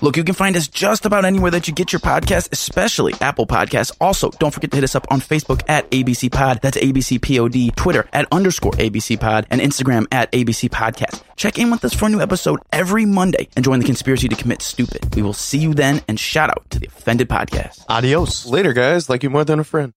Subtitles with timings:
[0.00, 3.46] Look, you can find us just about anywhere that you get your podcast, especially Apple
[3.46, 3.90] Podcasts.
[4.00, 6.60] Also, don't forget to hit us up on Facebook at ABC Pod.
[6.62, 7.74] That's ABC POD.
[7.76, 9.46] Twitter at underscore ABC Pod.
[9.50, 11.22] And Instagram at ABC Podcast.
[11.36, 14.36] Check in with us for a new episode every Monday and join the conspiracy to
[14.36, 15.14] commit stupid.
[15.16, 17.84] We will see you then and shout out to the Offended Podcast.
[17.88, 18.46] Adios.
[18.46, 19.08] Later, guys.
[19.08, 19.92] Like you more than a friend.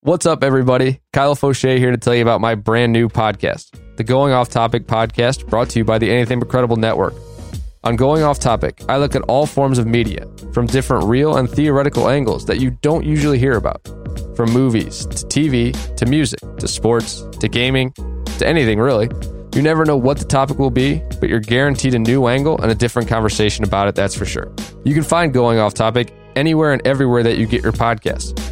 [0.00, 1.00] What's up, everybody?
[1.12, 4.88] Kyle Fauché here to tell you about my brand new podcast, the Going Off Topic
[4.88, 7.14] podcast, brought to you by the Anything But Credible Network.
[7.84, 11.50] On Going Off Topic, I look at all forms of media from different real and
[11.50, 13.84] theoretical angles that you don't usually hear about.
[14.36, 17.92] From movies to TV to music to sports to gaming
[18.38, 19.10] to anything really.
[19.56, 22.70] You never know what the topic will be, but you're guaranteed a new angle and
[22.70, 24.54] a different conversation about it, that's for sure.
[24.84, 28.51] You can find Going Off Topic anywhere and everywhere that you get your podcasts.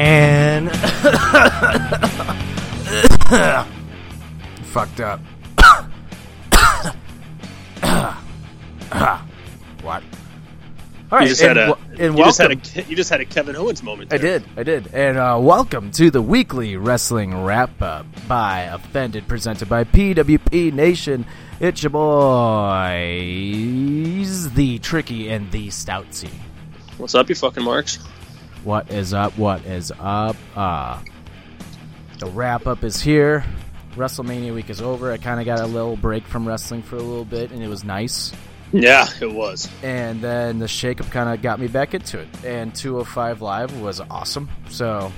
[0.00, 0.70] And
[4.66, 5.20] fucked up.
[9.82, 10.02] what?
[11.10, 12.70] All right, You just had and, and you just had welcome.
[12.76, 14.12] a you just had a Kevin Owens moment.
[14.12, 19.26] I did, I did, and uh, welcome to the weekly wrestling wrap up by Offended,
[19.28, 21.24] presented by PWP Nation.
[21.60, 22.10] It's your boys,
[24.52, 26.28] the Tricky and the Stoutsy.
[26.98, 27.94] What's up, you fucking marks?
[28.64, 29.38] What is up?
[29.38, 30.34] What is up?
[30.56, 31.00] Uh,
[32.18, 33.44] the wrap up is here.
[33.94, 35.12] WrestleMania week is over.
[35.12, 37.68] I kind of got a little break from wrestling for a little bit, and it
[37.68, 38.32] was nice.
[38.72, 39.70] Yeah, it was.
[39.84, 42.28] And then the shakeup kind of got me back into it.
[42.44, 44.48] And 205 Live was awesome.
[44.68, 45.12] So,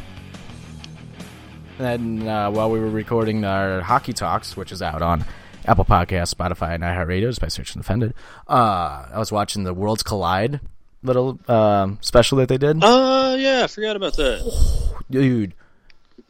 [1.78, 5.24] and then uh, while we were recording our hockey talks, which is out on
[5.64, 8.12] Apple Podcasts, Spotify, and iHeartRadio, by searching Offended,
[8.48, 10.60] uh, I was watching the Worlds Collide
[11.02, 12.82] little um, special that they did.
[12.82, 15.00] Uh, yeah, I forgot about that.
[15.10, 15.54] Dude,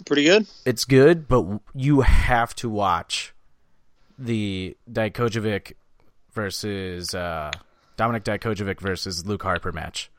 [0.06, 0.46] Pretty good.
[0.64, 1.44] it's good, but
[1.74, 3.34] you have to watch
[4.18, 5.72] the Dijakovic
[6.32, 7.50] versus uh,
[7.98, 10.10] Dominik Dijakovic versus Luke Harper match.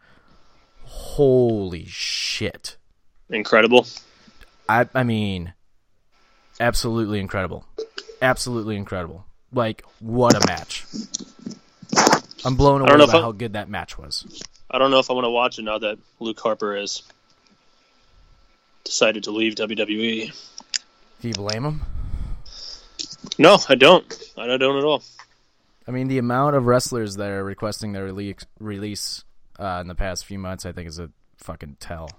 [0.83, 2.77] Holy shit!
[3.29, 3.87] Incredible.
[4.67, 5.53] I I mean,
[6.59, 7.65] absolutely incredible,
[8.21, 9.25] absolutely incredible.
[9.53, 10.85] Like what a match!
[12.45, 14.41] I'm blown away by I- how good that match was.
[14.69, 17.03] I don't know if I want to watch it now that Luke Harper has
[18.85, 20.33] decided to leave WWE.
[21.21, 21.81] Do you blame him?
[23.37, 24.05] No, I don't.
[24.37, 25.03] I don't at all.
[25.87, 29.23] I mean, the amount of wrestlers that are requesting their release, release
[29.59, 32.09] uh, in the past few months, I think, is a fucking tell.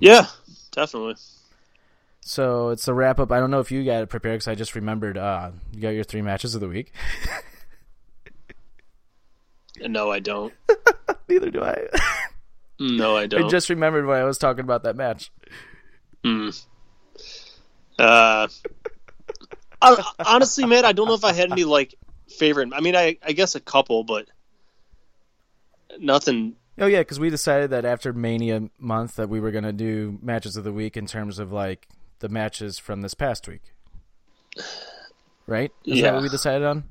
[0.00, 0.26] Yeah,
[0.70, 1.16] definitely.
[2.20, 3.32] So it's a wrap up.
[3.32, 5.90] I don't know if you got it prepared because I just remembered uh, you got
[5.90, 6.92] your three matches of the week.
[9.88, 10.52] No, I don't.
[11.28, 11.86] Neither do I.
[12.80, 13.44] No, I don't.
[13.44, 15.30] I just remembered when I was talking about that match.
[17.98, 18.48] Uh,
[19.80, 21.94] I, honestly, man, I don't know if I had any like
[22.28, 22.70] favorite.
[22.74, 24.26] I mean, I I guess a couple, but
[25.98, 26.54] nothing.
[26.78, 30.56] Oh yeah, because we decided that after Mania month that we were gonna do matches
[30.56, 31.88] of the week in terms of like
[32.20, 33.62] the matches from this past week.
[35.46, 35.72] Right?
[35.84, 36.12] Is that Yeah.
[36.14, 36.84] what we decided on?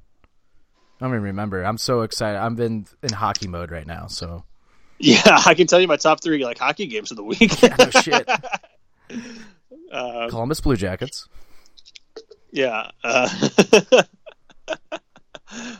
[1.01, 1.63] I don't even remember.
[1.63, 2.38] I'm so excited.
[2.38, 4.06] I'm in in hockey mode right now.
[4.07, 4.44] So
[5.00, 7.51] Yeah, I can tell you my top three like hockey games of the week.
[7.63, 8.30] no shit.
[9.92, 11.27] Uh, Columbus Blue Jackets.
[12.51, 13.27] yeah, uh,
[13.81, 14.01] yeah.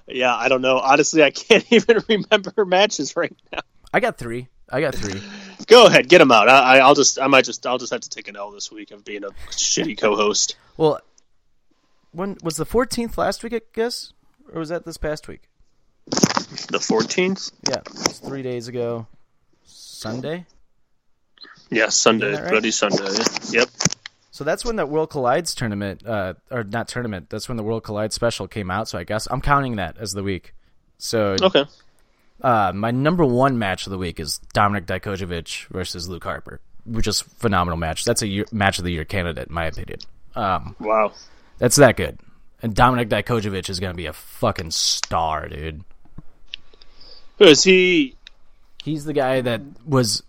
[0.07, 0.79] yeah, I don't know.
[0.79, 3.59] Honestly, I can't even remember matches right now.
[3.94, 4.47] I got three.
[4.69, 5.21] I got three.
[5.68, 6.50] Go ahead, get them out.
[6.50, 8.71] I, I, I'll just, I might just, I'll just have to take an L this
[8.71, 10.56] week of being a shitty co-host.
[10.77, 11.00] Well,
[12.12, 13.53] when was the 14th last week?
[13.53, 14.13] I guess,
[14.53, 15.42] or was that this past week?
[16.07, 17.51] The 14th?
[17.69, 19.07] Yeah, it was three days ago.
[19.65, 20.45] Sunday.
[21.69, 22.50] Yeah, Sunday, right?
[22.50, 23.06] Bloody Sunday.
[23.51, 23.69] Yep.
[24.31, 27.30] So that's when that World Collides tournament, uh, or not tournament.
[27.30, 28.88] That's when the World Collide special came out.
[28.88, 30.54] So I guess I'm counting that as the week.
[30.97, 31.65] So Okay.
[32.42, 37.07] uh, my number one match of the week is Dominik Dijakovic versus Luke Harper, which
[37.07, 38.04] is a phenomenal match.
[38.06, 40.00] That's a year, match of the year candidate, in my opinion.
[40.36, 41.13] Um, Wow.
[41.57, 42.19] that's that good.
[42.63, 45.84] And Dominik Dijakovic is going to be a fucking star, dude.
[47.40, 48.16] Who is he?
[48.84, 50.24] He's the guy that was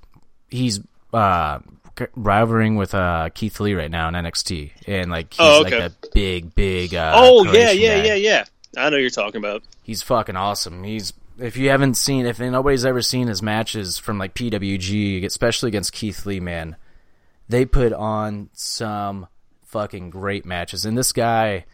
[0.48, 0.80] he's
[1.12, 1.58] uh
[2.14, 5.92] rivaling with uh Keith Lee right now in NXT and like he's Oh, like a
[6.14, 8.04] big big uh oh yeah, yeah, guy.
[8.06, 8.44] yeah, yeah.
[8.78, 9.62] I know you're talking about.
[9.82, 10.84] He's fucking awesome.
[10.84, 15.68] He's if you haven't seen if nobody's ever seen his matches from like PWG, especially
[15.68, 16.76] against Keith Lee, man,
[17.48, 19.26] they put on some
[19.66, 20.86] fucking great matches.
[20.86, 21.64] And this guy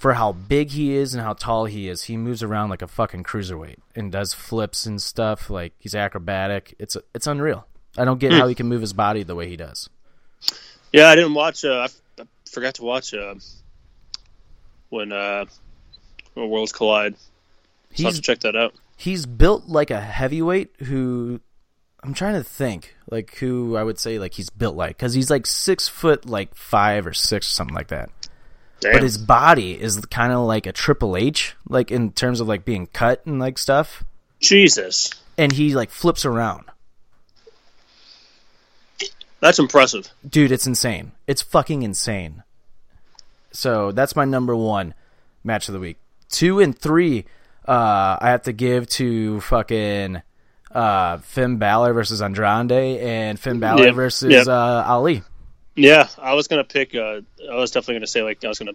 [0.00, 2.86] for how big he is and how tall he is, he moves around like a
[2.86, 5.50] fucking cruiserweight and does flips and stuff.
[5.50, 6.74] Like he's acrobatic.
[6.78, 7.66] It's it's unreal.
[7.98, 9.90] I don't get how he can move his body the way he does.
[10.90, 11.64] Yeah, I didn't watch.
[11.66, 13.34] Uh, I, f- I forgot to watch uh,
[14.88, 15.44] when uh,
[16.34, 17.14] when Worlds Collide.
[17.94, 18.74] So I have He's to check that out.
[18.96, 21.40] he's built like a heavyweight who
[22.02, 25.30] I'm trying to think like who I would say like he's built like because he's
[25.30, 28.10] like six foot like five or six something like that.
[28.80, 28.92] Damn.
[28.94, 32.64] But his body is kind of like a Triple H, like in terms of like
[32.64, 34.02] being cut and like stuff.
[34.40, 36.64] Jesus, And he like flips around,
[39.40, 40.08] that's impressive.
[40.28, 40.52] dude.
[40.52, 41.12] It's insane.
[41.26, 42.42] It's fucking insane.
[43.52, 44.94] So that's my number one
[45.44, 45.96] match of the week.
[46.30, 47.24] Two and three,
[47.66, 50.22] uh, I have to give to fucking
[50.72, 54.52] uh, Finn Balor versus Andrade and Finn Balor Yeah, versus yeah.
[54.52, 55.22] uh, Ali.
[55.82, 56.94] Yeah, I was gonna pick.
[56.94, 58.74] Uh, I was definitely gonna say like I was gonna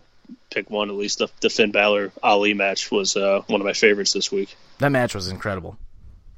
[0.50, 1.20] pick one at least.
[1.20, 4.56] The, the Finn Balor Ali match was uh, one of my favorites this week.
[4.80, 5.78] That match was incredible.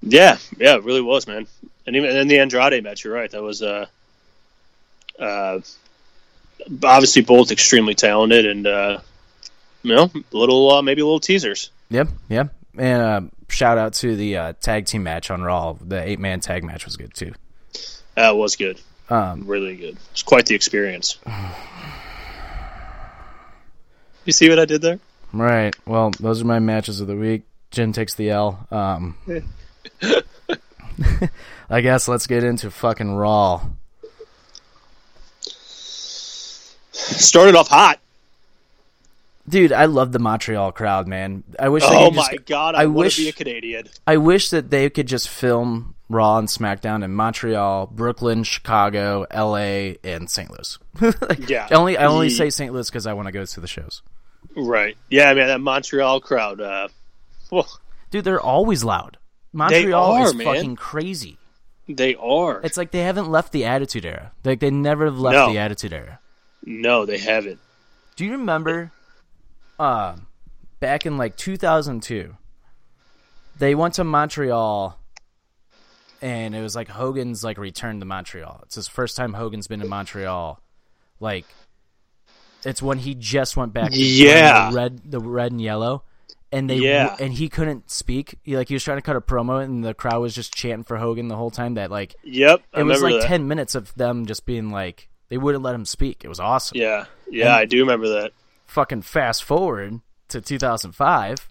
[0.02, 1.48] Yeah, yeah, it really was, man.
[1.86, 3.32] And even and the Andrade match, you're right.
[3.32, 3.86] That was uh,
[5.18, 5.60] uh,
[6.84, 9.00] obviously both extremely talented and uh,
[9.84, 11.72] you know, a little uh, maybe a little teasers.
[11.90, 12.54] Yep, yep.
[12.78, 15.78] And uh, shout out to the uh, tag team match on Raw.
[15.80, 17.34] The eight man tag match was good too.
[18.16, 19.98] That was good, Um, really good.
[20.12, 21.18] It's quite the experience.
[24.26, 25.00] You see what I did there?
[25.34, 25.74] right.
[25.86, 27.44] Well, those are my matches of the week.
[27.72, 28.66] Jim takes the L.
[28.72, 29.16] Um,
[31.70, 33.66] I guess let's get into fucking Raw.
[36.92, 38.00] Started off hot.
[39.48, 41.44] Dude, I love the Montreal crowd, man.
[41.58, 41.84] I wish.
[41.84, 43.16] they Oh could just, my god, I, I wish.
[43.18, 43.88] be a Canadian.
[44.06, 49.98] I wish that they could just film Raw and SmackDown in Montreal, Brooklyn, Chicago, L.A.,
[50.04, 50.50] and St.
[50.50, 50.80] Louis.
[51.22, 51.68] Like, Yeah.
[51.70, 52.72] I only I only say St.
[52.74, 54.02] Louis because I want to go to the shows.
[54.56, 54.98] Right.
[55.10, 56.62] Yeah, man, that Montreal crowd.
[56.62, 56.88] Uh,
[57.52, 57.68] well,
[58.10, 59.18] Dude, they're always loud.
[59.54, 60.46] Montreal are, is man.
[60.48, 61.38] fucking crazy.
[61.90, 62.62] they are.
[62.64, 64.32] It's like they haven't left the Attitude Era.
[64.46, 65.52] Like they never have left No.
[65.52, 66.20] the Attitude Era.
[66.66, 67.60] no, they haven't.
[68.16, 68.92] Do you remember,
[69.78, 70.16] uh,
[70.80, 72.36] back in like 2002,
[73.60, 74.98] they went to Montreal,
[76.22, 78.62] and it was like Hogan's like return to Montreal.
[78.66, 80.62] It's his first time Hogan's been in Montreal.
[81.20, 81.46] Like,
[82.66, 83.92] it's when he just went back.
[83.94, 84.70] Yeah.
[84.70, 86.04] the red, the red and yellow,
[86.52, 87.16] and they Yeah.
[87.20, 88.36] and he couldn't speak.
[88.44, 90.84] He, like he was trying to cut a promo, and the crowd was just chanting
[90.84, 91.76] for Hogan the whole time.
[91.76, 93.28] That like Yep, I it was like that.
[93.28, 96.24] ten minutes of them just being like they wouldn't let him speak.
[96.24, 98.32] It was awesome Yeah, yeah, I do remember that.
[98.66, 101.48] fucking fast forward to 2005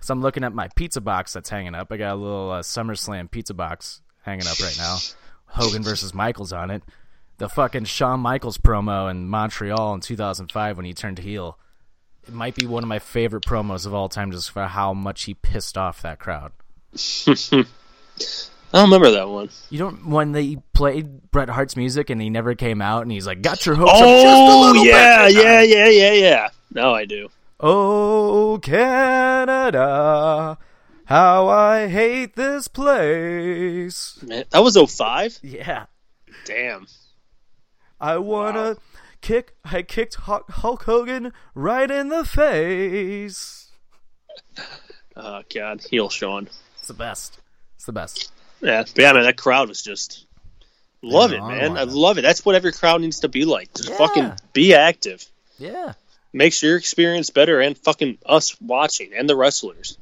[0.00, 2.60] so i'm looking at my pizza box that's hanging up i got a little uh,
[2.60, 4.98] summerslam pizza box hanging up right now
[5.46, 6.82] hogan versus michaels on it
[7.38, 11.58] the fucking shawn michaels promo in montreal in 2005 when he turned heel
[12.28, 15.22] it might be one of my favorite promos of all time just for how much
[15.24, 16.52] he pissed off that crowd
[18.72, 19.48] I don't remember that one.
[19.70, 23.26] you don't when they played bret hart's music and he never came out and he's
[23.26, 26.12] like got your hopes up oh, just a Oh little bit yeah, yeah, yeah, yeah,
[26.12, 26.48] yeah.
[26.72, 27.28] Now I do.
[27.58, 30.58] Oh, Canada,
[31.06, 34.18] how I hate this place.
[34.22, 35.38] Man, that was 05?
[35.42, 35.86] Yeah.
[36.44, 36.86] Damn.
[38.00, 38.76] I wanna
[39.22, 43.70] kick, I kicked Hulk Hulk Hogan right in the face.
[45.18, 46.46] Oh god, heel Shawn.
[46.78, 47.38] It's the best.
[47.76, 48.30] It's the best.
[48.60, 50.26] Yeah, but yeah, man, that crowd was just
[51.00, 51.78] love it, oh, man.
[51.78, 52.20] I love it.
[52.20, 53.72] That's what every crowd needs to be like.
[53.72, 53.96] Just Yeah.
[53.96, 55.24] fucking be active.
[55.58, 55.94] Yeah.
[56.34, 59.96] Makes your experience better, and fucking us watching and the wrestlers.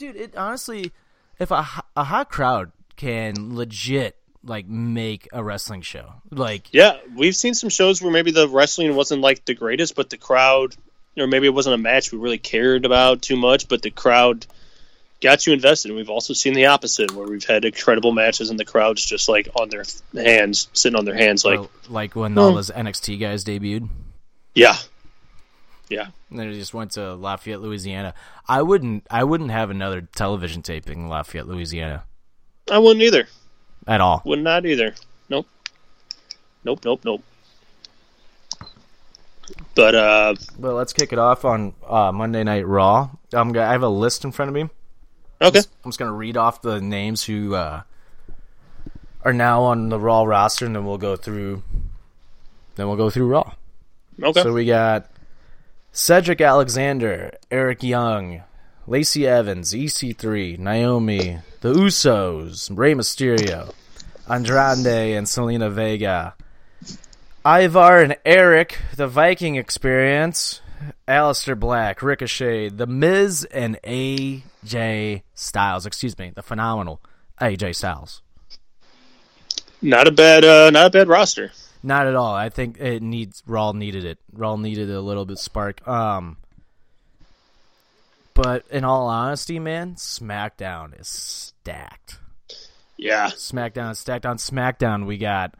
[0.00, 0.16] Dude.
[0.16, 0.90] It honestly,
[1.38, 1.64] if a
[1.96, 7.68] a hot crowd can legit like make a wrestling show, like Yeah, we've seen some
[7.68, 10.74] shows where maybe the wrestling wasn't like the greatest, but the crowd,
[11.16, 14.46] or maybe it wasn't a match we really cared about too much, but the crowd
[15.20, 15.90] got you invested.
[15.90, 19.28] And we've also seen the opposite, where we've had incredible matches and the crowd's just
[19.28, 22.38] like on their hands, sitting on their hands, like, well, like when hmm.
[22.38, 23.88] all those NXT guys debuted.
[24.54, 24.76] yeah,
[25.90, 28.14] yeah, And then they just went to Lafayette, Louisiana.
[28.48, 29.06] I wouldn't.
[29.10, 32.04] I wouldn't have another television taping in Lafayette, Louisiana,
[32.70, 33.26] I wouldn't either.
[33.86, 34.22] at all.
[34.24, 34.94] Would not either.
[35.28, 35.46] Nope.
[36.64, 36.80] Nope.
[36.84, 37.00] Nope.
[37.04, 37.22] Nope.
[39.74, 43.10] But uh, But let's kick it off on uh, Monday Night Raw.
[43.32, 44.68] I'm gonna, I have a list in front of me.
[45.42, 45.60] okay.
[45.84, 47.82] I'm just gonna read off the names who uh,
[49.24, 51.62] are now on the Raw roster, and then we'll go through.
[52.76, 53.54] Then we'll go through Raw.
[54.22, 54.42] Okay.
[54.42, 55.09] So we got
[55.92, 58.42] Cedric Alexander, Eric Young,
[58.86, 63.72] Lacey Evans, EC3, Naomi, The Usos, Rey Mysterio,
[64.28, 66.34] Andrade, and Zelina Vega.
[67.44, 70.60] Ivar and Eric, The Viking Experience,
[71.08, 75.86] Aleister Black, Ricochet, The Miz, and AJ Styles.
[75.86, 77.00] Excuse me, the phenomenal
[77.40, 78.22] AJ Styles.
[79.82, 81.50] not a bad, uh, not a bad roster.
[81.82, 82.34] Not at all.
[82.34, 84.18] I think it needs Raw needed it.
[84.32, 85.86] Raw needed a little bit spark.
[85.86, 86.36] Um
[88.34, 92.18] but in all honesty, man, SmackDown is stacked.
[92.96, 93.26] Yeah.
[93.28, 95.06] SmackDown is stacked on SmackDown.
[95.06, 95.54] We got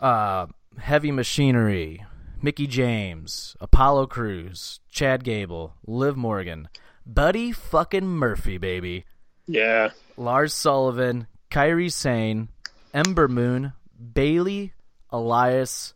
[0.00, 0.46] uh
[0.78, 2.04] Heavy Machinery,
[2.40, 6.68] Mickie James, Apollo Crews, Chad Gable, Liv Morgan,
[7.04, 9.04] Buddy fucking Murphy, baby.
[9.46, 9.90] Yeah.
[10.16, 12.48] Lars Sullivan, Kairi Sane,
[12.94, 13.72] Ember Moon,
[14.14, 14.72] Bayley,
[15.12, 15.94] Elias,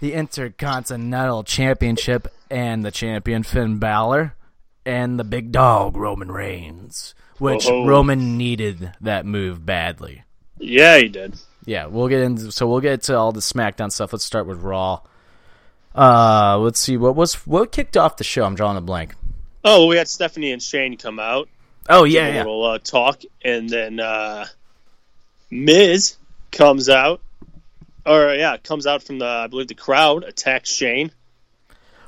[0.00, 4.34] the Intercontinental Championship, and the champion Finn Balor,
[4.86, 7.86] and the big dog Roman Reigns, which Oh.
[7.86, 10.22] Roman needed that move badly.
[10.58, 11.34] Yeah, he did.
[11.64, 14.12] Yeah, we'll get into so we'll get to all the SmackDown stuff.
[14.12, 15.00] Let's start with Raw.
[15.94, 18.44] Uh, let's see what was what kicked off the show.
[18.44, 19.14] I'm drawing a blank.
[19.64, 21.48] Oh, well, we had Stephanie and Shane come out,
[21.88, 22.38] Oh yeah, yeah.
[22.38, 24.44] little uh, talk, and then uh,
[25.50, 26.16] Miz
[26.52, 27.20] comes out,
[28.06, 31.10] or yeah, comes out from the I believe the crowd, attacks Shane.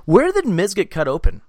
[0.05, 1.43] Where did Miz get cut open?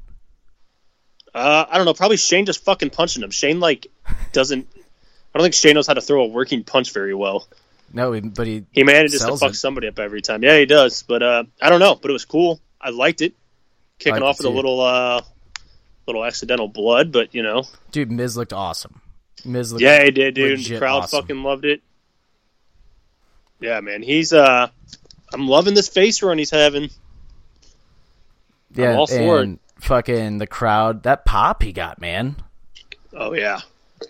[1.34, 3.32] Uh, I don't know, probably Shane just fucking punching him.
[3.32, 3.88] Shane like
[4.32, 4.68] doesn't.
[4.74, 7.48] I don't think Shane knows how to throw a working punch very well.
[7.94, 9.56] No, but he He manages to fuck it.
[9.56, 10.44] somebody up every time.
[10.44, 11.04] Yeah, he does.
[11.04, 11.96] But uh, I don't know.
[11.96, 12.60] But it was cool.
[12.82, 13.34] I liked it.
[14.00, 15.22] Kicking off with a little uh,
[16.06, 19.02] little accidental blood, but you know, Dude, Miz looked awesome.
[19.46, 20.60] Miz looked yeah, he did, dude.
[20.64, 21.22] The crowd awesome.
[21.22, 21.82] fucking loved it.
[23.60, 24.70] Yeah, man, he's uh,
[25.34, 26.90] I'm loving this face run he's having.
[28.74, 31.04] yeah, all for and fucking the crowd.
[31.04, 32.36] That pop he got, man.
[33.14, 33.62] Oh yeah,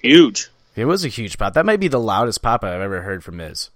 [0.01, 0.49] huge.
[0.75, 1.53] It was a huge pop.
[1.53, 3.69] That might be the loudest pop I've ever heard from Miz.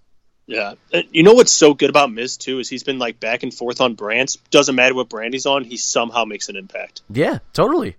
[0.47, 0.73] Yeah,
[1.11, 3.79] you know what's so good about Miz too is he's been like back and forth
[3.79, 4.37] on brands.
[4.49, 7.01] Doesn't matter what brand he's on, he somehow makes an impact.
[7.09, 7.95] Yeah, totally.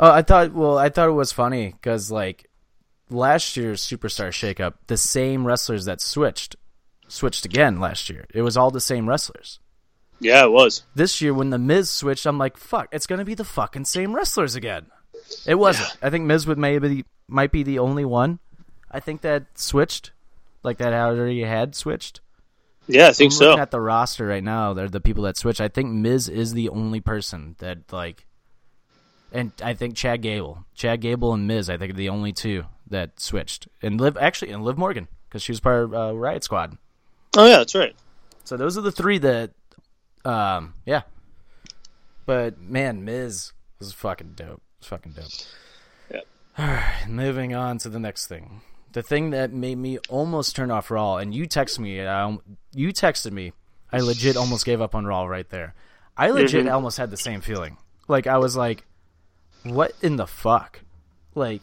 [0.00, 0.52] Oh, I thought.
[0.52, 2.48] Well, I thought it was funny because like
[3.10, 6.56] last year's Superstar Shakeup, the same wrestlers that switched
[7.14, 8.26] switched again last year.
[8.34, 9.60] It was all the same wrestlers.
[10.20, 10.82] Yeah, it was.
[10.94, 14.14] This year, when the Miz switched, I'm like, fuck, it's gonna be the fucking same
[14.14, 14.86] wrestlers again.
[15.46, 15.96] It wasn't.
[16.02, 18.38] I think Miz would maybe might be the only one.
[18.90, 20.12] I think that switched,
[20.62, 22.20] like that already had switched.
[22.86, 23.44] Yeah, I think I'm so.
[23.46, 24.74] looking at the roster right now.
[24.74, 25.60] They're the people that switch.
[25.60, 28.26] I think Miz is the only person that like,
[29.32, 31.70] and I think Chad Gable, Chad Gable and Miz.
[31.70, 33.68] I think are the only two that switched.
[33.82, 36.76] And Liv actually and Liv Morgan because she was part of uh, Riot Squad.
[37.36, 37.94] Oh yeah, that's right.
[38.44, 39.50] So those are the three that,
[40.24, 41.02] um, yeah.
[42.26, 44.62] But man, Miz was fucking dope.
[44.78, 45.24] It's fucking dope.
[46.10, 46.26] Yep.
[46.58, 48.60] All right, moving on to the next thing.
[48.92, 52.00] The thing that made me almost turn off Raw, and you texted me.
[52.06, 52.38] I,
[52.72, 53.52] you texted me.
[53.92, 55.74] I legit almost gave up on Raw right there.
[56.16, 57.76] I legit almost had the same feeling.
[58.08, 58.84] Like I was like,
[59.64, 60.80] "What in the fuck?"
[61.34, 61.62] Like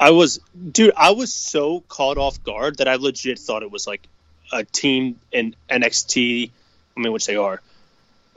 [0.00, 0.40] I was,
[0.72, 4.06] dude, I was so caught off guard that I legit thought it was like
[4.52, 6.50] a team in NXT.
[6.96, 7.60] I mean, which they are,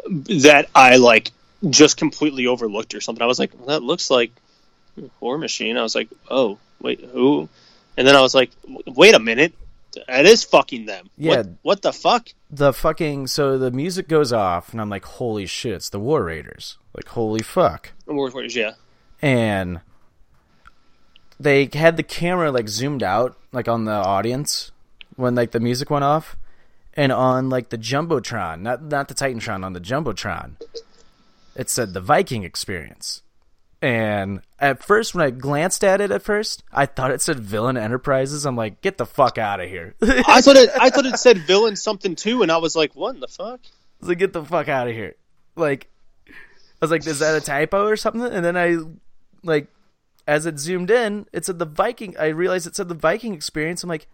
[0.08, 1.32] that I like
[1.70, 3.24] just completely overlooked or something.
[3.24, 4.32] I was like, well, that looks like
[5.20, 5.78] War Machine.
[5.78, 7.50] I was like, oh, wait, who?
[7.98, 8.52] And then I was like,
[8.86, 9.54] wait a minute,
[9.96, 11.10] it is fucking them.
[11.18, 11.38] Yeah.
[11.38, 12.28] What, what the fuck?
[12.56, 15.74] the fucking so the music goes off, and I'm like, "Holy shit!
[15.74, 17.92] It's the War Raiders!" Like, holy fuck!
[18.06, 18.74] The War Raiders, yeah.
[19.22, 19.82] and
[21.44, 24.72] they had the camera like zoomed out like on the audience
[25.16, 26.36] when like the music went off
[26.94, 30.56] and on like the jumbotron not not the titantron on the jumbotron
[31.56, 33.22] it said the viking experience
[33.82, 37.76] And at first, when I glanced at it, at first, I thought it said Villain
[37.76, 38.46] Enterprises.
[38.46, 39.94] I'm like, get the fuck out of here.
[40.02, 40.70] I I thought it.
[40.80, 43.60] I thought it said villain something too, and I was like, "What in the fuck?"
[44.04, 45.16] was like, get the fuck out of here.
[45.56, 45.88] Like,
[46.28, 46.32] I
[46.82, 48.24] was like, is that a typo or something?
[48.24, 48.78] And then I,
[49.44, 49.68] like,
[50.28, 52.16] as it zoomed in, it said the Viking.
[52.18, 53.84] I realized it said the Viking experience.
[53.84, 54.08] I'm like,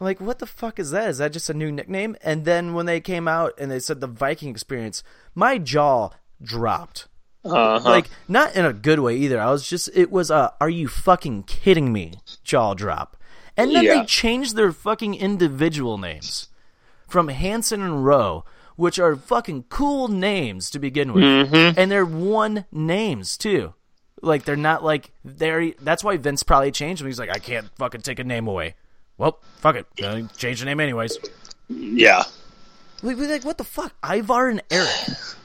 [0.00, 1.08] I'm like, what the fuck is that?
[1.10, 2.16] Is that just a new nickname?
[2.22, 5.02] And then when they came out and they said the Viking experience,
[5.34, 6.10] my jaw
[6.42, 7.08] dropped.
[7.44, 7.88] Uh-huh.
[7.88, 9.40] Like, not in a good way either.
[9.40, 12.14] I was just, it was a, are you fucking kidding me?
[12.44, 13.16] Jaw drop.
[13.56, 14.00] And then Yeah.
[14.00, 16.48] they changed their fucking individual names
[17.08, 21.24] from Hanson and Rowe, which are fucking cool names to begin with.
[21.24, 21.78] Mm-hmm.
[21.78, 23.72] And they're one names too.
[24.26, 25.72] Like they're not like they're.
[25.80, 27.06] That's why Vince probably changed him.
[27.06, 28.74] He's like, I can't fucking take a name away.
[29.18, 29.86] Well, fuck it,
[30.36, 31.16] change the name anyways.
[31.68, 32.22] yeah,
[33.02, 33.94] We we like what the fuck?
[34.04, 34.90] Ivar and Eric.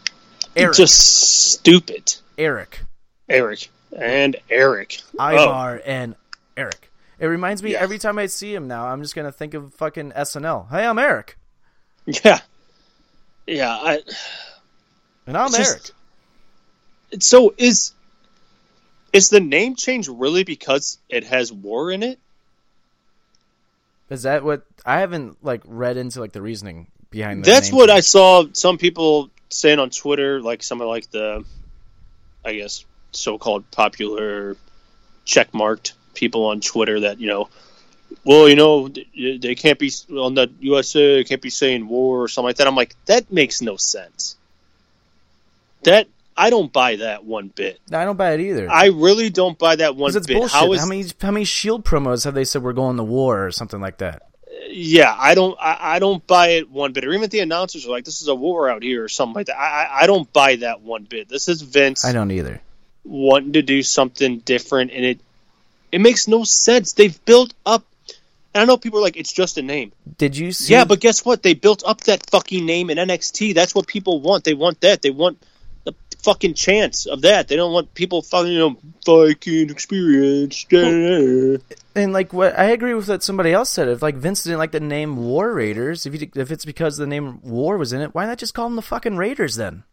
[0.58, 0.76] Eric.
[0.76, 2.16] just stupid.
[2.38, 2.82] Eric.
[3.30, 5.00] Eric and Eric.
[5.18, 6.16] Oh, Ivar and
[6.58, 6.92] Eric.
[7.20, 7.80] It reminds me Yeah.
[7.82, 8.88] every time I see him now.
[8.88, 10.70] I'm just gonna think of fucking SNL.
[10.70, 11.38] Hey, I'm Eric,
[12.06, 12.40] yeah,
[13.48, 13.70] yeah.
[13.72, 14.00] I,
[15.28, 15.94] and I'm It's just-
[17.12, 17.22] Eric.
[17.24, 17.94] so is
[19.14, 22.20] is the name change really because it has war in it?
[24.10, 27.46] Is that what I haven't like read into like the reasoning behind?
[27.46, 31.46] That's what I saw some people saying on Twitter, like some of like the,
[32.44, 34.58] I guess, so-called popular
[35.26, 37.50] checkmarked people on Twitter that you know,
[38.26, 42.28] well, you know, they they can't be on the USA, can't be saying war or
[42.28, 42.68] something like that.
[42.68, 44.36] I'm like, that makes no sense.
[45.84, 46.08] That
[46.42, 47.80] I don't buy that one bit.
[47.92, 48.70] I don't buy it either.
[48.70, 50.38] I really don't buy that one it's bit.
[50.38, 50.52] bullshit.
[50.52, 53.46] How is how many how many Shield promos have they said we're going to war
[53.46, 54.24] or something like that?
[54.70, 57.06] yeah, I don't, I, I don't buy it one bit.
[57.06, 59.48] Or even the announcers are like, "This is a war out here" or something like
[59.48, 59.60] that.
[59.60, 61.30] I, I, I don't buy that one bit.
[61.30, 62.62] This is Vince I don't either.
[63.04, 65.20] wanting to do something different, and it,
[65.92, 66.94] it makes no sense.
[66.94, 67.86] They've built up.
[68.54, 70.74] And I know people are like, "It's just a name." Did you see?
[70.74, 71.44] Yeah, but guess what?
[71.44, 73.54] They built up that fucking name in NXT.
[73.54, 74.44] That's what people want.
[74.44, 75.02] They want that.
[75.02, 75.42] They want
[76.24, 77.48] fucking chance of that.
[77.48, 80.66] They don't want people fucking, you know, Viking experience.
[80.72, 83.88] and like what I agree with what somebody else said.
[83.88, 87.08] If like Vince didn't like the name War Raiders, if you, if it's because the
[87.08, 89.84] name War was in it, why not just call them the fucking Raiders then?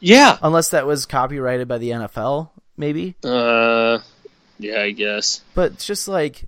[0.00, 0.38] Yeah.
[0.42, 3.14] Unless that was copyrighted by the NFL, maybe.
[3.24, 4.00] Uh,
[4.58, 5.42] yeah, I guess.
[5.54, 6.44] But it's just like,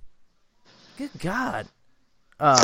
[0.97, 1.67] good God.
[2.39, 2.57] Um,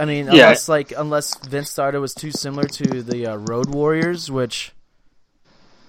[0.00, 0.32] I mean, Yeah.
[0.32, 4.72] unless like unless Vince thought it was too similar to the uh, Road Warriors, which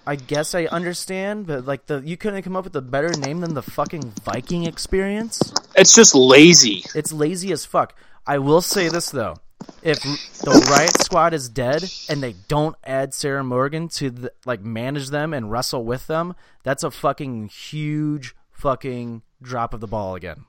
[0.05, 3.39] I guess I understand, but like the you couldn't come up with a better name
[3.41, 5.53] than the fucking Viking Experience.
[5.75, 6.83] It's just lazy.
[6.93, 7.95] It's lazy as fuck.
[8.27, 9.35] I will say this though.
[9.83, 14.61] If the Riot Squad is dead and they don't add Sarah Morgan to the, like
[14.63, 20.15] manage them and wrestle with them, that's a fucking huge fucking drop of the ball
[20.15, 20.45] again.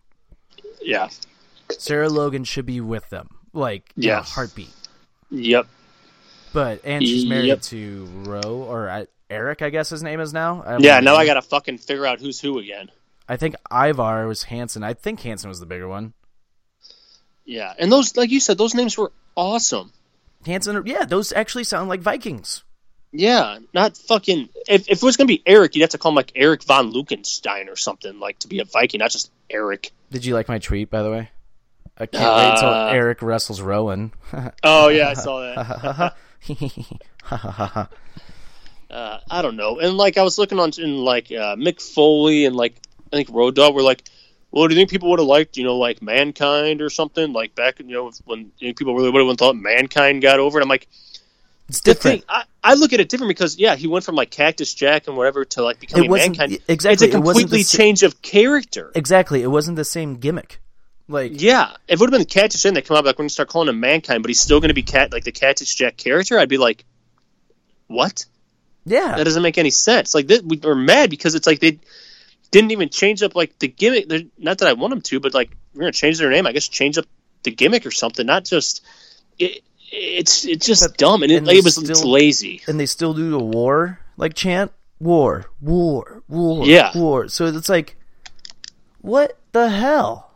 [0.80, 1.10] Yeah.
[1.70, 4.22] Sarah Logan should be with them, like in a Yeah.
[4.22, 4.70] heartbeat.
[5.30, 5.66] Yep.
[6.52, 7.62] But and she's married Yep.
[7.62, 10.62] to Rowe or uh, Eric, I guess his name is now.
[10.66, 11.00] I Yeah.
[11.00, 11.12] know.
[11.12, 12.90] Now I gotta fucking figure out who's who again.
[13.28, 14.82] I think Ivar was Hanson.
[14.82, 16.12] I think Hanson was the bigger one.
[17.44, 19.92] Yeah, and those, like you said, those names were awesome.
[20.46, 22.62] Hanson, yeah, those actually sound like Vikings.
[23.12, 24.48] Yeah, not fucking.
[24.68, 26.92] If, if it was gonna be Eric, you'd have to call him like Eric von
[26.92, 29.90] Lukenstein or something, like to be a Viking, not just Eric.
[30.10, 31.30] Did you like my tweet, by the way?
[31.98, 34.12] I can't wait till Uh, Eric wrestles Rowan.
[34.64, 36.14] Oh yeah, I saw that.
[38.90, 39.78] uh, I don't know.
[39.78, 42.74] And like I was looking on in like uh, Mick Foley and like
[43.12, 44.02] I think Road Dogg were like,
[44.50, 47.54] well, do you think people would have liked you know like Mankind or something like
[47.54, 50.62] back you know when you know, people really would have thought Mankind got over it?
[50.62, 50.88] I'm like,
[51.68, 52.20] it's the different.
[52.20, 55.08] thing I, I look at it different because yeah, he went from like Cactus Jack
[55.08, 56.62] and whatever to like becoming It wasn't- Mankind.
[56.68, 58.92] exactly, it's a it wasn't the completely change of character.
[58.94, 59.42] exactly.
[59.42, 60.60] It wasn't the same gimmick.
[61.12, 63.28] Like Yeah, if it would have been Cactus Jack, they come out like when you
[63.30, 65.96] start calling him Mankind, but he's still going to be cat like the Cactus Jack
[65.96, 66.38] character.
[66.38, 66.84] I'd be like,
[67.86, 68.24] what?
[68.84, 70.14] yeah, That doesn't make any sense.
[70.14, 71.78] Like this, we are mad because it's like they
[72.50, 74.08] didn't even change up like the gimmick.
[74.08, 76.46] They're- Not that I want them to, but like we're gonna change their name.
[76.46, 77.04] I guess change up
[77.44, 78.26] the gimmick or something.
[78.26, 78.82] Not just
[79.38, 79.62] it.
[79.94, 82.62] It's it's just But- dumb and it, and they it was it's still- lazy.
[82.66, 86.90] and they still do the war like chant war, war, war, Yeah.
[86.96, 87.28] war.
[87.28, 87.96] So it's like,
[89.00, 90.31] what the hell?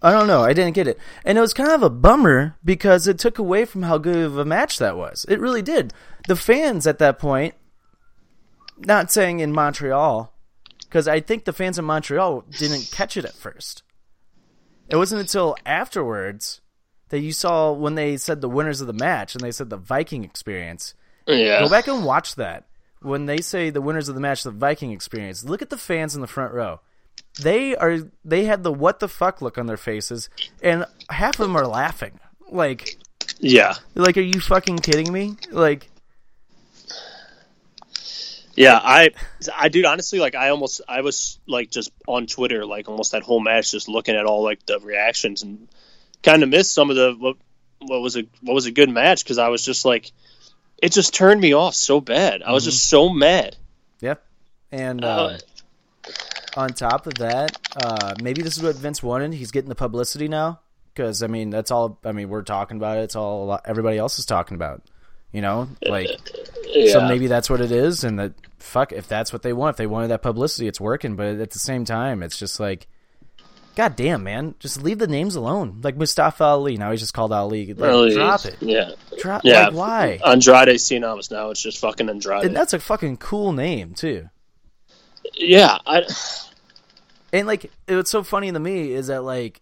[0.00, 0.42] I don't know.
[0.42, 3.64] I didn't get it, and it was kind of a bummer because it took away
[3.64, 5.26] from how good of a match that was.
[5.28, 5.92] It really did.
[6.28, 7.54] The fans at that point,
[8.78, 10.32] not saying in Montreal,
[10.82, 13.82] because I think the fans in Montreal didn't catch it at first.
[14.88, 16.60] It wasn't until afterwards
[17.08, 19.76] that you saw when they said the winners of the match and they said the
[19.76, 20.94] Viking experience.
[21.26, 22.66] Yeah, Go back and watch that.
[23.02, 25.44] when they say the winners of the match, the Viking experience.
[25.44, 26.80] Look at the fans in the front row.
[27.40, 30.28] They are they had the what the fuck look on their faces,
[30.62, 32.18] and half of them are laughing.
[32.50, 32.96] Like,
[33.38, 35.36] Yeah, like, are you fucking kidding me?
[35.50, 35.88] Like,
[38.54, 38.78] yeah.
[38.82, 39.10] I,
[39.56, 43.22] I, dude, honestly, like, I almost, I was like just on Twitter, like almost that
[43.22, 45.68] whole match, just looking at all like the reactions and
[46.22, 47.36] kind of missed some of the what,
[47.80, 50.10] what was a what was a good match because I was just like,
[50.82, 52.42] it just turned me off so bad.
[52.42, 53.56] I was just so mad.
[54.00, 54.14] yeah.
[54.72, 55.38] And uh, Uh,
[56.56, 59.32] on top of that, uh, maybe this is what Vince wanted.
[59.32, 60.60] He's getting the publicity now
[60.94, 61.98] because I mean that's all.
[62.04, 63.02] I mean we're talking about it.
[63.02, 64.82] It's all a lot, everybody else is talking about.
[65.30, 66.08] You know, like
[66.64, 66.92] yeah.
[66.92, 68.02] so maybe that's what it is.
[68.02, 69.74] And that fuck if that's what they want.
[69.74, 71.16] If they wanted that publicity, it's working.
[71.16, 72.86] But at the same time, it's just like,
[73.76, 75.80] god damn, man, just leave the names alone.
[75.82, 77.66] Like Mustafa Ali, now he's just called Ali.
[77.66, 78.56] Like, Really, drop it.
[78.60, 79.42] Yeah, Drop.
[79.44, 79.66] yeah.
[79.66, 80.20] Like why?
[80.24, 81.50] Andrade Cien now.
[81.50, 82.46] It's just fucking Andrade.
[82.46, 84.30] And that's a fucking cool name too.
[85.34, 86.02] Yeah, I,
[87.32, 89.60] And like, what's so funny to me is that like,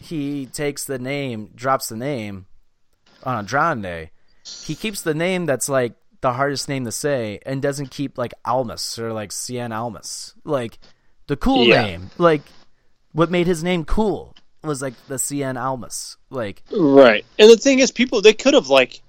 [0.00, 2.46] he takes the name, drops the name
[3.22, 4.10] on Andrade.
[4.64, 8.32] He keeps the name that's like the hardest name to say, and doesn't keep like
[8.44, 10.78] Almas or like Cien Almas, like
[11.26, 11.82] the cool Yeah.
[11.82, 12.10] name.
[12.18, 12.42] Like,
[13.12, 16.16] what made his name cool was like the Cien Almas.
[16.30, 17.24] Like, right.
[17.38, 19.02] And the thing is, people they could have like.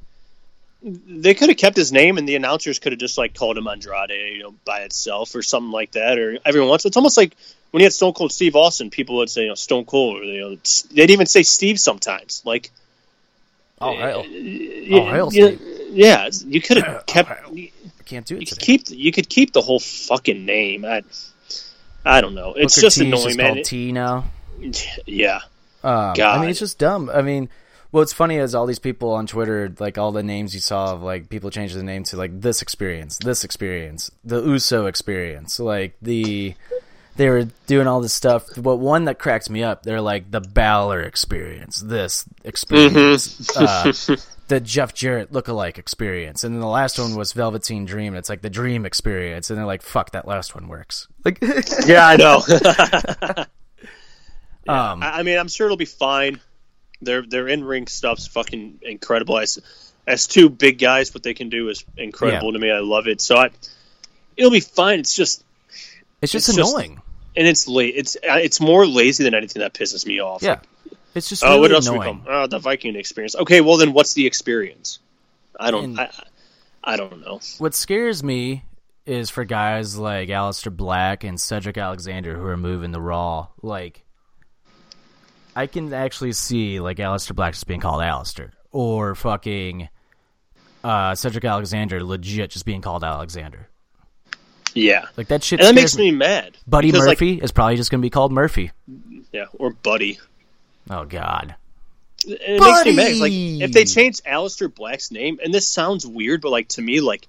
[0.84, 3.68] They could have kept his name, and the announcers could have just like called him
[3.68, 6.18] Andrade, you know, by itself or something like that.
[6.18, 6.86] Or everyone wants.
[6.86, 7.36] It's almost like
[7.72, 10.24] when you had Stone Cold Steve Austin, people would say, you know, Stone Cold, or
[10.24, 10.58] you know,
[10.92, 12.42] they'd even say Steve sometimes.
[12.46, 12.72] Like,
[13.80, 17.30] oh hell, yeah, hell, yeah, you could have kept.
[17.30, 17.72] I
[18.06, 18.90] can't do You it could keep.
[18.90, 20.84] You could keep the whole fucking name.
[20.84, 21.04] I,
[22.04, 22.54] I don't know.
[22.54, 23.64] It's Booker just T annoying, just man.
[23.64, 24.26] T now.
[25.06, 25.42] Yeah.
[25.84, 27.10] Um, I mean, it's just dumb.
[27.12, 27.50] I mean,
[27.92, 31.04] what's funny is all these people on Twitter, like all the names you saw of
[31.04, 35.96] like people changing the name to like this experience, this experience, the USO experience, like
[36.02, 36.56] the
[37.18, 38.48] they were doing all this stuff.
[38.58, 43.92] But one that cracked me up, they're like the Balor experience, this experience, uh,
[44.48, 48.14] the Jeff Jarrett lookalike experience, and then the last one was Velveteen Dream.
[48.14, 51.40] And it's like the Dream experience, and they're like, "Fuck, that last one works." Like,
[51.86, 52.38] Yeah, I know.
[54.68, 56.40] um, I I mean, I'm sure it'll be fine.
[57.02, 59.38] Their their in ring stuff's fucking incredible.
[59.40, 59.60] As
[60.08, 62.54] as two big guys, what they can do is incredible Yeah.
[62.54, 62.72] to me.
[62.72, 63.22] I love it.
[63.22, 63.50] So I,
[64.38, 65.00] it'll be fine.
[65.00, 65.44] It's just
[66.22, 67.02] it's just it's just- annoying.
[67.36, 67.96] and it's late.
[67.96, 70.44] It's uh, it's more lazy than anything that pisses me off.
[70.44, 70.60] yeah,
[71.16, 72.20] it's just Oh, really what else annoying.
[72.20, 72.44] we call?
[72.44, 73.36] Oh, the Viking experience.
[73.36, 75.00] Okay, well then, what's the experience?
[75.60, 75.84] I don't.
[75.84, 76.12] And- I,
[76.84, 77.40] I don't know.
[77.60, 78.64] what scares me
[79.06, 83.48] is for guys like Aleister Black and Cedric Alexander who are moving the Raw.
[83.62, 84.04] Like,
[85.56, 89.90] I can actually see like Aleister Black just being called Aleister, or fucking
[90.84, 93.68] uh, Cedric Alexander legit just being called Alexander.
[94.74, 95.60] Yeah, Like that shit.
[95.60, 96.58] and that makes me mad.
[96.66, 98.72] Buddy Because, like, Murphy is probably just gonna be called Murphy.
[99.34, 100.18] yeah, or Buddy.
[100.90, 101.56] Oh God.
[102.26, 103.16] It makes me mad.
[103.18, 107.02] Like if they change Aleister Black's name, and this sounds weird, but like to me,
[107.02, 107.28] like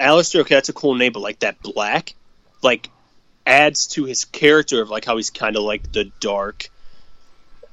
[0.00, 2.14] Aleister, okay, that's a cool name, but like that Black,
[2.62, 2.88] like
[3.46, 6.70] adds to his character of like how he's kind of like the dark.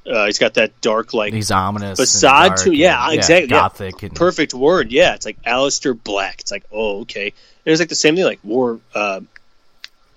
[0.10, 2.00] Uh, he's got that dark like He's ominous.
[2.00, 3.62] facade to yeah, and- exactly yeah.
[3.62, 4.02] Gothic.
[4.04, 4.92] and, perfect word.
[4.92, 6.42] Yeah, it's like Aleister Black.
[6.42, 7.34] It's like oh okay, and
[7.72, 9.22] it's like the same thing like War uh,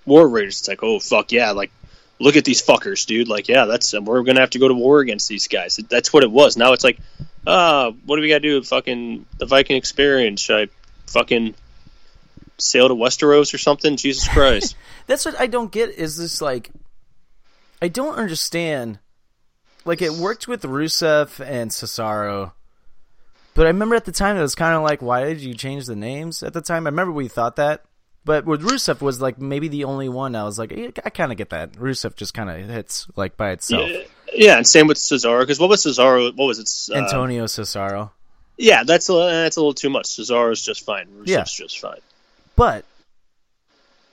[0.05, 0.59] War Raiders.
[0.59, 1.71] It's like oh fuck yeah, like
[2.19, 3.27] look at these fuckers, dude.
[3.27, 5.75] Like yeah, that's we're gonna have to go to war against these guys.
[5.89, 6.57] That's what it was.
[6.57, 6.97] Now it's like
[7.45, 8.63] uh, what do we got to do?
[8.63, 10.41] Fucking the Viking experience.
[10.41, 10.71] Should I
[11.07, 11.53] fucking
[12.57, 13.97] sail to Westeros or something?
[13.97, 14.75] Jesus Christ.
[15.07, 16.71] That's what I don't get is this like
[17.81, 18.99] I don't understand
[19.85, 22.51] like it worked with Rusev and Cesaro.
[23.55, 25.85] But I remember at the time it was kind of like why did you change
[25.85, 26.87] the names at the time?
[26.87, 27.83] I remember we thought that.
[28.25, 30.71] But with Rusev was like maybe the only one I was like
[31.03, 31.73] I kind of get that.
[31.73, 33.89] Rusev just kind of hits like by itself.
[34.33, 35.41] yeah, and same with Cesaro.
[35.41, 36.35] Because what was Cesaro?
[36.35, 36.95] What was it?
[36.95, 38.11] Uh, Antonio Cesaro.
[38.57, 40.05] Yeah, that's a that's a little too much.
[40.05, 41.07] Cesaro's just fine.
[41.07, 41.43] Rusev's Yeah.
[41.43, 41.99] just fine.
[42.55, 42.85] But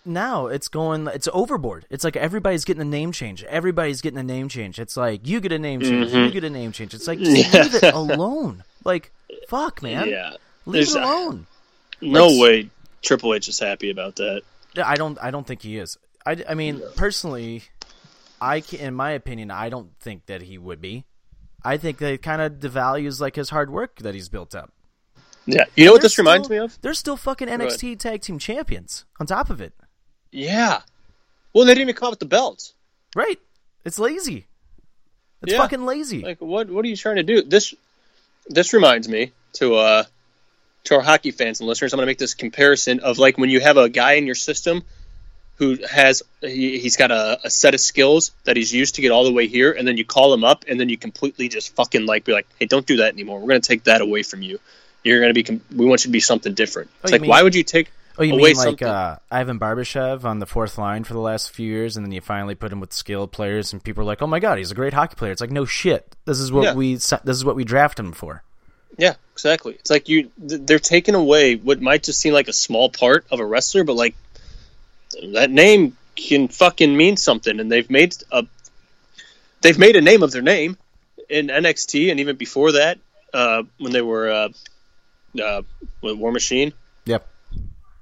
[0.05, 1.87] now it's going it's overboard.
[1.91, 3.45] It's like everybody's getting a name change.
[3.45, 4.79] Everybody's getting a name change.
[4.79, 6.33] It's like you get a name change, you mm-hmm.
[6.33, 6.95] get a name change.
[6.95, 7.27] It's like Yeah.
[7.27, 8.65] leave it alone.
[8.85, 9.13] Like
[9.49, 10.09] fuck, man.
[10.09, 10.31] Yeah.
[10.67, 11.47] Leave There's- it alone.
[12.01, 12.71] No Let's- way
[13.03, 14.43] Triple H is happy about that.
[14.83, 15.99] I don't I don't think he is.
[16.25, 17.65] I, I mean, personally,
[18.41, 21.05] I ca- in my opinion, I don't think that he would be.
[21.65, 24.73] I think that it kind of devalues like his hard work that he's built up.
[25.47, 25.65] Yeah.
[25.77, 26.79] You know what They're this reminds me of?
[26.81, 29.73] They're still fucking NXT tag team champions on top of it.
[30.33, 30.81] Yeah.
[31.53, 32.75] Well, they didn't even come up with the belts.
[33.17, 33.39] Right.
[33.85, 34.47] It's lazy.
[35.43, 35.59] It's Yeah.
[35.59, 36.21] fucking lazy.
[36.23, 36.69] Like, what?
[36.69, 37.43] What are you trying to do?
[37.43, 37.75] This,
[38.49, 40.05] this reminds me to uh,
[40.85, 43.51] to our hockey fans and listeners, I'm going to make this comparison of like when
[43.51, 44.83] you have a guy in your system
[45.57, 49.11] who has he, he's got a, a set of skills that he's used to get
[49.11, 51.75] all the way here, and then you call him up, and then you completely just
[51.75, 53.41] fucking like be like, hey, don't do that anymore.
[53.41, 54.59] We're going to take that away from you.
[55.05, 55.61] You're going to be.
[55.75, 56.91] We want you to be something different.
[57.03, 57.91] It's you like, mean- why would you take?
[58.21, 61.67] Oh, you mean like uh, Ivan Barbashev on the fourth line for the last few
[61.67, 64.27] years, and then you finally put him with skilled players, and people are like, "Oh
[64.27, 66.15] my god, he's a great hockey player." It's like, no shit.
[66.27, 66.75] This is what Yeah.
[66.75, 68.43] we this is what we drafted him for.
[68.99, 69.73] Yeah, exactly.
[69.75, 73.41] It's like you they're taking away what might just seem like a small part of
[73.41, 74.15] a wrestler, but like
[75.33, 78.45] that name can fucking mean something, and they've made a
[79.63, 80.77] they've made a name of their name
[81.31, 82.99] in NXT, and even before that,
[83.33, 84.49] uh, when they were uh,
[85.43, 85.63] uh,
[86.03, 86.75] with War Machine.
[87.07, 87.27] Yep.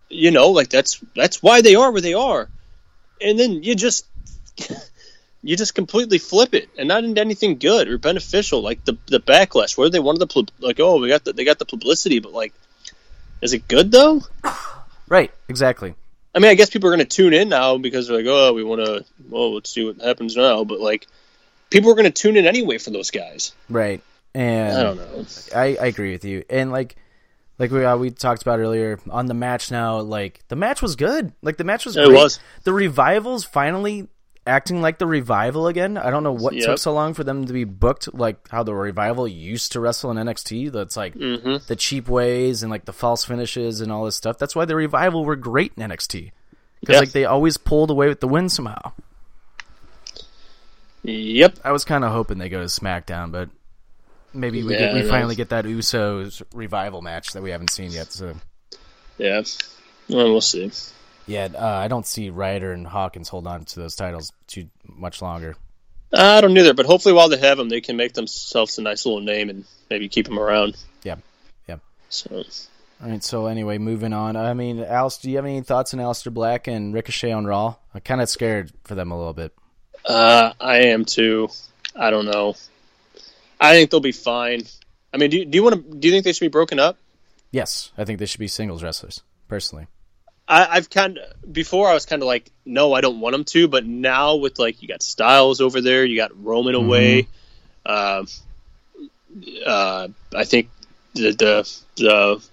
[0.09, 2.49] You know, like that's that's why they are where they are,
[3.21, 4.07] and then you just.
[5.41, 8.61] You just completely flip it, and not into anything good or beneficial.
[8.61, 11.61] Like the the backlash, where they wanted the like, oh, we got the, they got
[11.61, 12.53] the publicity, but like,
[13.41, 14.23] is it good though?
[15.09, 15.33] Right.
[15.49, 15.95] Exactly.
[16.35, 18.53] I mean, I guess people are going to tune in now because they're like, oh,
[18.53, 20.65] we want to, well, let's see what happens now.
[20.65, 21.07] But like,
[21.71, 23.53] people are going to tune in anyway for those guys.
[23.69, 24.03] Right.
[24.35, 25.27] And I don't know.
[25.57, 26.45] I, I agree with you.
[26.51, 26.97] And like
[27.59, 30.97] like we uh, we talked about earlier on the match now, like the match was
[30.97, 31.33] good.
[31.43, 32.17] Like the match was It great.
[32.17, 32.41] was.
[32.65, 34.09] The revival's finally
[34.47, 35.99] acting like the revival again.
[35.99, 36.65] I don't know what Yep.
[36.65, 40.11] took so long for them to be booked like how the revival used to wrestle
[40.11, 40.73] in NXT.
[40.73, 41.57] That's like Mm-hmm.
[41.67, 44.39] the cheap ways and like the false finishes and all this stuff.
[44.39, 46.31] That's why the revival were great in NXT.
[46.81, 47.01] Because Yeah.
[47.01, 48.93] like they always pulled away with the win somehow.
[51.03, 51.59] Yep.
[51.65, 53.51] I was kind of hoping they go to SmackDown, but
[54.33, 57.91] maybe we Yeah, get, we finally get that Usos revival match that we haven't seen
[57.93, 58.13] yet.
[58.13, 58.35] So
[59.19, 59.43] Yeah.
[60.09, 60.71] Well, we'll see.
[61.27, 65.21] yeah, uh, I don't see Ryder and Hawkins hold on to those titles too much
[65.21, 65.57] longer.
[66.13, 69.05] I don't either, but hopefully while they have them, they can make themselves a nice
[69.05, 70.77] little name and maybe keep them around.
[71.03, 71.17] Yeah,
[71.69, 71.77] yeah.
[72.09, 72.45] So
[73.03, 73.23] All right.
[73.23, 74.35] So anyway, moving on.
[74.35, 77.75] I mean, Alice, do you have any thoughts on Aleister Black and Ricochet on Raw?
[77.95, 79.53] I'm kind of scared for them a little bit.
[80.07, 81.51] uh, I am too.
[81.95, 82.57] I don't know.
[83.61, 84.65] I think they'll be fine.
[85.13, 85.97] I mean, do you, do you want to?
[85.99, 86.99] Do you think they should be broken up?
[87.51, 89.23] Yes, I think they should be singles wrestlers.
[89.49, 89.87] Personally,
[90.47, 93.45] I, I've kind of before I was kind of like, no, I don't want them
[93.45, 97.27] to, but now with like you got Styles over there, you got Roman away.
[97.87, 98.27] Um
[99.65, 100.71] uh, I think
[101.15, 102.49] the, the the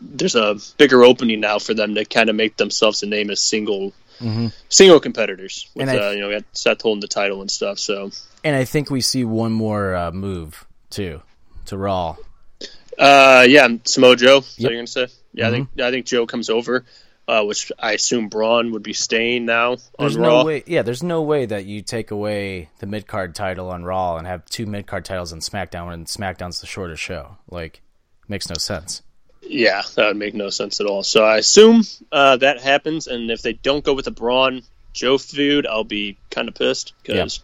[0.00, 3.40] there's a bigger opening now for them to kind of make themselves a name as
[3.40, 3.92] single
[4.68, 5.68] single competitors.
[5.74, 7.78] With And I- uh, you know, we got Seth holding the title and stuff.
[7.78, 8.10] So
[8.44, 11.22] and I think we see one more uh, move too
[11.66, 12.16] to Raw.
[12.98, 14.38] uh, yeah, Samoa Joe.
[14.38, 14.64] Is that Yep.
[14.66, 15.06] what you're gonna say?
[15.32, 16.84] Yeah, I think I think Joe comes over.
[17.26, 20.44] Uh, which I assume Braun would be staying now on There's Raw.
[20.44, 20.64] way.
[20.66, 24.26] Yeah, there's no way that you take away the mid card title on Raw and
[24.26, 27.36] have two mid card titles on SmackDown when SmackDown's the shortest show.
[27.50, 27.82] Like,
[28.28, 29.02] makes no sense.
[29.42, 31.02] Yeah, that would make no sense at all.
[31.02, 35.16] So I assume uh, that happens, and if they don't go with the Braun Joe
[35.18, 37.40] feud, I'll be kind of pissed because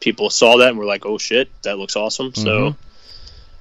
[0.00, 2.76] people saw that and were like, "Oh shit, that looks awesome." So,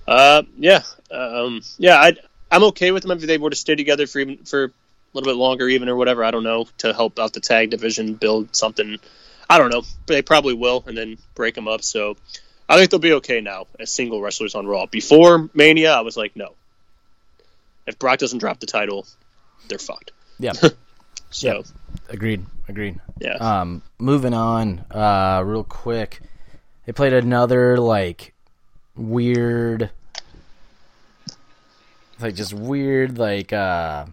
[0.08, 2.16] uh, yeah, um, yeah, I
[2.50, 4.72] I'm okay with them if they were to stay together for even for a
[5.14, 6.24] little bit longer, even or whatever.
[6.24, 8.98] I don't know to help out the tag division, build something.
[9.50, 9.84] I don't know.
[10.08, 11.84] They probably will, and then break them up.
[11.84, 12.18] So.
[12.68, 14.88] I think they'll be okay now as single wrestlers on Raw.
[14.88, 16.56] Before Mania, I was like, no,
[17.88, 19.06] if Brock doesn't drop the title,
[19.68, 20.12] they're fucked.
[20.40, 20.54] Yeah,
[21.30, 21.64] So
[22.10, 22.46] agreed.
[22.68, 23.00] Agreed.
[23.20, 26.20] yeah, Um, moving on, uh, real quick.
[26.86, 28.34] They played another like
[28.96, 29.90] weird,
[32.20, 34.06] like just weird like uh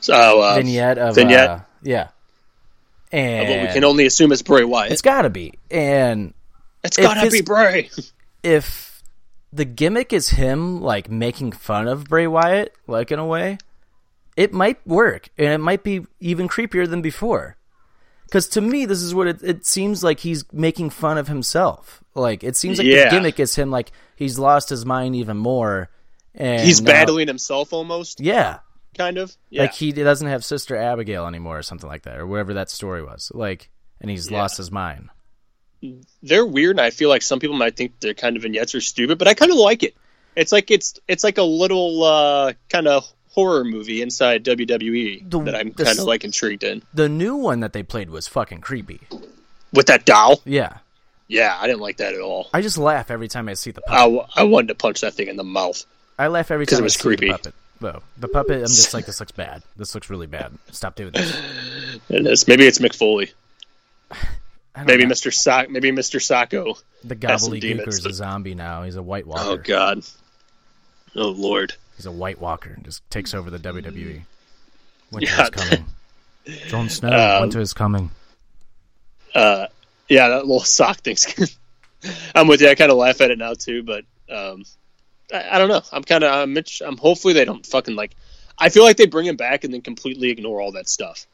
[0.00, 1.48] so uh, vignette of vignette?
[1.50, 2.08] uh, yeah,
[3.12, 4.92] and what we can only assume is Bray Wyatt.
[4.92, 5.54] it's got to be.
[5.70, 6.32] And
[6.82, 7.90] it's gotta be Bray.
[8.42, 8.89] if
[9.52, 13.58] the gimmick is him like making fun of Bray Wyatt, like in a way,
[14.36, 17.56] it might work, and it might be even creepier than before.
[18.26, 22.02] Because to me, this is what it, it seems like he's making fun of himself.
[22.14, 23.04] Like it seems like Yeah.
[23.06, 25.90] the gimmick is him like he's lost his mind even more,
[26.34, 28.60] and He's now- battling himself almost, Yeah,
[28.96, 29.36] kind of.
[29.50, 32.70] Yeah, like he doesn't have Sister Abigail anymore, or something like that, or whatever that
[32.70, 33.32] story was.
[33.34, 33.68] Like,
[34.00, 34.38] and he's Yeah.
[34.38, 35.08] lost his mind.
[36.22, 38.80] They're weird, and I feel like some people might think their kind of vignettes are
[38.80, 39.94] stupid, but I kind of like it.
[40.36, 45.40] It's like it's it's like a little uh, kind of horror movie inside WWE The-
[45.42, 46.82] that I'm kind of like intrigued in.
[46.94, 49.00] The new one that they played was fucking creepy.
[49.72, 50.78] With that doll, Yeah,
[51.28, 52.48] yeah, I didn't like that at all.
[52.52, 54.26] I just laugh every time I see the puppet.
[54.36, 55.84] I, I wanted to punch that thing in the mouth.
[56.18, 57.26] I laugh every time it was I see creepy.
[57.28, 57.54] the puppet.
[57.80, 59.62] Well, the puppet, I'm just like, this looks bad.
[59.76, 60.52] This looks really bad.
[60.72, 61.40] Stop doing this.
[62.10, 63.30] It's, maybe it's McFoley,
[64.84, 65.10] maybe know.
[65.12, 65.32] Mr.
[65.32, 66.20] Sock, maybe Mr.
[66.20, 66.80] Socko.
[67.04, 68.06] the gobbledygooker's demons.
[68.06, 68.82] a zombie now.
[68.84, 69.42] He's a White Walker.
[69.44, 70.02] Oh God,
[71.16, 71.74] Oh Lord.
[71.96, 74.22] He's a White Walker and just takes over the WWE.
[75.10, 75.42] Winter Yeah.
[75.42, 75.84] is coming.
[76.68, 78.10] Jon Snow, Um, winter is coming.
[79.34, 79.66] Uh,
[80.08, 81.26] yeah, that little sock thing's.
[82.34, 82.68] I'm with you.
[82.68, 84.64] I kind of laugh at it now too, but um,
[85.32, 85.82] I, I don't know.
[85.92, 86.32] I'm kind of.
[86.32, 86.96] I'm, itch- I'm.
[86.96, 88.12] Hopefully they don't fucking like.
[88.58, 91.26] I feel like they bring him back and then completely ignore all that stuff.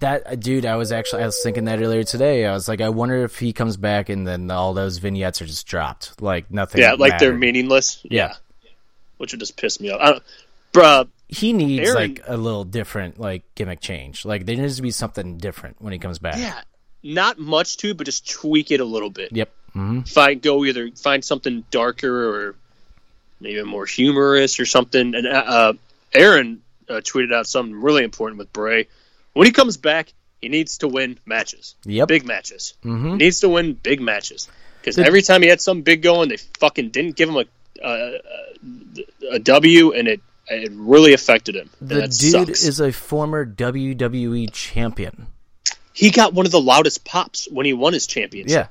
[0.00, 2.46] That uh, dude, I was actually I was thinking that earlier today.
[2.46, 5.46] I was like, I wonder if he comes back and then all those vignettes are
[5.46, 6.80] just dropped, like nothing.
[6.80, 8.00] Yeah, like they're meaningless.
[8.04, 8.34] Yeah.
[9.16, 10.22] which would just piss me off.
[10.72, 14.24] Bruh, He needs Aaron- like a little different like gimmick change.
[14.24, 16.36] Like there needs to be something different when he comes back.
[16.38, 16.60] yeah,
[17.02, 19.32] not much to, but just tweak it a little bit.
[19.32, 19.50] Yep.
[19.72, 22.54] hmm Find go either find something darker or
[23.40, 25.14] maybe more humorous or something.
[25.16, 25.72] And uh, uh,
[26.12, 28.86] Aaron uh, tweeted out something really important with Bray.
[29.34, 31.74] When he comes back, he needs to win matches.
[31.84, 32.08] Yep.
[32.08, 32.74] big matches.
[32.84, 33.10] Mhm.
[33.12, 34.48] He needs to win big matches
[34.80, 37.44] because The- every time he had something big going, they fucking didn't give him a
[37.80, 38.18] a,
[39.32, 41.70] a W, and it it really affected him.
[41.80, 42.12] And The dude
[42.48, 42.64] sucks.
[42.64, 45.26] is a former WWE champion.
[45.92, 48.68] he got one of the loudest pops when he won his championship.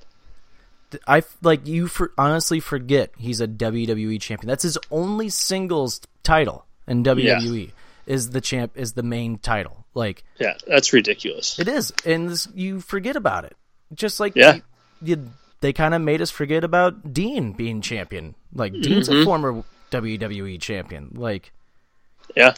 [0.91, 0.97] Yeah.
[1.05, 4.47] I like you for honestly forget he's a WWE champion.
[4.47, 7.71] That's his only singles title in WWE.
[8.07, 9.85] Is the champ is the main title.
[9.93, 11.59] Like Yeah, that's ridiculous.
[11.59, 13.55] it is, and this, you forget about it.
[13.93, 14.55] Just like Yeah.
[14.55, 14.61] you,
[15.03, 18.35] you- they kind of made us forget about Dean being champion.
[18.53, 19.21] Like Dean's Mm-hmm.
[19.21, 21.11] a former WWE champion.
[21.15, 21.51] Like
[22.35, 22.53] Yeah,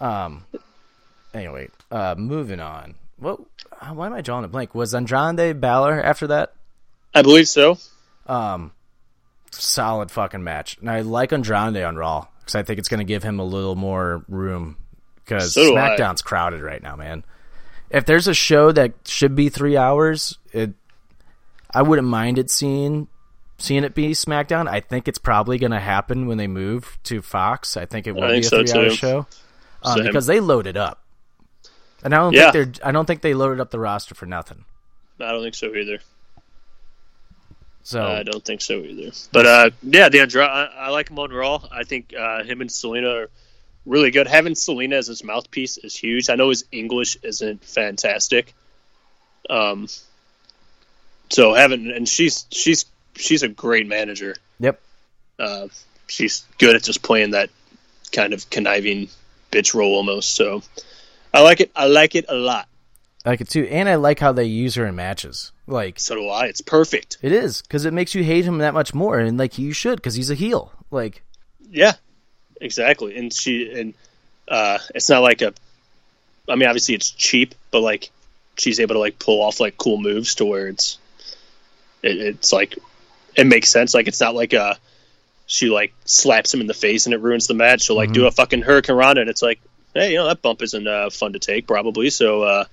[0.00, 0.44] um.
[1.32, 2.94] Anyway, uh, moving on.
[3.18, 3.40] What?
[3.92, 4.74] Why am I drawing a blank?
[4.74, 6.52] Was Andrade Balor after that?
[7.14, 7.78] I believe so.
[8.26, 8.72] Um,
[9.50, 13.04] solid fucking match, and I like Andrade on Raw because I think it's going to
[13.04, 14.76] give him a little more room
[15.24, 15.90] because So do I.
[15.96, 17.24] SmackDown's crowded right now, man.
[17.90, 20.72] If there's a show that should be three hours, it
[21.72, 23.08] I wouldn't mind it seeing
[23.58, 24.68] seeing it be SmackDown.
[24.68, 27.76] I think it's probably going to happen when they move to Fox.
[27.76, 29.26] I think it will I be a think so, three hour show
[29.82, 31.02] um, because they loaded up,
[32.02, 32.50] and I don't Yeah.
[32.50, 34.64] think they're I don't think they loaded up the roster for nothing.
[35.20, 36.00] I don't think so either.
[37.82, 39.12] So I don't think so either.
[39.30, 41.60] But uh, yeah, the Andra- I, I like him on Raw.
[41.70, 43.30] I think uh, him and Zelina are
[43.86, 44.26] really good.
[44.26, 46.30] Having Zelina as his mouthpiece is huge.
[46.30, 48.54] I know his English isn't fantastic.
[49.50, 49.88] Um,
[51.30, 54.36] so having and she's she's she's a great manager.
[54.58, 54.80] yep.
[55.38, 55.68] Uh,
[56.06, 57.50] she's good at just playing that
[58.12, 59.08] kind of conniving
[59.50, 60.34] bitch role almost.
[60.34, 60.62] So
[61.32, 61.70] I like it.
[61.74, 62.68] I like it a lot.
[63.24, 65.52] I like it too, and I like how they use her in matches.
[65.66, 66.46] Like So do I.
[66.46, 67.18] It's perfect.
[67.22, 69.96] it is because it makes you hate him that much more, and like you should
[69.96, 70.72] because he's a heel.
[70.90, 71.22] Like
[71.70, 71.94] Yeah,
[72.64, 73.16] exactly.
[73.16, 73.94] And she and
[74.48, 75.54] uh, it's not like a.
[76.48, 78.10] I mean, obviously it's cheap, but like
[78.56, 80.98] she's able to like pull off like cool moves to where it's
[82.02, 82.76] it, it's like
[83.36, 83.94] it makes sense.
[83.94, 84.76] Like it's not like a
[85.46, 87.82] she like slaps him in the face and it ruins the match.
[87.82, 89.60] She'll like do a fucking hurricanrana and it's like,
[89.94, 92.10] hey, you know that bump isn't uh, fun to take probably.
[92.10, 92.64] So uh,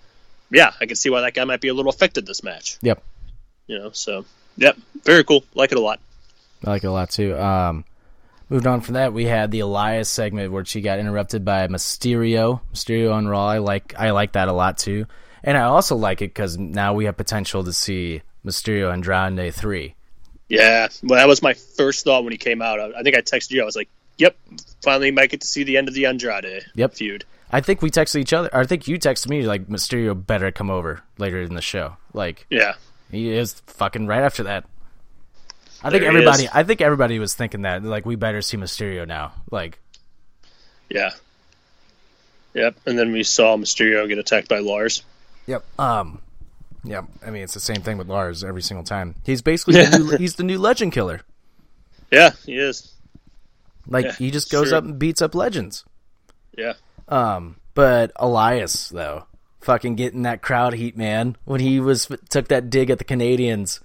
[0.49, 2.77] yeah, I can see why that guy might be a little affected this match.
[2.81, 3.01] yep,
[3.67, 4.25] You know, so
[4.57, 5.43] yep, very cool.
[5.53, 5.99] Like it a lot.
[6.65, 7.37] I like it a lot too.
[7.37, 7.85] Um,
[8.51, 12.59] moved on from that, we had the Elias segment where she got interrupted by Mysterio.
[12.73, 13.47] Mysterio on Raw.
[13.47, 15.07] I like I like that a lot too,
[15.43, 19.95] and I also like it because now we have potential to see Mysterio Andrade three.
[20.49, 22.79] Yeah, well, that was my first thought when he came out.
[22.79, 23.61] I, I think I texted you.
[23.61, 23.87] I was like,
[24.17, 24.35] "Yep,
[24.83, 26.93] finally might get to see the end of the Andrade Yep.
[26.93, 28.49] feud." I think we texted each other.
[28.53, 31.97] Or I think you texted me like Mysterio better come over later in the show.
[32.13, 32.75] Like Yeah,
[33.11, 34.65] He is fucking right after that.
[35.83, 36.47] I think There everybody.
[36.51, 37.83] I think everybody was thinking that.
[37.83, 39.33] Like, we better see Mysterio now.
[39.49, 39.79] Like,
[40.89, 41.11] yeah,
[42.53, 42.75] yep.
[42.85, 45.03] And then we saw Mysterio get attacked by Lars.
[45.47, 45.63] yep.
[45.79, 46.21] Um,
[46.83, 47.01] yeah.
[47.25, 49.15] I mean, it's the same thing with Lars every single time.
[49.25, 51.21] He's basically the new, he's the new Legend Killer.
[52.11, 52.91] Yeah, he is.
[53.87, 55.85] Like, Yeah, he just goes up and beats up legends.
[56.57, 56.73] Yeah,
[57.07, 59.25] Um, but Elias though,
[59.61, 61.37] fucking getting that crowd heat, man.
[61.45, 63.79] When he was took that dig at the Canadians,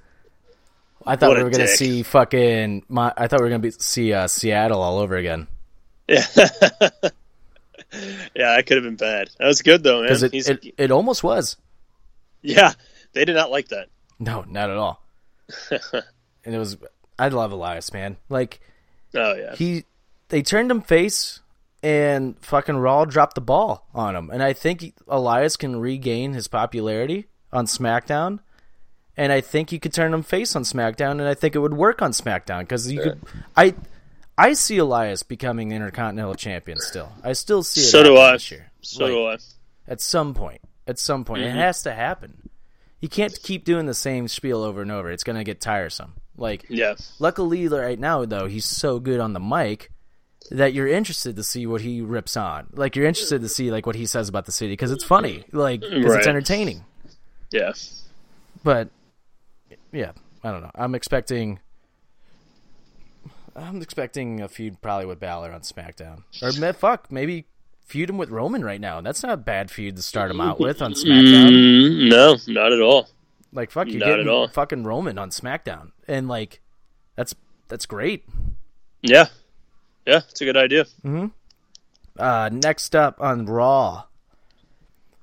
[1.06, 1.76] I thought What we were gonna dick.
[1.76, 2.84] see fucking.
[2.88, 5.46] My, I thought we were gonna be, see uh, Seattle all over again.
[6.08, 6.24] yeah,
[8.34, 8.56] yeah.
[8.56, 9.30] That could have been bad.
[9.38, 10.12] That was good though, man.
[10.12, 11.56] It, it it almost was.
[12.42, 12.72] yeah,
[13.12, 13.88] they did not like that.
[14.18, 15.02] No, not at all.
[15.70, 16.76] and it was.
[17.18, 18.16] I love Elias, man.
[18.28, 18.60] Like
[19.14, 19.84] Oh yeah, he,
[20.28, 21.40] they turned him face,
[21.82, 24.30] and fucking Raw dropped the ball on him.
[24.30, 28.40] And I think Elias can regain his popularity on SmackDown.
[29.16, 31.72] And I think you could turn him face on SmackDown, and I think it would
[31.74, 33.20] work on SmackDown because you could.
[33.56, 33.74] I,
[34.36, 37.10] I see Elias becoming the Intercontinental Champion still.
[37.24, 37.84] I still see it.
[37.84, 38.32] so do I.
[38.32, 38.70] This year.
[38.82, 39.36] So Like, do I.
[39.88, 40.60] at some point.
[40.86, 41.56] At some point, Mm-hmm.
[41.56, 42.50] it has to happen.
[43.00, 45.10] You can't keep doing the same spiel over and over.
[45.10, 46.12] It's gonna get tiresome.
[46.36, 49.90] Like, Yeah, luckily right now though, he's so good on the mic
[50.50, 52.66] that you're interested to see what he rips on.
[52.74, 55.44] Like you're interested to see like what he says about the city because it's funny,
[55.52, 56.18] like because Right.
[56.18, 56.84] it's entertaining.
[57.50, 58.02] Yes.
[58.62, 58.90] But
[59.96, 60.12] yeah,
[60.44, 60.70] I don't know.
[60.74, 61.60] I'm expecting.
[63.54, 67.46] I'm expecting a feud probably with Balor on SmackDown, or fuck, maybe
[67.86, 69.00] feud him with Roman right now.
[69.00, 71.48] That's not a bad feud to start him out with on SmackDown.
[71.50, 73.08] Mm, no, not at all.
[73.52, 74.48] Like fuck, you Not at getting all.
[74.48, 76.60] fucking Roman on SmackDown, and like
[77.14, 77.34] that's
[77.68, 78.24] that's great.
[79.00, 79.28] Yeah.
[80.06, 80.84] Yeah, it's a good idea.
[82.18, 84.04] Uh, next up on Raw,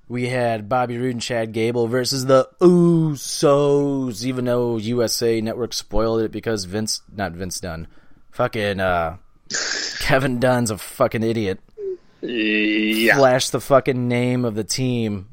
[0.07, 4.23] we had Bobby Roode and Chad Gable versus the Usos.
[4.23, 7.87] Even though USA Network spoiled it because Vince, not Vince Dunn,
[8.31, 9.17] fucking uh,
[9.99, 11.59] Kevin Dunn's a fucking idiot.
[12.21, 13.15] Yeah.
[13.17, 15.29] Flash the fucking name of the team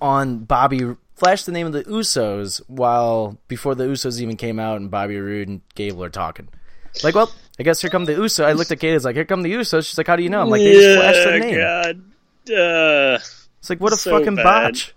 [0.00, 0.96] on Bobby.
[1.16, 5.18] Flash the name of the Usos while before the Usos even came out and Bobby
[5.18, 6.48] Roode and Gable are talking.
[7.02, 8.44] Like, well, I guess here come the Usos.
[8.44, 8.94] I looked at Kate.
[8.94, 9.86] It's like, here come the Usos.
[9.86, 10.42] She's like, how do you know?
[10.42, 12.04] I'm like, they just flashed their name.
[12.46, 12.54] God.
[12.54, 13.18] Uh,
[13.62, 14.44] It's like what a So fucking bad.
[14.74, 14.92] botch.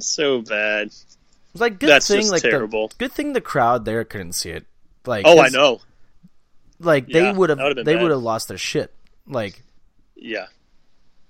[0.00, 0.88] so bad.
[0.88, 1.16] It's
[1.54, 2.88] like good That's thing like terrible.
[2.88, 4.66] the good thing the crowd there couldn't see it.
[5.06, 5.80] Like Oh, I know.
[6.80, 8.92] Like they Yeah, would have they would have lost their shit.
[9.26, 9.62] Like
[10.16, 10.46] Yeah.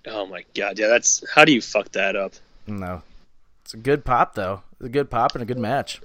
[0.07, 0.79] Oh my god.
[0.79, 2.33] Yeah, that's how do you fuck that up?
[2.67, 3.03] no,
[3.63, 4.63] it's a good pop though.
[4.81, 6.01] It's a good pop and a good match.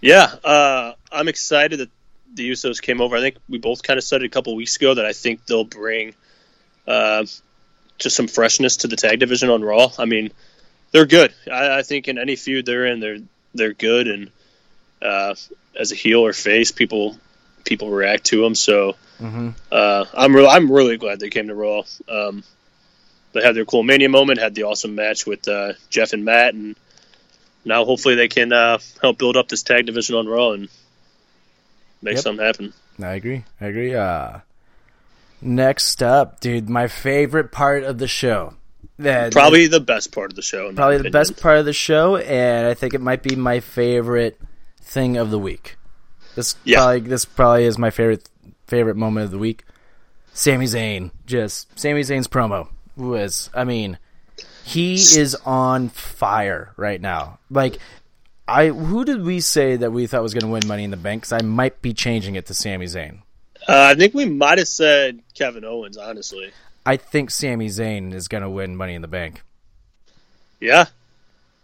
[0.00, 1.90] Yeah, uh, I'm excited that
[2.34, 3.16] the Usos came over.
[3.16, 5.44] I think we both kind of said it a couple weeks ago that I think
[5.46, 6.14] they'll bring
[6.86, 7.24] uh,
[7.98, 9.90] just some freshness to the tag division on Raw.
[9.98, 10.30] I mean,
[10.92, 11.34] they're good.
[11.50, 13.18] I, I think in any feud they're in, they're
[13.54, 14.30] they're good, and
[15.02, 15.34] uh,
[15.78, 17.16] as a heel or face, people
[17.64, 18.54] people react to them.
[18.54, 18.94] So
[19.72, 21.82] uh, I'm re- I'm really glad they came to Raw.
[22.08, 22.44] Um,
[23.32, 26.54] they had their cool Mania moment, had the awesome match with uh, Jeff and Matt,
[26.54, 26.76] and
[27.64, 30.68] now hopefully they can uh, help build up this tag division on Raw and
[32.00, 32.22] make Yep.
[32.22, 32.72] something happen.
[33.02, 33.44] I agree.
[33.60, 33.94] I agree.
[33.94, 34.38] Uh,
[35.40, 38.54] next up, dude, my favorite part of the show.
[38.98, 40.72] That Probably the best part of the show.
[40.72, 44.40] probably the best part of the show, and I think it might be my favorite
[44.82, 45.76] thing of the week.
[46.34, 46.78] This Yeah.
[46.78, 48.28] probably this probably is my favorite
[48.66, 49.64] favorite moment of the week.
[50.34, 53.98] Sami Zayn, just Sami Zayn's promo was, I mean,
[54.64, 57.38] he is on fire right now.
[57.50, 57.78] Like,
[58.48, 60.96] I who did we say that we thought was going to win Money in the
[60.96, 61.22] Bank?
[61.22, 63.20] Because I might be changing it to Sami Zayn.
[63.68, 65.96] Uh, I think we might have said Kevin Owens.
[65.98, 66.50] Honestly,
[66.86, 69.42] I think Sami Zayn is going to win Money in the Bank.
[70.60, 70.86] yeah,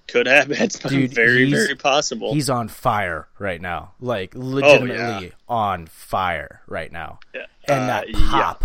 [0.08, 0.52] could happen.
[0.60, 2.34] It's Dude, very very possible.
[2.34, 3.92] He's on fire right now.
[4.00, 7.20] Like legitimately on fire right now.
[7.34, 7.46] Yeah.
[7.66, 8.28] And Uh, that yeah.
[8.30, 8.64] pop.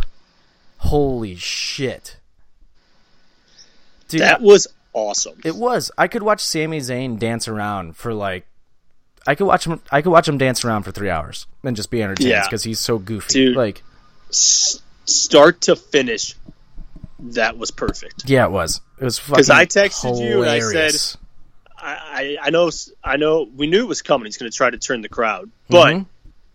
[0.79, 2.17] Holy shit.
[4.09, 5.39] Dude, That was awesome.
[5.45, 5.91] it was.
[5.97, 8.45] I could watch Sami Zayn dance around for like
[9.27, 11.89] I could watch him I could watch him dance around for 3 hours and just
[11.91, 12.47] be entertained Yeah.
[12.49, 13.33] cuz he's so goofy.
[13.33, 13.55] Dude.
[13.57, 13.83] Like
[14.29, 16.35] S- start to finish,
[17.19, 18.29] that was perfect.
[18.29, 18.81] yeah, it was.
[18.99, 21.17] It was fucking 'Cause I texted you and I said- hilarious.
[21.81, 22.69] I, I, I know
[23.03, 24.25] I know we knew it was coming.
[24.25, 26.05] He's going to try to turn the crowd, but Mhm.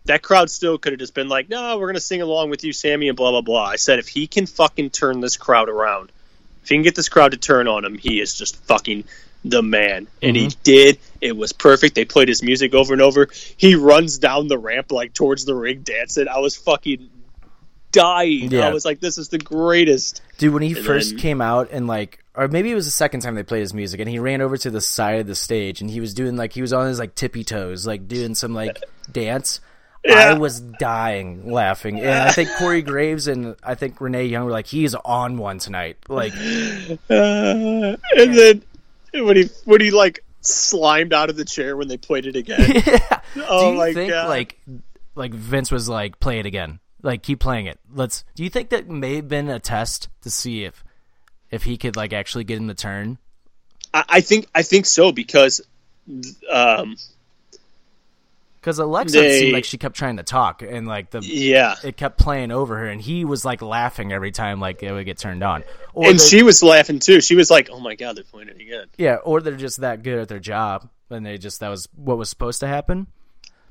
[0.04, 2.62] that crowd still could have just been like, "No, we're going to sing along with
[2.62, 3.64] you, Sami," and blah blah blah.
[3.64, 6.12] I said if he can fucking turn this crowd around,
[6.62, 9.04] if he can get this crowd to turn on him, he is just fucking
[9.44, 10.06] the man.
[10.22, 10.98] And he did.
[11.20, 11.94] It was perfect.
[11.94, 13.28] They played his music over and over.
[13.56, 16.28] He runs down the ramp like towards the ring dancing.
[16.28, 17.08] I was fucking
[17.92, 18.50] dying.
[18.50, 18.66] Yeah.
[18.68, 21.68] I was like, "This is the greatest." Dude, when he And first then- came out
[21.70, 24.18] and like, or maybe it was the second time they played his music, and he
[24.18, 26.72] ran over to the side of the stage and he was doing like he was
[26.72, 28.78] on his like tippy toes, like doing some like
[29.12, 29.60] dance.
[30.06, 34.50] I was dying laughing, and I think Corey Graves and I think Renee Young were
[34.50, 37.98] like, "He's on one tonight." Like, Uh, and
[38.36, 38.62] then
[39.22, 42.82] when he when he like slimed out of the chair when they played it again.
[43.36, 44.28] Oh do you my think god!
[44.28, 44.60] like
[45.16, 48.24] like Vince was like, "Play it again, like keep playing it." Let's.
[48.36, 50.84] Do you think that may have been a test to see if
[51.50, 53.18] if he could like actually get in the turn?
[53.92, 55.60] I, I think I think so because
[56.48, 56.96] um
[58.64, 61.74] Because Alexa They- seemed like she kept trying to talk, and like the yeah.
[61.84, 65.04] it kept playing over her, and he was like laughing every time like it would
[65.04, 65.64] get turned on.
[65.92, 67.20] Or And she was laughing too.
[67.20, 70.02] She was like, "Oh my god, they're playing it again." yeah, or they're just that
[70.02, 73.06] good at their job, and they just that was what was supposed to happen.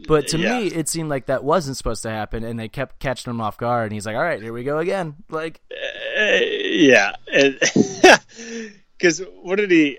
[0.07, 0.59] But to Yeah.
[0.59, 3.57] me, it seemed like that wasn't supposed to happen, and they kept catching him off
[3.57, 3.85] guard.
[3.85, 7.13] And he's like, "All right, here we go again." Like, Uh, yeah,
[8.97, 9.97] because what did he?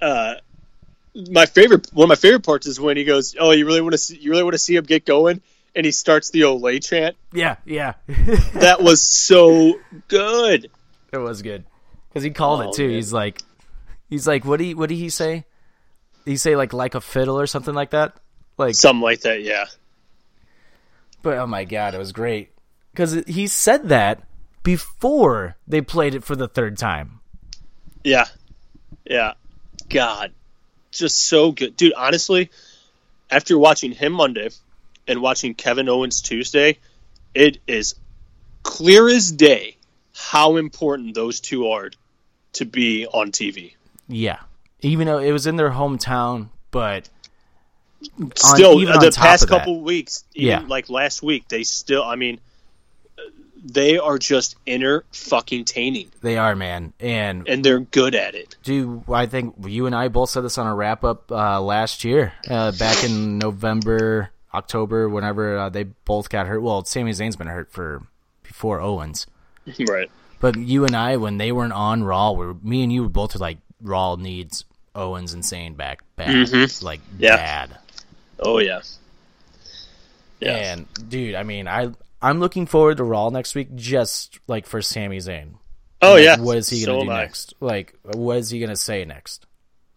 [0.00, 0.36] Uh,
[1.14, 3.92] my favorite, one of my favorite parts is when he goes, "Oh, you really want
[3.92, 4.16] to see?
[4.18, 5.40] You really want to see him get going?"
[5.74, 7.16] And he starts the Olé chant.
[7.32, 7.94] yeah, yeah,
[8.54, 9.74] That was so
[10.08, 10.70] good.
[11.12, 11.64] it was good
[12.08, 12.86] because he called Oh, it too.
[12.88, 12.96] man.
[12.96, 13.40] He's like,
[14.08, 15.44] he's like, what do he, what did he say?
[16.24, 18.16] He say like like a fiddle or something like that.
[18.58, 19.42] Like Something like that.
[19.42, 19.66] Yeah.
[21.22, 22.50] But oh my god, it was great
[22.92, 24.22] because he said that
[24.62, 27.20] before they played it for the third time.
[28.04, 28.26] Yeah.
[29.04, 29.34] Yeah.
[29.88, 30.32] God.
[30.90, 31.76] Just so good.
[31.76, 32.50] Dude, honestly,
[33.30, 34.50] after watching him Monday
[35.06, 36.78] and watching Kevin Owens Tuesday,
[37.34, 37.94] it is
[38.62, 39.76] clear as day
[40.14, 41.90] how important those two are
[42.54, 43.74] to be on TV.
[44.08, 44.38] Yeah,
[44.80, 47.08] even though it was in their hometown, but
[48.20, 50.64] on- Still, the past of that- couple weeks, even Yeah.
[50.66, 52.40] like last week, they still, I mean,
[53.62, 58.56] they are just inner fucking taining, they are man, and and they're good at it.
[58.62, 62.04] Dude, I think you and I both said this on a wrap up uh, last
[62.04, 66.60] year, uh, back in November, October, whenever uh, they both got hurt.
[66.62, 68.02] Well, Sami Zayn's been hurt for
[68.42, 69.26] before Owens,
[69.88, 70.10] Right.
[70.40, 73.36] but you and I, when they weren't on Raw, were me and you were both
[73.36, 74.64] like Raw needs
[74.94, 76.50] Owens and Zayn back bad,
[76.82, 77.36] like Yeah.
[77.36, 77.78] bad.
[78.40, 78.80] Oh, yeah.
[80.40, 80.52] Yeah.
[80.56, 81.90] And dude, I mean, I
[82.22, 85.54] I'm looking forward to Raw next week, just like for Sami Zayn.
[86.02, 86.38] oh, Like, yeah.
[86.40, 87.22] what is he gonna do am I.
[87.22, 87.54] next?
[87.60, 89.46] Like, what is he gonna say next?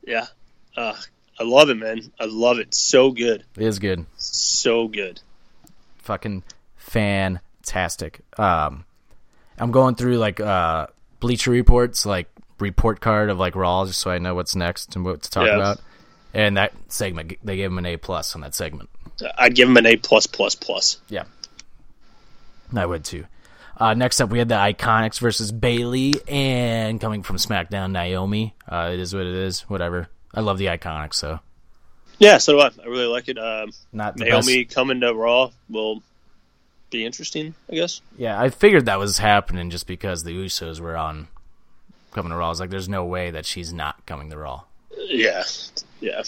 [0.06, 0.28] Yeah.
[0.76, 0.96] Uh,
[1.40, 2.12] I love it, man.
[2.20, 2.74] I love it.
[2.74, 3.44] So good.
[3.58, 4.06] It is good.
[4.18, 5.20] So good.
[5.98, 6.44] fucking
[6.78, 8.22] fantastic.
[8.38, 8.86] Um,
[9.58, 10.88] I'm going through like uh,
[11.20, 12.28] Bleacher reports, like
[12.60, 15.48] report card of like Raw, just so I know what's next and what to talk
[15.48, 15.56] Yeah.
[15.56, 15.80] about.
[16.34, 18.90] And that segment, they gave him an A plus on that segment.
[19.38, 21.00] I'd give him an A plus plus plus.
[21.08, 21.24] Yeah,
[22.78, 23.26] I would too.
[23.76, 28.54] Uh, next up, we had the Iconics versus Bayley, and coming from SmackDown, Naomi.
[28.70, 29.62] Uh, it is what it is.
[29.62, 30.10] Whatever.
[30.34, 31.40] I love the Iconics, so
[32.20, 32.70] Yeah, so do I.
[32.84, 33.38] I really like it.
[33.40, 34.76] Um, not Naomi best.
[34.76, 36.04] coming to Raw will
[36.92, 38.02] be interesting, I guess.
[38.18, 41.28] Yeah, I figured that was happening just because the Usos were on
[42.12, 42.46] coming to Raw.
[42.48, 44.64] I was like, there's no way that she's not coming to Raw.
[44.96, 45.44] Yeah,
[46.00, 46.22] yeah.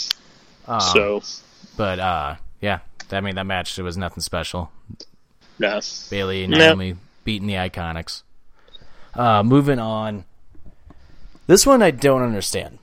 [0.67, 1.21] Um, so,
[1.77, 2.79] But uh, yeah,
[3.11, 4.71] I mean that match it was nothing special.
[5.59, 5.81] Nah.
[6.09, 6.53] Bayley and.
[6.53, 6.95] Naomi
[7.25, 8.23] beating the Iconics.
[9.13, 10.23] Uh, moving on.
[11.47, 12.79] This one I don't understand.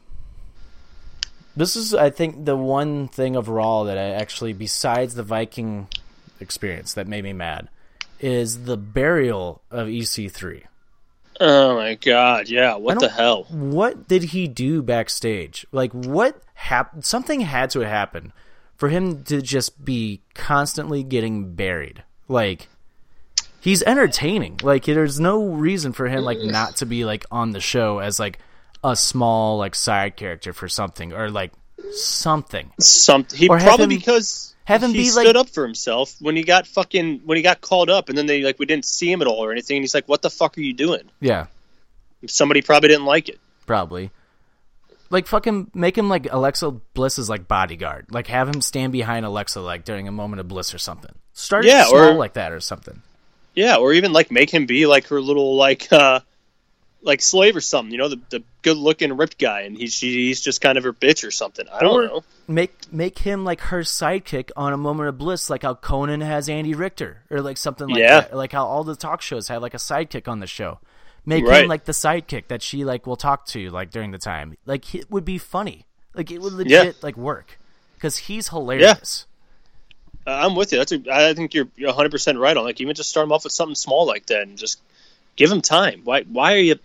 [1.56, 5.88] This is, I think, the one thing of Raw that I actually, besides the Viking
[6.40, 7.68] experience, that made me mad,
[8.20, 10.62] is the burial of EC3.
[11.40, 12.76] Oh my god, yeah.
[12.76, 13.44] What the hell?
[13.50, 15.66] what did he do backstage?
[15.72, 17.04] Like, what happened?
[17.04, 18.32] Something had to happen
[18.76, 22.04] for him to just be constantly getting buried.
[22.28, 22.68] Like,
[23.60, 24.60] he's entertaining.
[24.62, 26.50] Like, there's no reason for him like mm.
[26.50, 28.38] not to be like on the show as like
[28.84, 31.52] a small like side character for something or like
[31.92, 32.72] something.
[32.80, 33.38] Something.
[33.38, 36.36] he Or probably him- because have him he be, stood like- up for himself when
[36.36, 39.10] he got fucking when he got called up, and then they like we didn't see
[39.10, 39.76] him at all or anything.
[39.78, 41.46] And he's like, "What the fuck are you doing?" Yeah,
[42.26, 43.40] Somebody probably didn't like it.
[43.66, 44.10] probably.
[45.12, 48.06] Like fucking make him like Alexa Bliss's like bodyguard.
[48.10, 51.12] Like have him stand behind Alexa like during a moment of bliss or something.
[51.34, 53.02] Start Yeah, small or- like that or something.
[53.54, 56.20] Yeah, or even like make him be like her little like uh
[57.02, 57.92] like slave or something.
[57.92, 60.92] You know, the the good looking ripped guy, and he's he's just kind of her
[60.94, 61.66] bitch or something.
[61.70, 62.24] I don't Or- know.
[62.48, 66.48] make make him like her sidekick on a moment of bliss, like how Conan has
[66.48, 68.20] Andy Richter, or like something like Yeah.
[68.22, 68.34] that.
[68.36, 70.78] Like how all the talk shows have like a sidekick on the show.
[71.24, 71.62] Make Right.
[71.62, 74.56] him like the sidekick that she like will talk to like during the time.
[74.66, 75.86] Like it would be funny.
[76.14, 77.58] Like it would legit like work
[77.94, 79.26] because he's hilarious.
[80.26, 80.78] Uh, I'm with you.
[80.78, 82.64] That's a, I think you're you're 100 percent right on.
[82.64, 84.80] Like even just start him off with something small like that, and just
[85.36, 86.02] give him time.
[86.04, 86.78] Why why are you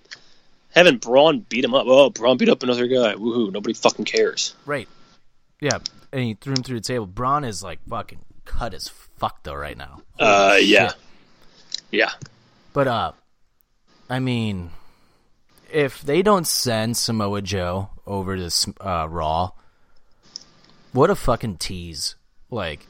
[0.74, 1.86] having Braun beat him up?
[1.88, 3.14] Oh, Braun beat up another guy.
[3.16, 3.52] Woohoo!
[3.52, 4.56] Nobody fucking cares.
[4.66, 4.88] Right.
[5.60, 5.80] Yeah,
[6.12, 7.06] and he threw him through the table.
[7.08, 10.02] Braun is like fucking cut as fuck though right now.
[10.20, 10.98] Uh, yeah, shit.
[11.92, 12.12] yeah.
[12.74, 13.12] But uh,
[14.10, 14.72] I mean,
[15.72, 19.52] if they don't send Samoa Joe over to uh, Raw,
[20.94, 22.16] what a fucking tease!
[22.50, 22.86] Like,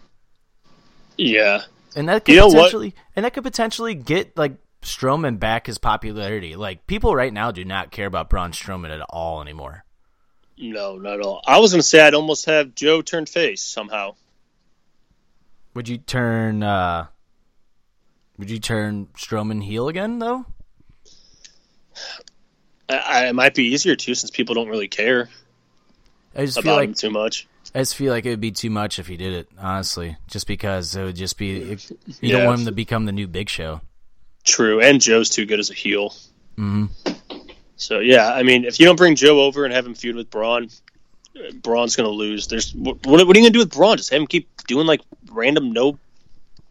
[1.18, 1.64] Yeah.
[1.96, 4.54] and that could You potentially, and that could potentially get like
[4.84, 6.56] Strowman back his popularity.
[6.56, 9.84] Like, people right now do not care about Braun Strowman at all anymore.
[10.60, 11.42] No, not at all.
[11.48, 14.16] I was gonna say I'd almost have Joe turn face somehow.
[15.74, 16.62] Would you turn?
[16.64, 17.08] uh
[18.38, 20.46] Would you turn Strowman heel again though?
[22.90, 25.30] I, it might be easier too, since people don't really care
[26.36, 27.48] I just feel about like him too much.
[27.76, 30.16] I just feel like it would be too much if he did it, honestly.
[30.28, 32.38] Just because it would just be it, you Yeah.
[32.38, 33.82] don't want him to become the new Big Show.
[34.46, 36.14] True, and Joe's too good as a heel.
[36.58, 36.86] Mm-hmm.
[37.76, 40.30] So yeah, I mean, if you don't bring Joe over and have him feud with
[40.30, 40.70] Braun,
[41.36, 42.48] uh, Braun's gonna lose.
[42.48, 43.98] There's what, what are you gonna do with Braun?
[43.98, 46.00] Just have him keep doing like random no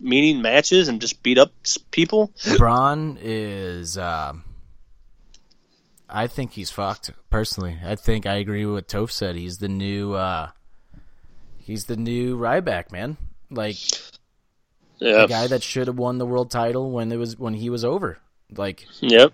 [0.01, 1.53] meaning matches and just beat up
[1.91, 2.33] people?
[2.57, 3.99] Braun is.
[3.99, 4.45] Um,
[6.09, 7.11] I think he's fucked.
[7.31, 9.37] Personally, I think I agree with what Toph said.
[9.37, 10.15] He's the new.
[10.15, 10.51] Uh,
[11.59, 13.17] he's the new Ryback man.
[13.51, 13.77] Like
[14.99, 17.71] Yeah, the guy that should have won the world title when it was when he
[17.71, 18.19] was over.
[18.57, 19.33] Like Yep.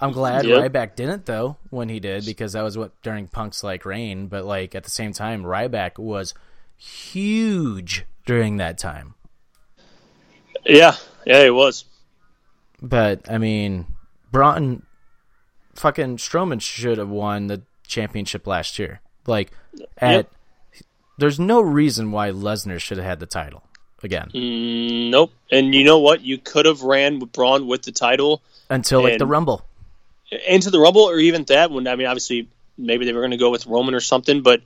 [0.00, 0.72] I'm glad Yep.
[0.72, 4.26] Ryback didn't though when he did because that was what during Punk's like reign.
[4.26, 6.34] But like at the same time, Ryback was
[6.76, 9.14] huge during that time.
[10.64, 10.96] Yeah.
[11.24, 11.84] Yeah, it was.
[12.80, 13.86] But I mean,
[14.30, 14.82] Braun,
[15.74, 19.00] fucking Strowman should have won the championship last year.
[19.26, 19.52] Like
[19.98, 20.28] at,
[21.18, 23.62] there's no reason why Lesnar should have had the title
[24.02, 25.32] again Mm, nope.
[25.50, 26.22] And you know what?
[26.22, 29.64] You could have ran with Braun with the title until like the Rumble.
[30.48, 31.70] into the Rumble, or even that.
[31.70, 34.60] When I mean, obviously, maybe they were going to go with Roman or something, but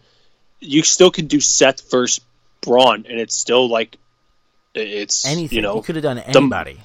[0.61, 2.25] you still could do Seth versus
[2.63, 3.99] Braun, and it's still like
[4.75, 6.81] it's Anything You know, could have done anybody.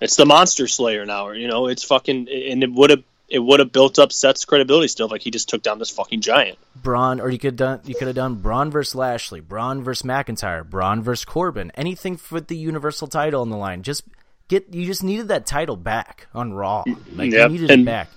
[0.00, 3.38] it's the Monster Slayer now, or you know, it's fucking, and it would have it
[3.38, 5.08] would have built up Seth's credibility still.
[5.08, 6.58] Like he just took down this fucking giant.
[6.76, 10.68] Braun, or you could done you could have done Braun versus Lashley, Braun versus McIntyre,
[10.68, 13.82] Braun versus Corbin, anything with the Universal title on the line.
[13.82, 14.04] Just
[14.48, 16.84] get you just needed that title back on Raw.
[17.14, 18.08] Like Yep, you needed and- it back.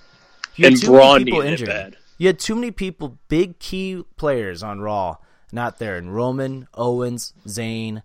[0.55, 1.67] You had and too many Braun people needed it injured.
[1.69, 1.97] bad.
[2.17, 5.17] You had too many people, big key players on Raw,
[5.51, 5.97] not there.
[5.97, 8.01] And Roman, Owens, Zayn,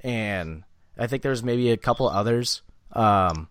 [0.00, 0.62] and
[0.96, 2.62] I think there's maybe a couple others.
[2.92, 3.48] Um,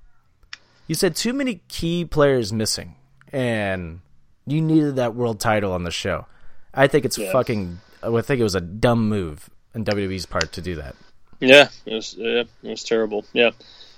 [0.87, 2.95] you said too many key players missing,
[3.31, 4.01] and
[4.45, 6.25] you needed that world title on the show.
[6.73, 7.31] I think it's Yeah.
[7.31, 7.79] fucking.
[8.03, 10.95] I think it was a dumb move on WWE's part to do that.
[11.39, 13.25] Yeah, it was yeah, it was terrible.
[13.33, 13.51] Yeah,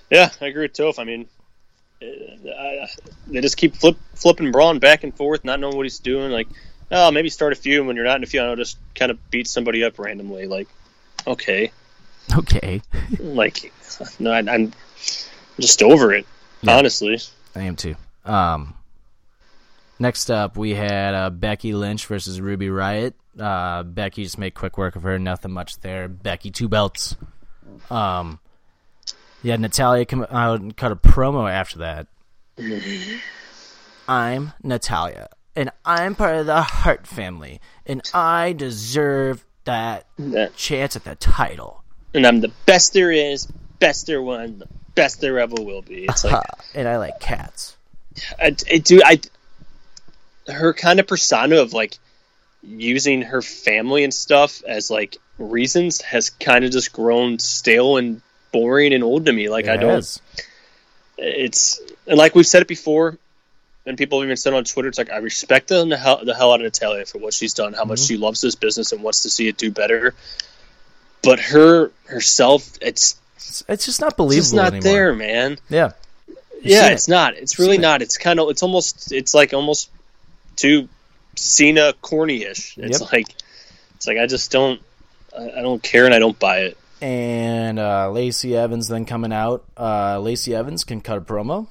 [0.09, 0.97] yeah, I agree with Toph.
[0.99, 1.27] I mean,
[2.01, 2.05] uh,
[2.49, 2.88] I,
[3.27, 6.31] they just keep flip, flipping Braun back and forth, not knowing what he's doing.
[6.31, 6.47] Like,
[6.91, 8.43] oh, maybe start a feud when you're not in a feud.
[8.43, 10.47] I'll just kind of beat somebody up randomly.
[10.47, 10.67] Like,
[11.27, 11.71] okay,
[12.38, 12.81] Okay,
[13.19, 13.71] like,
[14.19, 14.73] no, I, I'm
[15.59, 16.25] just over it.
[16.66, 17.20] Honestly,
[17.55, 17.95] I am too.
[18.26, 18.76] Um,
[19.99, 23.14] next up, we had uh, Becky Lynch versus Ruby Riott.
[23.39, 25.20] Uh, Becky just made quick work of her.
[25.20, 26.08] Nothing much there.
[26.08, 27.16] Becky two belts.
[27.91, 28.39] Um,
[29.43, 32.08] yeah, Natalya come out and cut a promo after that.
[34.08, 40.95] I'm Natalya, and I'm part of the Hart family, and I deserve that That- chance
[40.95, 41.84] at the title.
[42.14, 43.47] and I'm the best there is,
[43.80, 46.03] best there was, the best there ever will be.
[46.03, 46.43] It's like.
[46.75, 47.77] and I like cats.
[48.37, 49.21] I, I do I
[50.47, 51.97] her kind of persona of like
[52.63, 58.21] using her family and stuff as like reasons has kind of just grown stale and
[58.51, 60.19] boring and old to me like It I don't has.
[61.17, 63.17] it's and like we've said it before
[63.85, 66.33] and people have even said on Twitter it's like I respect the, the, hell, the
[66.33, 68.07] hell out of Natalya for what she's done how much Mm-hmm.
[68.07, 70.15] she loves this business and wants to see it do better
[71.21, 74.81] but her herself it's It's, it's just not believable just not anymore.
[74.81, 75.91] there man Yeah.
[76.61, 77.11] yeah, it's it.
[77.11, 77.35] not.
[77.35, 77.88] It's really seen it.
[77.88, 78.01] not.
[78.01, 78.49] It's kind of.
[78.49, 79.11] It's almost.
[79.11, 79.89] It's like almost
[80.55, 80.89] too
[81.35, 82.77] Cena corny-ish.
[82.77, 83.11] It's Yep.
[83.11, 83.27] like.
[83.95, 84.81] It's like I just don't.
[85.38, 86.77] I, I don't care and I don't buy it.
[87.01, 89.63] and uh, Lacey Evans then coming out.
[89.77, 91.67] Uh, Lacey Evans can cut a promo.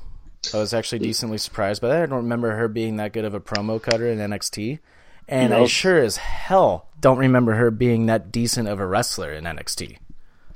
[0.55, 2.03] I was actually decently surprised by that.
[2.03, 4.79] I don't remember her being that good of a promo cutter in NXT,
[5.29, 9.43] and I sure as hell don't remember her being that decent of a wrestler in
[9.45, 9.99] NXT.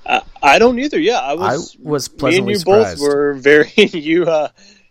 [0.07, 0.99] I, I don't either.
[0.99, 1.77] Yeah, I was.
[1.77, 2.99] I was Me and you surprised.
[2.99, 3.71] both were very.
[3.77, 4.49] You uh,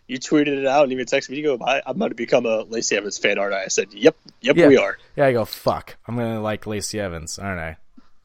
[0.08, 1.38] you tweeted it out and even texted me.
[1.38, 3.64] You go, I, I'm about to become a Lacey Evans fan, aren't I?
[3.66, 4.68] I said, Yep, yep, Yeah.
[4.68, 4.98] we are.
[5.16, 5.98] Yeah, I go fuck.
[6.08, 7.78] I'm gonna like Lacey Evans, aren't I?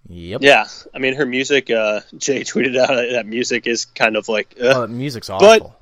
[0.08, 0.42] Yep.
[0.42, 1.70] Yeah, I mean her music.
[1.70, 4.54] Uh, Jay tweeted out that music is kind of like.
[4.60, 5.74] Uh, Oh, music's awful.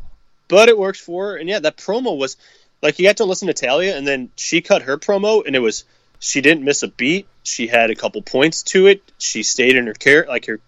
[0.48, 1.36] but it works for her.
[1.36, 2.36] And yeah, that promo was
[2.82, 5.60] like you got to listen to Talia, and then she cut her promo, and it
[5.60, 5.84] was
[6.20, 7.26] she didn't miss a beat.
[7.44, 9.02] She had a couple points to it.
[9.18, 10.60] She stayed in her character, like her.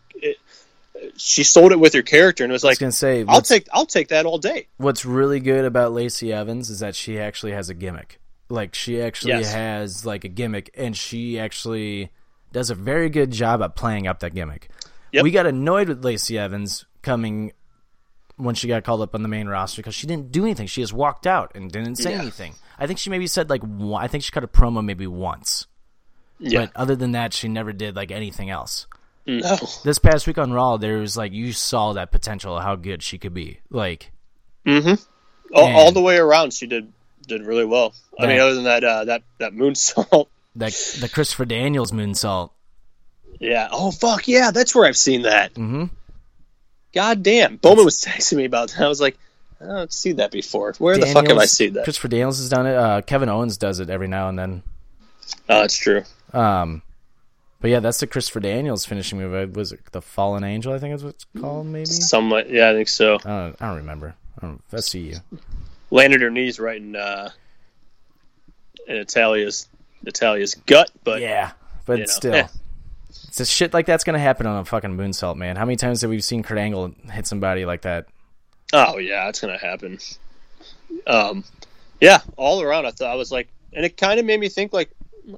[1.17, 3.67] She sold it with her character, and it was I was like, say, I'll take,
[3.73, 4.69] I'll take that all day.
[4.77, 8.21] what's really good about Lacey Evans is that she actually has a gimmick.
[8.49, 9.53] Like she actually Yes.
[9.53, 12.11] has like a gimmick, and she actually
[12.53, 14.69] does a very good job at playing up that gimmick.
[15.13, 15.23] Yep.
[15.25, 17.53] We got annoyed with Lacey Evans coming
[18.37, 20.67] when she got called up on the main roster because she didn't do anything.
[20.67, 22.21] She just walked out and didn't say Yeah.
[22.23, 22.55] anything.
[22.79, 25.67] I think she maybe said like one, I think she cut a promo maybe once,
[26.41, 28.87] Yeah, but other than that, she never did like anything else.
[29.27, 32.77] No, This past week on Raw, there was like you saw that potential of how
[32.77, 33.61] good she could be.
[33.71, 34.11] Like
[34.67, 34.85] all,
[35.55, 36.93] all the way around, she did
[37.27, 37.95] did really well.
[38.19, 40.27] I mean, other than that, uh, that that moonsault.
[40.57, 42.51] that the Christopher Daniels moonsault.
[43.41, 43.69] Yeah.
[43.73, 45.55] Oh fuck yeah, that's where I've seen that.
[45.55, 45.91] Mhm.
[46.93, 48.81] God damn, Bowman was texting me about that.
[48.83, 49.19] I was like,
[49.61, 50.75] I don't see that before.
[50.79, 51.85] Where the fuck have I seen that?
[51.85, 52.75] Christopher Daniels has done it.
[52.77, 54.63] Uh, Kevin Owens does it every now and then.
[55.49, 56.03] Oh, it's true.
[56.33, 56.83] Um,
[57.65, 59.57] but yeah, that's the Christopher Daniels finishing move.
[59.57, 60.75] Was it the Fallen Angel?
[60.75, 61.65] I think is what it's called.
[61.65, 63.15] Maybe Somewhat, yeah, I think so.
[63.15, 63.57] I don't.
[63.59, 64.15] I don't remember.
[64.39, 65.17] I don't, let's see you.
[65.91, 67.31] Landed her knees right in uh,
[68.87, 69.67] in Natalya's
[70.03, 71.53] Natalya's gut, but Yeah,
[71.87, 72.49] but you know, still, eh.
[73.29, 75.57] it's a shit like that's gonna happen on a fucking moonsault, man.
[75.57, 78.09] How many times have we seen Kurt Angle hit somebody like that?
[78.75, 79.99] oh yeah, it's gonna happen.
[81.07, 81.45] Um,
[81.99, 84.75] yeah, all around, I thought I was like, and it kind of made me think
[84.75, 84.91] like,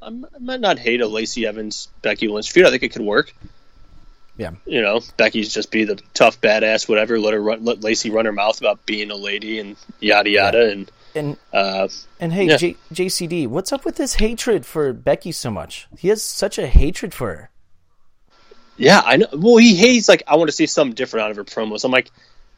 [0.03, 0.11] I
[0.41, 2.67] might not hate a Lacey Evans Becky Lynch feud.
[2.67, 3.33] I think it could work.
[4.37, 4.51] Yeah.
[4.67, 7.19] You know, Becky's just be the tough badass, whatever.
[7.19, 10.71] Let her run, let Lacey run her mouth about being a lady and yada yada.
[10.71, 11.89] And And uh,
[12.21, 12.57] and hey, Yeah.
[12.59, 15.87] J- JCD, what's up with this hatred for Becky so much?
[15.99, 17.51] He has such a hatred for her.
[18.77, 19.27] yeah, I know.
[19.33, 21.85] Well, he hates like I want to see something different out of her promos.
[21.85, 22.11] I'm like,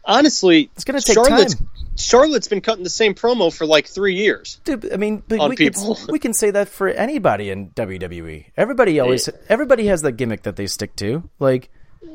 [0.05, 1.69] honestly, It's gonna take Charlotte's, time.
[1.99, 4.61] Charlotte's been cutting the same promo for like three years.
[4.65, 5.97] Dude, I mean, we people.
[5.97, 8.47] can we can say that for anybody in WWE.
[8.57, 11.29] Everybody always everybody has the gimmick that they stick to.
[11.41, 11.71] Like,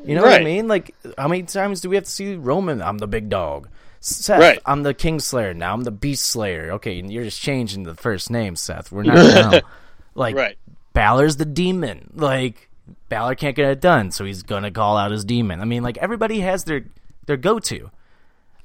[0.05, 0.67] you know what I mean?
[0.67, 2.81] Like, how many times do we have to see Roman?
[2.81, 3.67] I'm the big dog.
[3.99, 4.59] Seth, Right.
[4.65, 5.53] I'm the King Slayer.
[5.53, 6.71] Now I'm the Beast Slayer.
[6.73, 8.91] Okay, you're just changing the first name, Seth.
[8.91, 9.61] We're not gonna
[10.15, 10.57] like Right.
[10.93, 12.09] Balor's the demon.
[12.13, 12.69] Like
[13.09, 15.59] Balor can't get it done, so he's gonna call out his demon.
[15.61, 16.85] I mean, like everybody has their
[17.25, 17.91] their go to.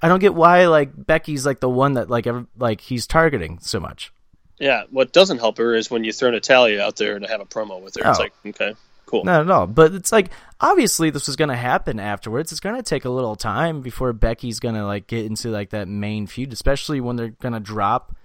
[0.01, 3.59] I don't get why like Becky's like the one that like ever, like he's targeting
[3.61, 4.13] so much.
[4.59, 7.45] Yeah, what doesn't help her is when you throw Natalya out there to have a
[7.47, 8.09] promo with her.
[8.11, 8.23] It's Oh.
[8.23, 8.75] like, okay,
[9.07, 9.25] cool.
[9.25, 9.67] Not at all.
[9.67, 10.31] But it's like
[10.61, 12.51] obviously this was going to happen afterwards.
[12.53, 15.71] It's going to take a little time before Becky's going to like get into like
[15.71, 18.17] that main feud, especially when they're going to drop.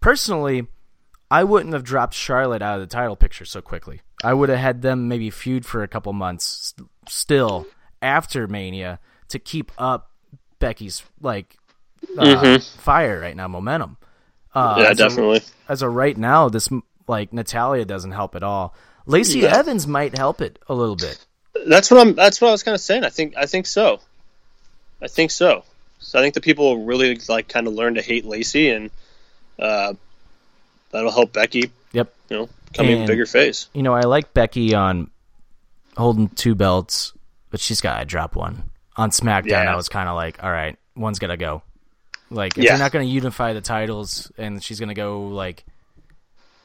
[0.00, 0.66] Personally,
[1.30, 4.00] I wouldn't have dropped Charlotte out of the title picture so quickly.
[4.22, 6.74] I would have had them maybe feud for a couple months
[7.08, 7.66] still
[8.02, 8.98] after Mania
[9.28, 10.09] to keep up
[10.60, 11.56] Becky's like
[12.16, 13.96] uh, fire right now momentum.
[14.54, 15.42] Uh, yeah, as a- definitely.
[15.68, 16.68] as of right now, this
[17.08, 18.74] like Natalya doesn't help at all.
[19.06, 19.56] Lacey Yeah.
[19.58, 21.18] Evans might help it a little bit.
[21.66, 22.14] That's what I'm.
[22.14, 23.02] That's what I was kind of saying.
[23.04, 23.34] I think.
[23.36, 23.98] I think so.
[25.02, 25.64] I think so.
[25.98, 28.90] So I think the people will really like kind of learn to hate Lacey, and
[29.58, 29.94] uh,
[30.92, 31.70] that'll help Becky.
[31.92, 32.12] Yep.
[32.28, 33.68] You know, come in And- bigger face.
[33.74, 35.10] You know, I like Becky on
[35.96, 37.12] holding two belts,
[37.50, 38.69] but she's got to drop one.
[38.96, 39.72] On SmackDown, Yeah.
[39.72, 41.62] I was kind of like, all right, one's got to go.
[42.30, 42.72] Like, if Yeah.
[42.72, 45.64] you're not going to unify the titles and she's going to go, like,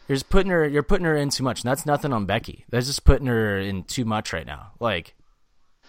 [0.08, 1.64] you're just putting her, you're putting her in too much.
[1.64, 2.66] And that's nothing on Becky.
[2.70, 4.72] That's just putting her in too much right now.
[4.80, 5.16] Like,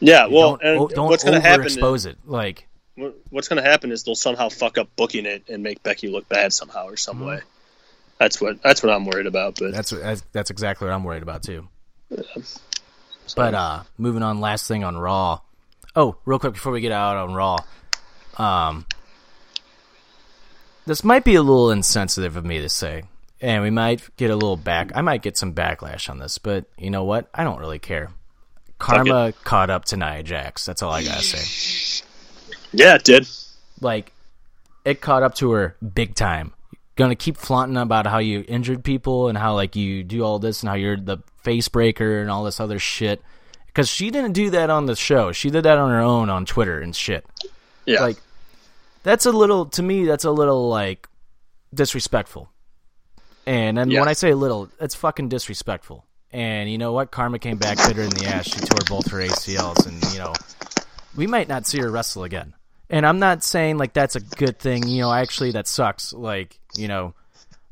[0.01, 0.27] Yeah.
[0.27, 1.67] Well, don't, don't what's going to happen?
[1.67, 2.19] overexpose it.
[2.25, 2.67] Like,
[3.31, 6.29] what's going to happen is they'll somehow fuck up booking it and make Becky look
[6.29, 7.41] bad somehow or some way.
[8.19, 8.63] That's what.
[8.63, 9.57] That's what I'm worried about.
[9.57, 9.75] But Mm-hmm.
[9.75, 11.69] That's that's, that's exactly what I'm worried about too.
[13.35, 15.41] But uh moving on, last thing on Raw.
[15.97, 17.57] Oh, real quick before we get out on Raw,
[18.37, 18.85] um,
[20.85, 23.05] this might be a little insensitive of me to say,
[23.41, 24.93] and we might get a little back.
[24.95, 27.31] I might get some backlash on this, but you know what?
[27.33, 28.11] I don't really care.
[28.79, 30.67] Karma caught up to Nia Jax.
[30.67, 32.05] That's all I gotta say.
[32.73, 33.27] yeah, it did.
[33.81, 34.13] like
[34.85, 36.53] it caught up to her big time.
[36.97, 40.63] Gonna keep flaunting about how you injured people and how like you do all this
[40.63, 43.23] and how you're the face breaker and all this other shit.
[43.77, 45.33] Because she didn't do that on the show.
[45.33, 47.27] She did that on her own on Twitter and shit.
[47.85, 48.01] Yeah.
[48.01, 48.17] Like
[49.03, 50.07] that's a little to me.
[50.07, 51.07] That's a little like
[51.75, 52.49] disrespectful.
[53.45, 54.01] And and Yeah.
[54.01, 56.07] when I say little, it's fucking disrespectful.
[56.33, 57.11] And you know what?
[57.11, 58.47] Karma came back bitter in the ass.
[58.47, 60.33] She tore both her ACLs, and you know
[61.15, 62.55] we might not see her wrestle again.
[62.89, 64.89] And I'm not saying like that's a good thing.
[64.89, 66.15] You know, actually that sucks.
[66.15, 67.13] Like you know,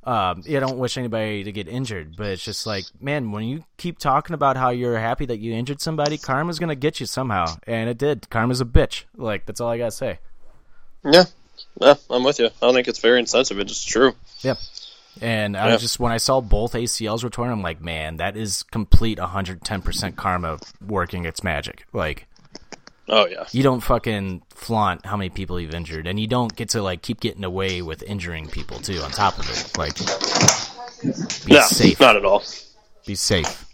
[0.06, 3.64] um, I don't wish anybody to get injured, but it's just like, man, when you
[3.78, 7.46] keep talking about how you're happy that you injured somebody, karma's gonna get you somehow,
[7.66, 8.28] and it did.
[8.30, 9.04] Karma's a bitch.
[9.16, 10.18] Like that's all I gotta say.
[11.04, 11.24] yeah.
[11.80, 12.46] Yeah, I'm with you.
[12.46, 13.60] I don't think it's very insensitive.
[13.60, 14.12] It's true.
[14.42, 14.54] Yeah.
[15.20, 15.72] And I Yeah.
[15.74, 19.18] was just when I saw both ACLs were torn, I'm like, man, that is complete
[19.18, 21.86] 110% karma working its magic.
[21.92, 22.26] Like,
[23.08, 23.44] Oh yeah.
[23.52, 27.02] you don't fucking flaunt how many people you've injured, and you don't get to like
[27.02, 28.98] keep getting away with injuring people too.
[29.00, 29.94] On top of it, like,
[31.46, 32.00] be No, safe.
[32.00, 32.42] not at all.
[33.06, 33.66] Be safe.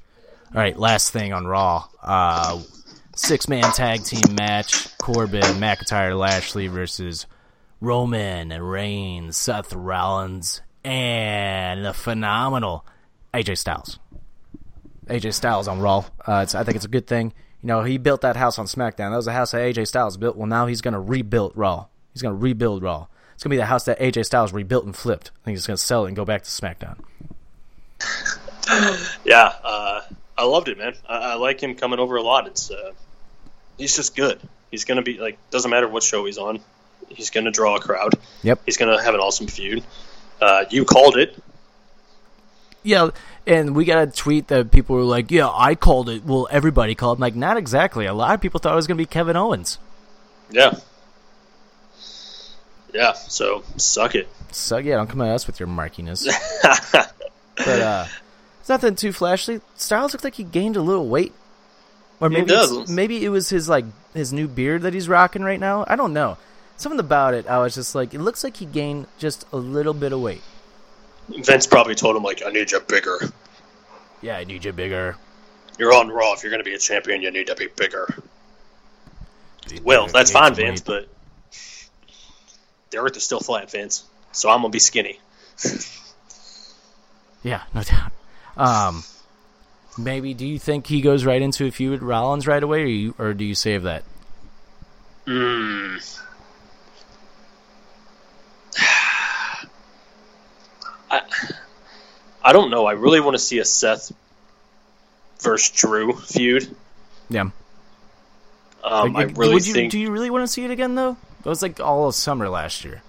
[0.53, 1.87] All right, last thing on Raw.
[2.03, 2.61] Uh,
[3.15, 7.27] six man tag team match: Corbin, McIntyre, Lashley versus
[7.81, 12.85] Roman and Reigns, Seth Rollins, and the phenomenal
[13.33, 14.01] AJ Styles.
[15.07, 16.05] AJ Styles on Raw.
[16.27, 17.33] Uh, it's, I think it's a good thing.
[17.63, 19.11] You know, he built that house on SmackDown.
[19.11, 20.37] That was a house that AJ Styles built.
[20.37, 21.87] Well, now he's going to rebuild Raw.
[22.13, 23.07] He's going to rebuild Raw.
[23.35, 25.31] It's going to be the house that AJ Styles rebuilt and flipped.
[25.43, 26.99] I think he's going to sell it and go back to SmackDown.
[29.25, 30.01] Yeah, uh,
[30.37, 30.95] I loved it, man.
[31.09, 32.47] I, I like him coming over a lot.
[32.47, 32.93] It's uh,
[33.79, 34.41] he's just good.
[34.71, 36.61] He's gonna be like doesn't matter what show he's on.
[37.09, 38.15] He's gonna draw a crowd.
[38.43, 38.61] Yep.
[38.65, 39.83] He's gonna have an awesome feud.
[40.41, 41.37] Uh, you called it.
[42.83, 43.11] Yeah,
[43.47, 46.95] and we got a tweet that people were like, "Yeah, I called it." Well, everybody
[46.95, 47.19] called.
[47.19, 48.07] I'm like, not exactly.
[48.07, 49.79] A lot of people thought it was going to be Kevin Owens.
[50.51, 50.75] Yeah.
[52.93, 53.13] Yeah.
[53.13, 54.29] So suck it.
[54.53, 56.27] So yeah, don't come at us with your markiness.
[57.57, 58.07] but uh,
[58.61, 59.61] it's nothing too flashy.
[59.77, 61.33] Styles looked like he gained a little weight,
[62.21, 62.91] or maybe does.
[62.91, 65.85] maybe it was his like his new beard that he's rocking right now.
[65.87, 66.37] I don't know.
[66.77, 67.47] something about it.
[67.47, 70.43] I was just like, it looks like he gained just a little bit of weight.
[71.29, 73.21] Vince probably told him like, "I need you bigger.
[74.23, 75.17] Yeah, I need you bigger.
[75.79, 76.33] You're on Raw.
[76.35, 78.13] If you're going to be a champion, you need to be bigger."
[79.83, 81.09] Well, that's fine, Vince, but
[82.91, 84.05] the Earth is still flat, Vince.
[84.33, 85.21] So I'm gonna be skinny.
[87.43, 88.13] Yeah, no doubt.
[88.57, 89.03] Um,
[89.97, 92.87] maybe do you think he goes right into a feud with Rollins right away, or
[92.87, 94.05] you, or do you save that?
[95.27, 95.97] Hmm.
[101.11, 101.23] I,
[102.43, 102.87] I don't know.
[102.87, 104.13] I really want to see a Seth
[105.41, 106.75] versus Drew feud.
[107.29, 107.51] Yeah.
[108.83, 109.93] Um, I Would really you, think.
[109.93, 111.17] Do you really want to see it again though?
[111.45, 113.03] It was like all of summer last year.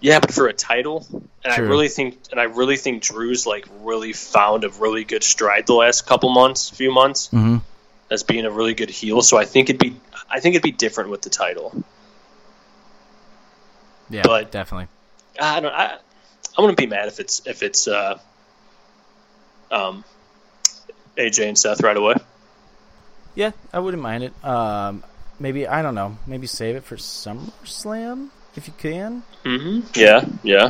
[0.00, 1.64] Yeah, but for a title, and True.
[1.64, 5.66] I really think, and I really think Drew's like really found a really good stride
[5.66, 7.56] the last couple months, few months, Mm-hmm.
[8.10, 9.22] as being a really good heel.
[9.22, 9.96] So I think it'd be,
[10.28, 11.82] I think it'd be different with the title.
[14.10, 14.88] Yeah, But- definitely.
[15.40, 15.72] I don't.
[15.72, 15.98] I,
[16.56, 18.18] I wouldn't be mad if it's if it's uh,
[19.70, 20.04] um,
[21.16, 22.14] AJ and Seth right away.
[23.34, 24.44] Yeah, I wouldn't mind it.
[24.44, 25.02] Um,
[25.40, 26.16] maybe I don't know.
[26.26, 29.22] Maybe save it for SummerSlam if you can.
[29.42, 30.68] hmm Yeah, yeah.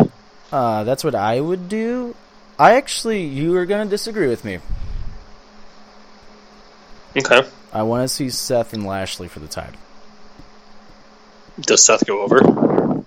[0.51, 2.15] Uh, that's what I would do.
[2.59, 4.61] I actually, you are gonna disagree with me.
[7.17, 7.43] Okay.
[7.73, 9.81] I want to see Seth and Lashley for the title.
[11.61, 12.41] Does Seth go over?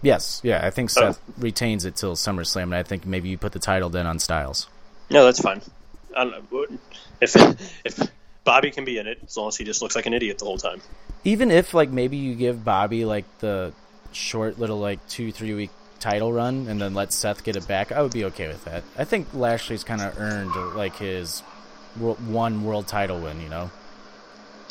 [0.08, 1.12] Yes, yeah, I think Oh.
[1.12, 4.20] Seth retains it till SummerSlam, and I think maybe you put the title then on
[4.20, 4.68] Styles.
[5.10, 5.62] No, that's fine.
[6.16, 6.66] I don't know.
[7.20, 7.36] If
[7.84, 8.00] if
[8.46, 10.46] Bobby can be in it, as long as he just looks like an idiot the
[10.46, 10.82] whole time.
[11.26, 13.74] Even if like maybe you give Bobby like the
[14.14, 17.92] short little like two three week title run, and then let Seth get it back,
[17.92, 18.84] I would be okay with that.
[18.98, 21.44] I think Lashley's kind of earned like his
[22.00, 23.42] wor- one world title win.
[23.42, 23.72] You know,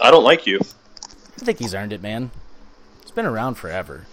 [0.01, 0.61] I don't like you.
[0.63, 2.31] I think he's earned it, man.
[3.03, 4.07] It's been around forever.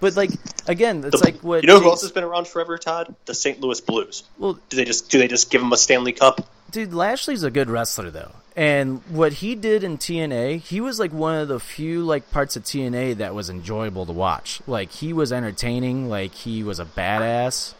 [0.00, 0.30] But like
[0.66, 3.14] again, it's The- like what you know who else has been around forever, Todd?
[3.26, 3.60] The St.
[3.60, 4.24] Louis Blues.
[4.38, 6.46] well, Do they just do they just give him a Stanley Cup?
[6.70, 8.32] Dude, Lashley's a good wrestler though.
[8.56, 12.56] And what he did in TNA, he was like one of the few like parts
[12.56, 14.60] of TNA that was enjoyable to watch.
[14.66, 17.74] Like he was entertaining, like he was a badass.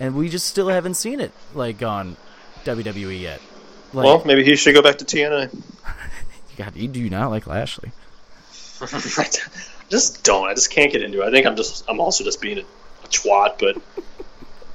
[0.00, 2.16] And we just still haven't seen it like on
[2.64, 3.40] WWE yet.
[3.92, 5.50] Like well, maybe he should go back to TNA.
[6.56, 7.90] God, you do not like Lashley.
[9.88, 10.48] just don't.
[10.48, 11.26] I just can't get into it.
[11.26, 11.84] I think I'm just.
[11.88, 13.80] I'm also just being a, a twat, but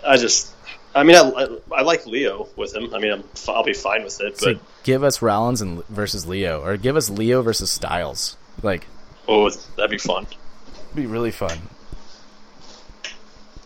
[0.05, 0.51] I just.
[0.95, 1.47] I mean, I, I,
[1.80, 2.93] I like Lio with him.
[2.93, 4.28] I mean, I'm, I'll be fine with it.
[4.28, 8.38] It's But give us Rollins and versus Lio, or give us Lio versus Styles.
[8.61, 8.86] Like
[9.28, 10.28] oh, that'd be fun.
[10.93, 11.57] Be really fun.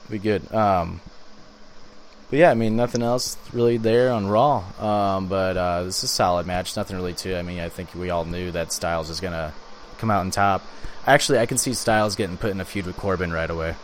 [0.10, 0.50] Be good.
[0.54, 1.02] Um,
[2.30, 4.64] but yeah, I mean, nothing else really there on Raw.
[4.80, 6.76] Um, but uh, this is a solid match.
[6.76, 7.38] Nothing really to.
[7.38, 9.54] I mean, I think we all knew that Styles is gonna
[9.98, 10.64] come out on top.
[11.06, 13.76] Actually, I can see Styles getting put in a feud with Corbin right away,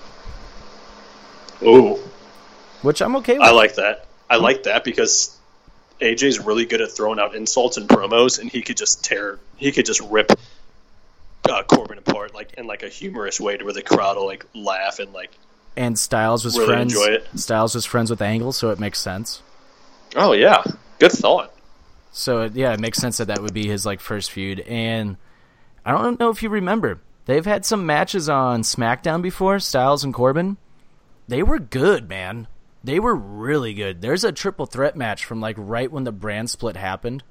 [1.62, 1.98] Oh,
[2.82, 3.42] which I'm okay with.
[3.48, 4.06] I like that.
[4.30, 5.38] I like that because
[6.02, 9.40] AJ's really good at throwing out insults and promos, and he could just tear.
[9.56, 10.32] He could just rip
[11.50, 14.46] uh, Corbin apart, like in like a humorous way, to where the crowd will like
[14.54, 15.32] laugh and like.
[15.78, 16.94] and Styles was Really friends.
[16.94, 17.28] enjoy it.
[17.36, 19.42] Styles was friends with Angle, so it makes sense.
[20.16, 20.64] Oh yeah,
[21.00, 21.54] good thought.
[22.12, 24.60] So yeah, it makes sense that that would be his like first feud.
[24.62, 25.16] And
[25.86, 30.14] I don't know if you remember, they've had some matches on SmackDown before, Styles and
[30.14, 30.58] Corbin.
[31.28, 32.48] They were good, man.
[32.84, 34.02] They were really good.
[34.02, 37.24] There's a triple threat match from like right when the brand split happened,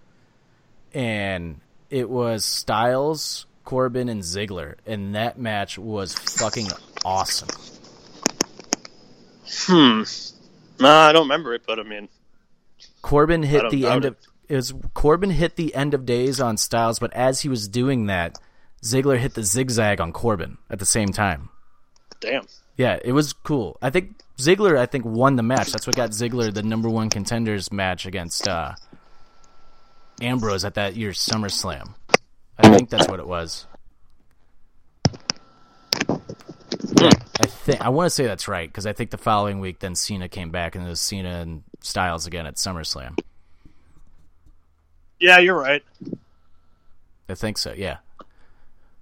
[0.94, 6.68] and it was Styles, Corbin, and Ziggler, and that match was fucking
[7.04, 7.48] awesome.
[9.46, 10.02] Hmm.
[10.80, 12.08] Nah, I don't remember it, but I mean,
[13.02, 14.08] Corbin hit the end it.
[14.08, 14.16] of
[14.52, 18.04] it was Corbin hit the end of days on Styles, but as he was doing
[18.08, 18.36] that,
[18.82, 21.48] Ziggler hit the zigzag on Corbin at the same time.
[22.20, 22.44] damn.
[22.76, 23.78] Yeah, it was cool.
[23.80, 25.72] I think Ziggler I think won the match.
[25.72, 28.74] That's what got Ziggler the number one contenders match against uh,
[30.20, 31.94] Ambrose at that year's SummerSlam.
[32.58, 33.66] I think that's what it was.
[37.40, 39.94] I think I want to say that's right because I think the following week then
[39.94, 43.16] Cena came back and it was Cena and Styles again at SummerSlam.
[45.22, 45.84] Yeah, you're right.
[47.28, 47.98] I think so, yeah.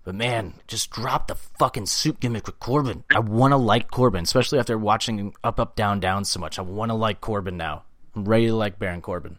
[0.05, 3.05] But man, just drop the fucking soup gimmick with Corbin.
[3.11, 6.59] I want to like Corbin, especially after watching Up, Up, Down, Down so much.
[6.59, 7.85] I want to like Corbin now.
[8.15, 9.39] I'm ready to like Baron Corbin.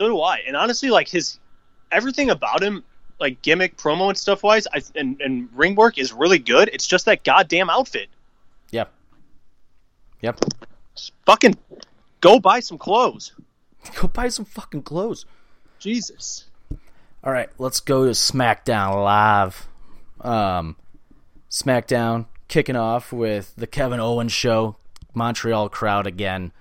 [0.00, 0.38] So do I.
[0.46, 1.38] And honestly, like his
[1.92, 2.82] everything about him,
[3.20, 6.70] like gimmick, promo, and stuff wise, I, and and ring work is really good.
[6.72, 8.08] It's just that goddamn outfit.
[8.70, 8.90] Yep.
[10.22, 10.40] Yep.
[10.94, 11.58] Just fucking
[12.22, 13.32] go buy some clothes.
[13.96, 15.26] Go buy some fucking clothes.
[15.84, 16.46] Jesus.
[17.22, 19.68] All right, let's go to SmackDown Live.
[20.18, 20.76] Um,
[21.50, 24.76] SmackDown kicking off with the Kevin Owens show,
[25.12, 26.52] Montreal crowd again.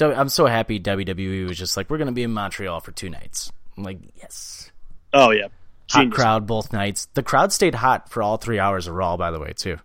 [0.00, 3.50] I'm so happy WWE was just like, we're gonna be in Montreal for two nights.
[3.76, 4.70] I'm like, yes,
[5.12, 5.48] Oh yeah,
[5.90, 7.06] hot crowd both nights.
[7.14, 9.78] The crowd stayed hot for all three hours of Raw, by the way, too.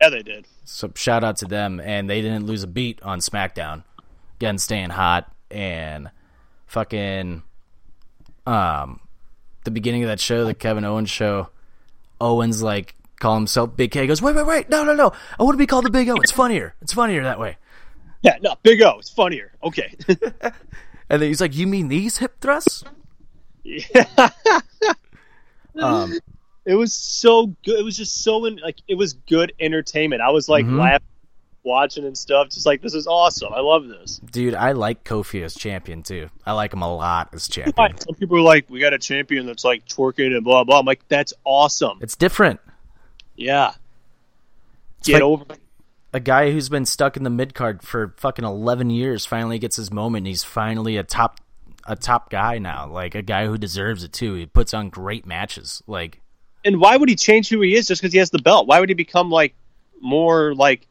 [0.00, 0.46] Yeah, they did.
[0.64, 3.84] So shout out to them, and they didn't lose a beat on SmackDown.
[4.36, 6.10] Again, staying hot and
[6.66, 7.42] fucking
[8.46, 9.00] um
[9.64, 11.48] the beginning of that show, the Kevin Owens show.
[12.20, 14.02] Owens like call himself Big K.
[14.02, 15.12] He goes, wait, wait, wait, no, no, no.
[15.38, 16.16] I want to be called the Big O.
[16.16, 16.74] It's funnier.
[16.82, 17.56] It's funnier that way.
[18.22, 18.98] Yeah, no, Big O.
[18.98, 19.52] It's funnier.
[19.62, 19.94] Okay.
[21.12, 22.84] And then he's like, you mean these hip thrusts?
[23.64, 23.84] Yeah.
[25.76, 26.18] Um,
[26.66, 27.78] it was so good.
[27.78, 30.20] It was just so in, like it was good entertainment.
[30.22, 30.78] I was like Mm-hmm.
[30.80, 31.06] laughing,
[31.62, 32.48] watching and stuff.
[32.50, 33.52] Just like this is awesome.
[33.52, 34.18] I love this.
[34.30, 36.28] dude, I like Kofi as champion too.
[36.46, 37.98] I like him a lot as champion.
[37.98, 40.80] Some people are like, we got a champion that's like twerking and blah blah.
[40.80, 41.98] I'm like, that's awesome.
[42.00, 42.60] It's different.
[43.36, 43.72] Yeah.
[44.98, 45.44] It's Get like- over.
[46.12, 49.76] a guy who's been stuck in the mid card for fucking eleven years finally gets
[49.76, 50.22] his moment.
[50.22, 51.40] And he's finally a top
[51.86, 54.34] a top guy now, like a guy who deserves it too.
[54.34, 55.82] He puts on great matches.
[55.86, 56.20] Like
[56.64, 58.66] And why would he change who he is just because he has the belt?
[58.66, 59.54] Why would he become like
[60.02, 60.86] more like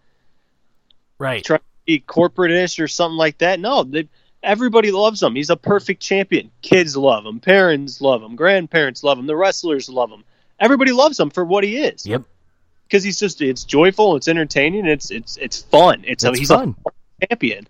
[1.19, 3.59] right, try to be corporate-ish or something like that?
[3.59, 4.07] No, they,
[4.41, 5.35] everybody loves him.
[5.35, 6.49] He's a perfect champion.
[6.61, 7.39] Kids love him.
[7.39, 8.35] Parents love him.
[8.35, 9.27] Grandparents love him.
[9.27, 10.23] The wrestlers love him.
[10.59, 12.05] Everybody loves him for what he is.
[12.05, 12.23] yep,
[12.87, 16.03] because he's just it's joyful, it's entertaining, it's it's it's fun.
[16.07, 16.75] It's, It's he's fun.
[17.21, 17.67] a champion.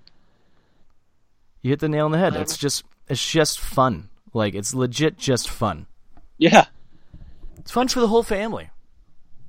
[1.62, 2.36] you hit the nail on the head.
[2.36, 4.10] Um, it's just it's just fun.
[4.34, 5.88] Like it's legit just fun.
[6.38, 6.66] Yeah,
[7.58, 8.70] It's fun for the whole family.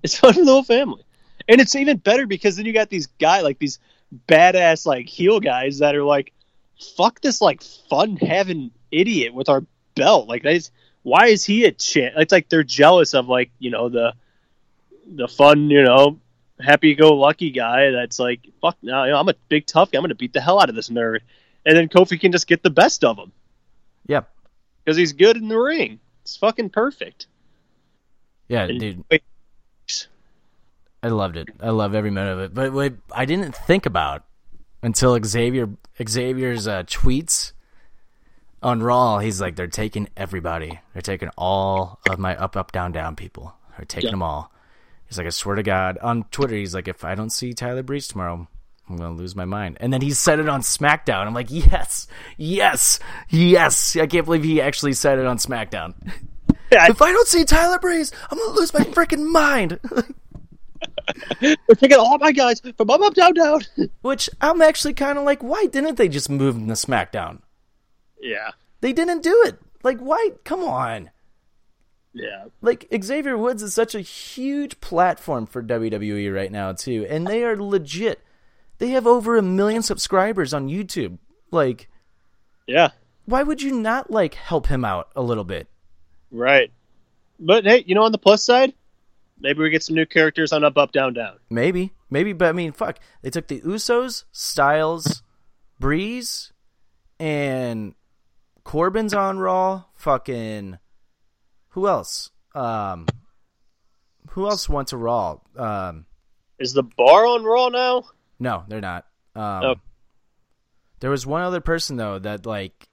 [0.02, 1.02] it's fun for the whole family,
[1.50, 3.78] and it's even better because then you got these guy like these
[4.28, 6.32] badass like heel guys that are like,
[6.96, 10.28] fuck this like fun having idiot with our belt.
[10.28, 10.70] Like, that's,
[11.02, 12.14] why is he a champ?
[12.16, 14.14] It's like they're jealous of like you know the
[15.12, 16.18] the fun you know
[16.60, 19.98] happy go lucky guy that's like fuck no you know, I'm a big tough guy.
[19.98, 21.20] I'm gonna beat the hell out of this nerd,
[21.66, 23.32] and then Kofi can just get the best of him.
[24.06, 24.28] Yep,
[24.84, 26.00] because he's good in the ring.
[26.22, 27.26] It's fucking perfect.
[28.48, 29.04] yeah, And- dude.
[29.10, 29.22] wait,
[31.02, 31.48] I loved it.
[31.60, 32.54] I love every minute of it.
[32.54, 34.24] But what I didn't think about
[34.82, 35.68] until Xavier
[36.06, 37.52] Xavier's uh, tweets
[38.62, 39.18] on Raw.
[39.18, 40.80] He's like, they're taking everybody.
[40.92, 43.54] They're taking all of my up, up, down, down people.
[43.76, 44.12] They're taking Yeah.
[44.12, 44.52] them all.
[45.06, 45.98] He's like, I swear to God.
[46.02, 48.46] On Twitter, he's like, if I don't see Tyler Breeze tomorrow,
[48.88, 49.78] I'm gonna lose my mind.
[49.80, 51.26] And then he said it on SmackDown.
[51.26, 52.98] I'm like, yes, yes,
[53.28, 53.96] yes.
[53.96, 55.94] I can't believe he actually said it on SmackDown.
[56.72, 59.80] Yeah, if I don't see Tyler Breeze, I'm gonna lose my freaking mind.
[61.40, 63.60] they're taking all oh my guys from up, up, down, down.
[64.02, 67.40] Which I'm actually kind of like, why didn't they just move him to SmackDown?
[68.20, 69.58] yeah, They didn't do it.
[69.82, 70.30] Like, why?
[70.44, 71.10] Come on.
[72.12, 77.06] yeah, Like, Xavier Woods is such a huge platform for WWE right now, too.
[77.08, 78.22] And they are legit.
[78.78, 81.18] They have over a million subscribers on YouTube.
[81.50, 81.88] Like,
[82.66, 82.90] yeah.
[83.24, 85.68] why would you not, like, help him out a little bit?
[86.30, 86.70] Right.
[87.38, 88.74] But hey, you know, on the plus side,
[89.40, 91.38] maybe we get some new characters on up, up, down, down.
[91.48, 91.92] Maybe.
[92.10, 92.98] Maybe, but I mean, fuck.
[93.22, 95.22] They took the Usos, Styles,
[95.78, 96.52] Breeze,
[97.18, 97.94] and
[98.64, 99.84] Corbin's on Raw.
[99.94, 100.78] Fucking.
[101.70, 102.30] Who else?
[102.54, 103.06] Um.
[104.30, 105.38] Who else went to Raw?
[105.56, 106.06] Um.
[106.58, 108.04] Is the bar on Raw now?
[108.38, 109.06] No, they're not.
[109.34, 109.64] Um.
[109.64, 109.74] Oh.
[111.00, 112.88] There was one other person though that like,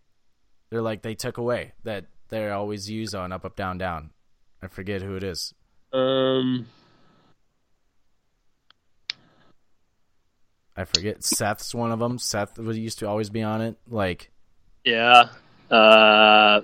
[0.69, 4.11] they're like they took away that they always use on Up Up Down Down.
[4.61, 5.53] I forget who it is.
[5.93, 6.67] Um,
[10.75, 11.23] I forget.
[11.23, 12.19] Seth's one of them.
[12.19, 13.77] Seth was used to always be on it.
[13.89, 14.31] Like,
[14.83, 15.29] yeah.
[15.71, 16.61] Uh,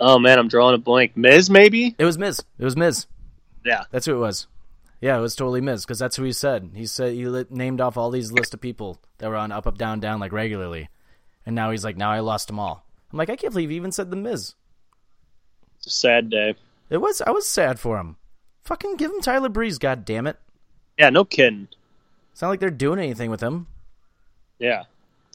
[0.00, 1.16] oh man, I'm drawing a blank.
[1.16, 1.94] Miz, maybe?
[1.98, 2.42] It was Miz.
[2.58, 3.06] It was Miz.
[3.64, 3.84] Yeah.
[3.90, 4.46] That's who it was.
[5.00, 6.70] Yeah, it was totally Miz because that's who he said.
[6.74, 9.66] He said he li- named off all these list of people that were on up,
[9.66, 10.88] up, down, down like regularly,
[11.44, 12.86] and now he's like, now I lost them all.
[13.12, 14.54] I'm like, I can't believe he even said the Miz.
[15.78, 16.54] It's a sad day.
[16.88, 17.20] It was.
[17.20, 18.16] I was sad for him.
[18.66, 19.78] Fucking give him Tyler Breeze.
[19.78, 20.36] God damn it.
[20.98, 21.68] Yeah, no kidding.
[22.32, 23.68] It's not like they're doing anything with him.
[24.58, 24.84] Yeah.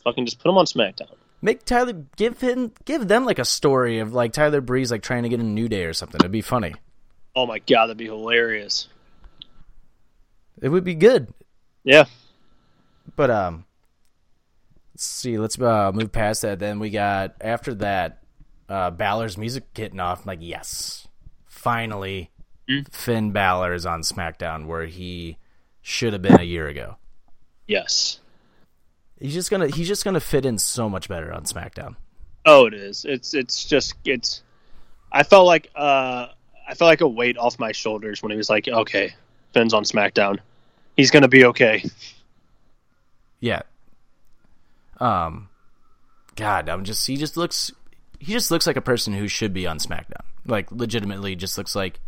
[0.04, 1.16] Fucking just put him on SmackDown.
[1.42, 5.24] Make Tyler give him give them like a story of like Tyler Breeze like trying
[5.24, 6.20] to get a New Day or something.
[6.20, 6.76] It'd be funny.
[7.36, 8.88] Oh my god, that'd be hilarious.
[10.62, 11.34] It would be good.
[11.84, 12.06] Yeah.
[13.16, 13.66] But um,
[14.94, 15.40] let's see.
[15.40, 16.60] Let's uh, move past that.
[16.60, 18.20] Then we got after that,
[18.70, 20.20] uh, Balor's music getting off.
[20.20, 21.08] I'm like, yes,
[21.48, 22.30] finally,
[22.92, 25.38] Finn Balor is on SmackDown where he
[25.82, 26.98] should have been a year ago.
[27.68, 28.20] Yes.
[29.20, 31.96] He's just gonna he's just gonna fit in so much better on SmackDown.
[32.46, 33.06] Oh, it is.
[33.06, 34.42] It's it's just it's.
[35.12, 36.28] I felt like uh,
[36.68, 39.14] I felt like a weight off my shoulders when he was like, "Okay,
[39.54, 40.40] Finn's on SmackDown.
[40.98, 41.84] He's gonna be okay."
[43.40, 43.64] Yeah.
[45.00, 45.50] Um,
[46.36, 47.72] God, I'm just he just looks
[48.20, 50.24] he just looks like a person who should be on SmackDown.
[50.46, 52.00] Like legitimately, just looks like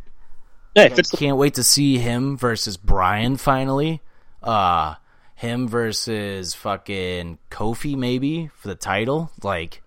[0.75, 4.01] Yeah, it's can't wait to see him versus Bryan finally.
[4.41, 4.95] Uh
[5.35, 9.31] him versus fucking Kofi maybe for the title.
[9.43, 9.81] Like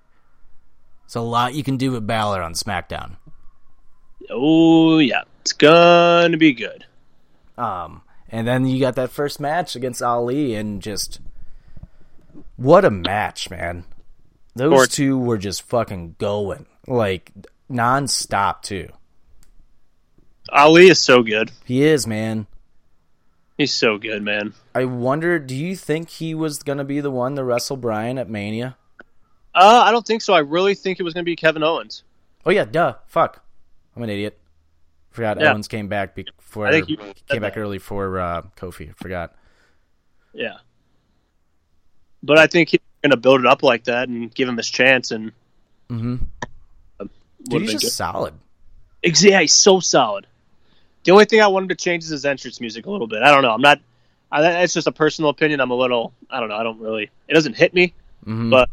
[1.05, 3.17] it's a lot you can do with Balor on SmackDown.
[4.31, 6.85] oh yeah, it's gonna be good.
[7.59, 11.21] Um and then you got that first match against Ali and just
[12.57, 13.85] what a match, man.
[14.55, 16.67] Those two were just fucking going.
[16.87, 17.33] Like
[17.69, 18.89] non-stop too.
[20.53, 21.51] Ali is so good.
[21.65, 22.47] He is, man.
[23.59, 24.53] He's so good, man.
[24.75, 28.19] I wonder, do you think he was going to be the one to wrestle Bryan
[28.19, 28.77] at Mania?
[29.55, 30.35] Uh, I don't think so.
[30.35, 32.03] I really think it was gonna be Kevin Owens.
[32.45, 32.97] Oh yeah, duh.
[33.07, 33.43] Fuck.
[33.97, 34.39] I'm an idiot.
[35.13, 35.53] Forgot Yeah.
[35.53, 37.59] Owens came back before I think you came back that.
[37.61, 38.95] early for uh, Kofi.
[38.97, 39.35] Forgot.
[40.35, 40.59] Yeah,
[42.23, 45.11] but I think he's gonna build it up like that and give him his chance.
[45.11, 45.33] And
[45.89, 46.17] Mm-hmm.
[46.99, 47.11] would've
[47.49, 47.91] Dude, he's just good.
[47.93, 48.35] solid.
[49.03, 50.27] Ex- Yeah, he's so solid.
[51.07, 53.23] The only thing I wanted to change is his entrance music a little bit.
[53.23, 53.53] I don't know.
[53.53, 53.81] I'm not.
[54.33, 55.61] I, it's just a personal opinion.
[55.61, 56.13] I'm a little.
[56.29, 56.57] I don't know.
[56.57, 57.09] I don't really.
[57.29, 57.95] It doesn't hit me.
[58.27, 58.51] Mhm.
[58.51, 58.69] But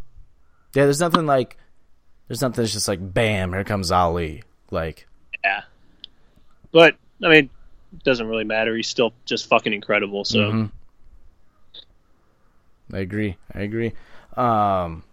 [0.73, 1.57] Yeah, there's nothing like.
[2.27, 4.41] There's nothing that's just like, bam, here comes Ali.
[4.71, 5.07] Like,
[5.43, 5.61] yeah.
[6.71, 7.49] But I mean,
[7.93, 8.75] it doesn't really matter.
[8.75, 10.25] He's still just fucking incredible.
[10.25, 10.71] So Mhm.
[12.91, 13.37] I agree.
[13.53, 13.93] I agree.
[14.35, 15.03] Um,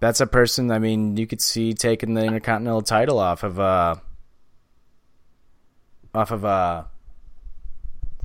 [0.00, 0.70] that's a person.
[0.70, 3.96] I mean, you could see taking the Intercontinental title off of uh,
[6.14, 6.84] off of uh,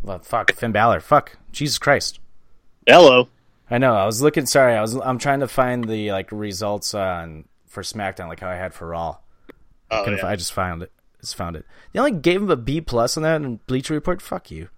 [0.04, 1.00] well, fuck Finn Balor.
[1.00, 2.20] Fuck Jesus Christ.
[2.88, 3.30] hello.
[3.72, 3.94] I know.
[3.96, 4.46] I was looking.
[4.46, 4.96] Sorry, I was.
[4.96, 8.88] I'm trying to find the like results on for SmackDown, like how I had for
[8.88, 9.18] Raw.
[9.92, 10.28] Oh, Couldn't yeah.
[10.28, 10.92] I just found it.
[11.22, 11.66] Just found it.
[11.92, 14.22] They only gave him a B plus on that in Bleacher Report.
[14.22, 14.70] Fuck you.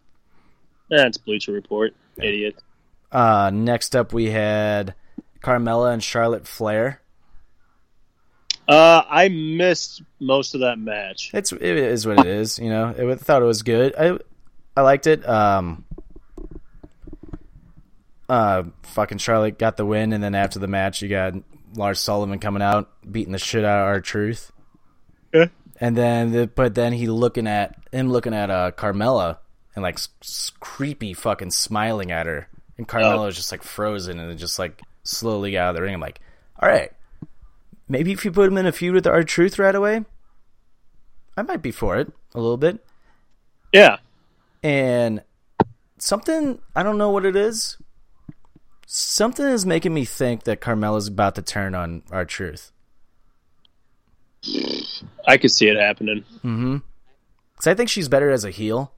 [0.90, 1.94] That's Bleacher Report.
[2.18, 2.56] Idiot.
[3.12, 4.96] Uh, next up, we had
[5.42, 7.02] Carmella and Charlotte Flair.
[8.72, 11.32] Uh, I missed most of that match.
[11.34, 12.58] It's it is what it is.
[12.58, 13.94] You know, I thought it was good.
[14.00, 14.18] I
[14.78, 15.28] I liked it.
[15.28, 15.84] Um,
[18.30, 21.34] uh, fucking Charlotte got the win, and then after the match, you got
[21.76, 24.54] Lars Sullivan coming out beating the shit out of R-Truth.
[25.34, 25.48] Yeah.
[25.82, 29.40] And then, the, but then he looking at him looking at uh Carmella
[29.76, 32.48] and like s- creepy fucking smiling at her,
[32.78, 35.82] and Carmella is just like frozen and then just like slowly got out of the
[35.82, 35.94] ring.
[35.94, 36.22] I'm like,
[36.58, 36.94] all right,
[37.92, 40.06] maybe if you put him in a feud with R-Truth right away,
[41.36, 42.84] I might be for it a little bit.
[43.74, 43.98] Yeah.
[44.64, 45.24] And
[45.98, 47.78] something I don't know what it is.
[48.88, 52.72] Something is making me think that Carmella's about to turn on R-Truth.
[55.28, 56.24] I could see it happening.
[56.38, 56.78] Mm-hmm.
[57.54, 58.92] Because I think she's better as a heel.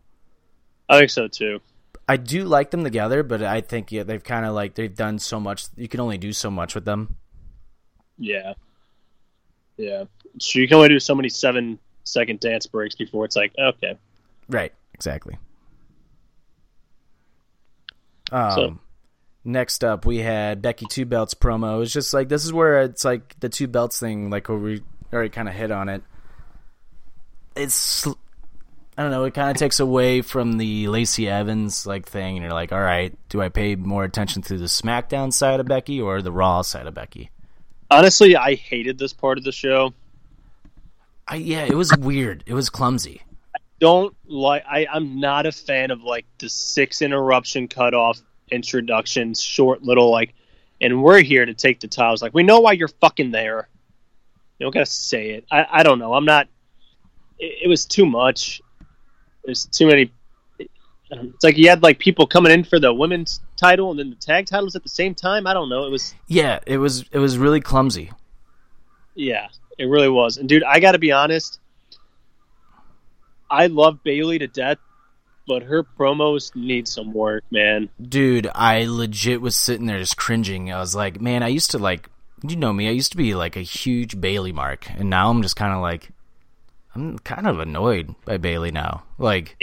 [0.88, 1.60] I think so too.
[2.08, 5.20] I do like them together, but I think yeah, they've kind of like they've done
[5.20, 5.66] so much.
[5.76, 7.18] You can only do so much with them.
[8.18, 8.54] Yeah.
[9.78, 10.06] Yeah.
[10.40, 13.98] So you can only do so many seven second dance breaks before it's like, okay.
[14.50, 14.74] Right.
[14.94, 15.38] Exactly.
[18.32, 18.80] Um, So-
[19.44, 21.82] next up, we had Becky Two Belts promo.
[21.84, 24.82] It's just like this is where it's like the two belts thing, like where we
[25.12, 26.02] already kind of hit on it.
[27.56, 28.08] It's
[28.98, 29.24] I don't know.
[29.26, 32.82] It kind of takes away from the Lacey Evans like thing, and you're like, all
[32.82, 36.62] right, do I pay more attention to the SmackDown side of Becky or the Raw
[36.62, 37.30] side of Becky?
[37.94, 39.94] Honestly, I hated this part of the show.
[41.28, 42.44] I, yeah, it was weird.
[42.48, 43.22] It was clumsy.
[43.56, 49.44] I Don't like I, I'm not a fan of like the six interruption cutoff introductions,
[49.44, 50.34] short little like
[50.82, 52.24] and we're here to take the titles.
[52.24, 53.70] Like we know why you're fucking there.
[54.57, 55.45] You don't gotta say it.
[55.52, 56.15] I, I don't know.
[56.15, 56.48] I'm not
[57.38, 58.60] it, it was too much.
[59.45, 60.11] There's too many
[61.14, 64.10] Um, it's like you had like people coming in for the women's title and then
[64.10, 65.45] the tag titles at the same time.
[65.48, 65.85] I don't know.
[65.85, 67.06] It was Yeah, it was.
[67.11, 68.11] It was really clumsy.
[69.15, 70.38] Yeah, it really was.
[70.38, 71.60] And dude, I got to be honest.
[73.49, 74.80] I love Bayley to death,
[75.48, 77.90] but her promos need some work, man.
[78.02, 80.72] Dude, I legit was sitting there just cringing.
[80.72, 82.10] I was like, man, I used to like,
[82.41, 85.44] you know me, I used to be like a huge Bayley mark, and now I'm
[85.44, 86.10] just kind of like,
[86.95, 89.03] I'm kind of annoyed by Bayley now.
[89.19, 89.56] Like,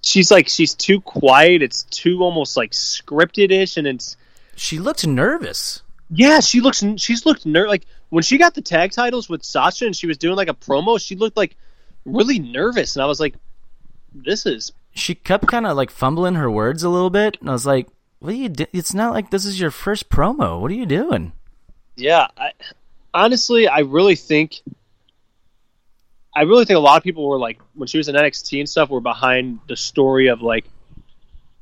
[0.00, 1.62] She's like she's too quiet.
[1.62, 4.16] It's too almost like scripted-ish, and it's
[4.56, 5.82] she looked nervous.
[6.10, 6.40] yeah.
[6.40, 9.94] She looks she's looked ner- like when she got the tag titles with Sasha and
[9.96, 11.00] she was doing like a promo.
[11.00, 11.56] She looked like
[12.04, 13.34] really nervous, and I was like,
[14.14, 17.52] this is She kept kind of like fumbling her words a little bit, and I
[17.52, 17.88] was like,
[18.20, 18.48] what are you?
[18.48, 20.60] Do- it's not like this is your first promo.
[20.60, 21.32] What are you doing?
[21.96, 22.52] Yeah, I,
[23.12, 24.60] honestly, I really think
[26.34, 28.68] I really think a lot of people were like when she was in NXT and
[28.68, 30.64] stuff were behind the story of like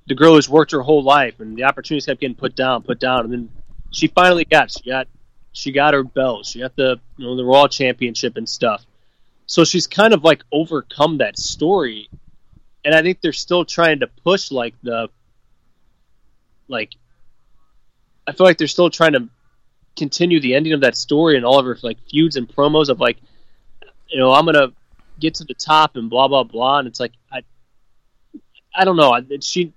[0.07, 3.01] the girl who's worked her whole life and the opportunities kept getting put down, put
[3.01, 3.49] down, and then
[3.91, 5.09] she finally got she got
[5.53, 8.85] she got her belt, she got the you know the Raw Championship and stuff.
[9.47, 12.09] So she's kind of like overcome that story,
[12.85, 15.09] and I think they're still trying to push like the
[16.69, 16.93] like
[18.27, 19.29] I feel like they're still trying to
[19.97, 23.01] continue the ending of that story and all of her like feuds and promos of
[23.01, 23.17] like
[24.09, 24.73] you know I'm gonna
[25.21, 27.43] get to the top and blah blah blah and it's like I
[28.75, 29.73] I don't know she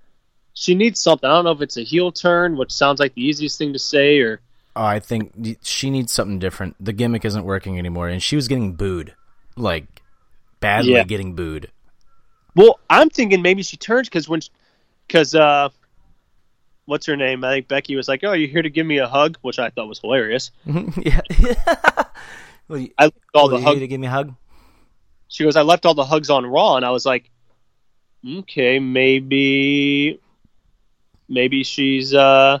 [0.52, 3.22] she needs something I don't know if it's a heel turn which sounds like the
[3.24, 4.40] easiest thing to say or
[4.76, 6.76] Oh, I think she needs something different.
[6.78, 9.16] The gimmick isn't working anymore, and she was getting booed,
[9.56, 9.84] like
[10.60, 11.02] badly Yeah.
[11.02, 11.72] getting booed.
[12.54, 14.40] well I'm thinking maybe she turns because when
[15.08, 15.70] because uh
[16.84, 19.08] what's her name I think Becky was like oh you're here to give me a
[19.08, 20.50] hug which I thought was hilarious
[20.96, 21.20] yeah.
[22.78, 24.34] you, I loved all the you hug need to give me a hug.
[25.28, 27.30] she goes, I left all the hugs on Raw, and I was like,
[28.26, 30.20] okay, maybe,
[31.28, 32.60] maybe she's uh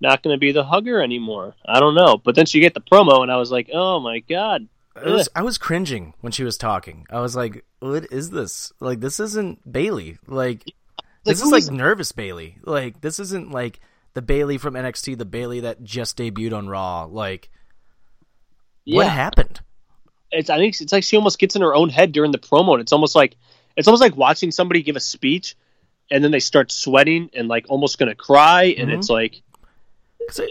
[0.00, 1.54] not going to be the hugger anymore.
[1.64, 2.18] I don't know.
[2.18, 5.28] But then she get the promo, and I was like, oh my god, I was
[5.34, 7.06] I was cringing when she was talking.
[7.10, 8.72] I was like, "What is this?
[8.80, 10.18] Like, this isn't Bayley.
[10.26, 10.64] Like,
[11.24, 12.58] this who is like nervous Bayley.
[12.62, 13.80] Like, this isn't like
[14.14, 17.04] the Bayley from NXT, the Bayley that just debuted on Raw.
[17.04, 17.50] Like,
[18.86, 19.60] what happened?
[20.32, 22.72] it's I think it's like she almost gets in her own head during the promo,
[22.72, 23.36] and it's almost like
[23.76, 25.54] it's almost like watching somebody give a speech,
[26.10, 28.98] and then they start sweating and like almost going to cry, and Mhm.
[28.98, 29.42] it's like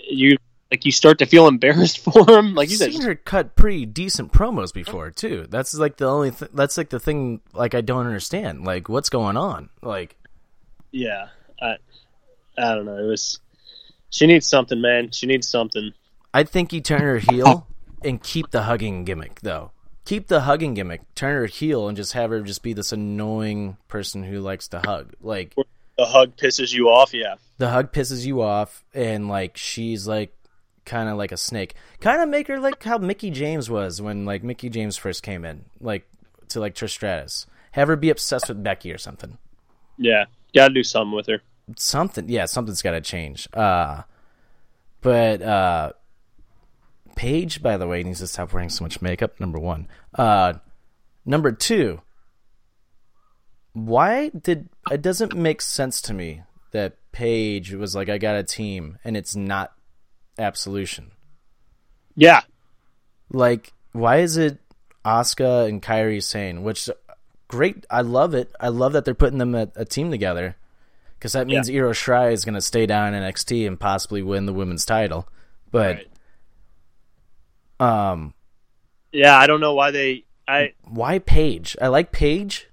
[0.10, 0.38] you
[0.72, 2.92] like you start to feel embarrassed for him, like you said.
[2.92, 5.46] seen her cut pretty decent promos before too.
[5.50, 6.32] That's like the only.
[6.32, 7.42] Th- that's like the thing.
[7.54, 8.64] Like, I don't understand.
[8.64, 9.70] Like, what's going on?
[9.82, 10.16] Like,
[10.92, 11.28] Yeah,
[11.62, 11.76] I,
[12.58, 12.98] I don't know.
[12.98, 13.40] It was
[14.10, 15.12] she needs something, man.
[15.12, 15.92] She needs something.
[16.34, 17.68] I think you turn her heel
[18.06, 19.72] and keep the hugging gimmick though.
[20.06, 21.02] Keep the hugging gimmick.
[21.16, 24.80] Turn her heel and just have her just be this annoying person who likes to
[24.80, 25.14] hug.
[25.22, 25.54] Like
[25.98, 27.14] The hug pisses you off.
[27.14, 30.34] Yeah, the hug pisses you off, and like she's like
[30.86, 31.76] kind of like a snake.
[32.02, 35.46] Kind of make her like how Mickie James was when like Mickie James first came
[35.46, 36.06] in, like
[36.50, 37.46] to like Trish Stratus.
[37.72, 39.38] Have her be obsessed with Becky or something.
[39.98, 40.26] yeah.
[40.54, 41.42] Got to do something with her.
[41.78, 44.02] something yeah something's got to change uh
[45.02, 45.92] but uh
[47.16, 50.54] paige by the way needs to stop wearing so much makeup number one uh
[51.26, 52.02] number two
[53.74, 56.42] why did it doesn't make sense to me
[56.72, 59.74] that paige was like i got a team and it's not
[60.38, 61.12] absolution
[62.16, 62.42] Yeah,
[63.32, 64.58] like why is it
[65.06, 66.64] Asuka and Kairi Sane?
[66.64, 66.90] Which
[67.48, 68.52] great, I love it.
[68.60, 70.56] I love that they're putting them at a team together
[71.18, 74.46] because that means Io Shirai is going to stay down in NXT and possibly win
[74.46, 75.28] the women's title.
[75.72, 76.06] But
[77.84, 78.34] um,
[79.12, 79.38] yeah.
[79.38, 80.24] I don't know why they.
[80.48, 81.76] I why Paige?
[81.82, 82.70] I like Paige,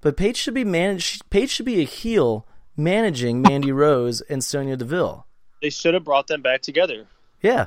[0.00, 1.28] but Paige should be managed.
[1.30, 2.46] Paige should be a heel
[2.76, 5.26] managing Mandy Rose and Sonya Deville.
[5.60, 7.06] they should have brought them back together.
[7.42, 7.66] Yeah,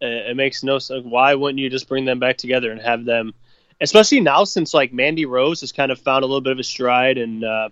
[0.00, 1.04] It, it makes no sense.
[1.04, 3.34] Why wouldn't you just bring them back together and have them,
[3.80, 6.64] especially now since like Mandy Rose has kind of found a little bit of a
[6.64, 7.68] stride and uh,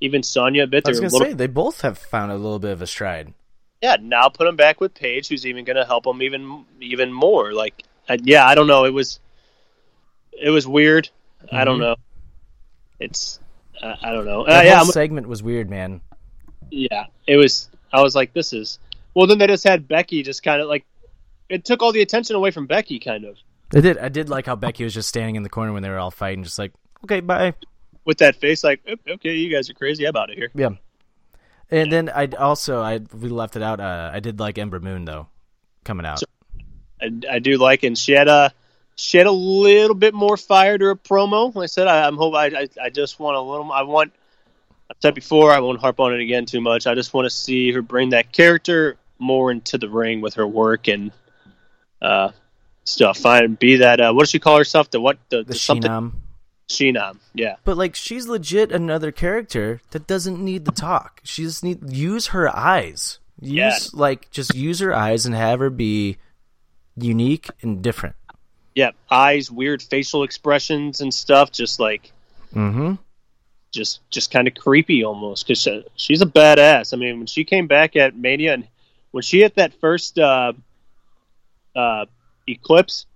[0.00, 0.84] even Sonya a bit.
[0.86, 2.72] I was They're going a to little, say they both have found a little bit
[2.72, 3.32] of a stride.
[3.84, 3.96] Yeah.
[4.00, 7.52] Now put him back with Paige, who's even going to help him even even more.
[7.52, 8.86] Like, I, yeah, I don't know.
[8.86, 9.20] It was
[10.32, 11.10] it was weird.
[11.52, 11.96] I don't know.
[12.98, 13.38] It's
[13.82, 14.46] uh, I don't know.
[14.46, 16.00] Uh, yeah, segment was weird, man.
[16.70, 17.68] Yeah, it was.
[17.92, 18.78] I was like, this is.
[19.12, 20.86] Well, then they just had Becky just kind of like.
[21.50, 23.36] It took all the attention away from Becky, kind of,
[23.74, 23.98] I did.
[23.98, 26.10] I did like how Becky was just standing in the corner when they were all
[26.10, 26.72] fighting, just like,
[27.04, 27.52] okay, bye.
[28.06, 30.06] with that face, like, okay, you guys are crazy.
[30.06, 30.50] I'm out of here.
[30.54, 30.70] Yeah.
[31.74, 33.80] And then I also I we left it out.
[33.80, 35.26] Uh, I did like Ember Moon though,
[35.82, 36.22] coming out.
[37.02, 38.52] I, I do like, and she had a.
[38.94, 41.52] She had a little bit more fire to her promo.
[41.52, 43.72] Like I said, I, I'm hope I, I I just want a little.
[43.72, 44.12] I want.
[44.88, 46.86] I've said before, I won't harp on it again too much.
[46.86, 50.46] I just want to see her bring that character more into the ring with her
[50.46, 51.10] work and
[52.00, 52.30] uh,
[52.84, 53.18] stuff.
[53.18, 54.00] Fine, be that.
[54.00, 54.92] Uh, what does she call herself?
[54.92, 55.18] The what?
[55.28, 56.12] The, the the something.
[56.68, 57.18] Shenom.
[57.34, 57.56] Yeah.
[57.64, 61.20] But like she's legit another character that doesn't need to talk.
[61.24, 63.18] She just need use her eyes.
[63.40, 63.78] Use Yeah.
[63.92, 66.16] like just use her eyes and have her be
[66.96, 68.16] unique and different.
[68.74, 72.12] yeah, eyes, weird facial expressions and stuff, just like
[72.54, 72.94] Mm-hmm.
[73.72, 76.92] just just kind of creepy almost because she's a badass.
[76.94, 78.66] I mean, when she came back at Mania and
[79.10, 80.52] when she hit that first uh,
[81.76, 82.06] uh,
[82.48, 83.06] eclipse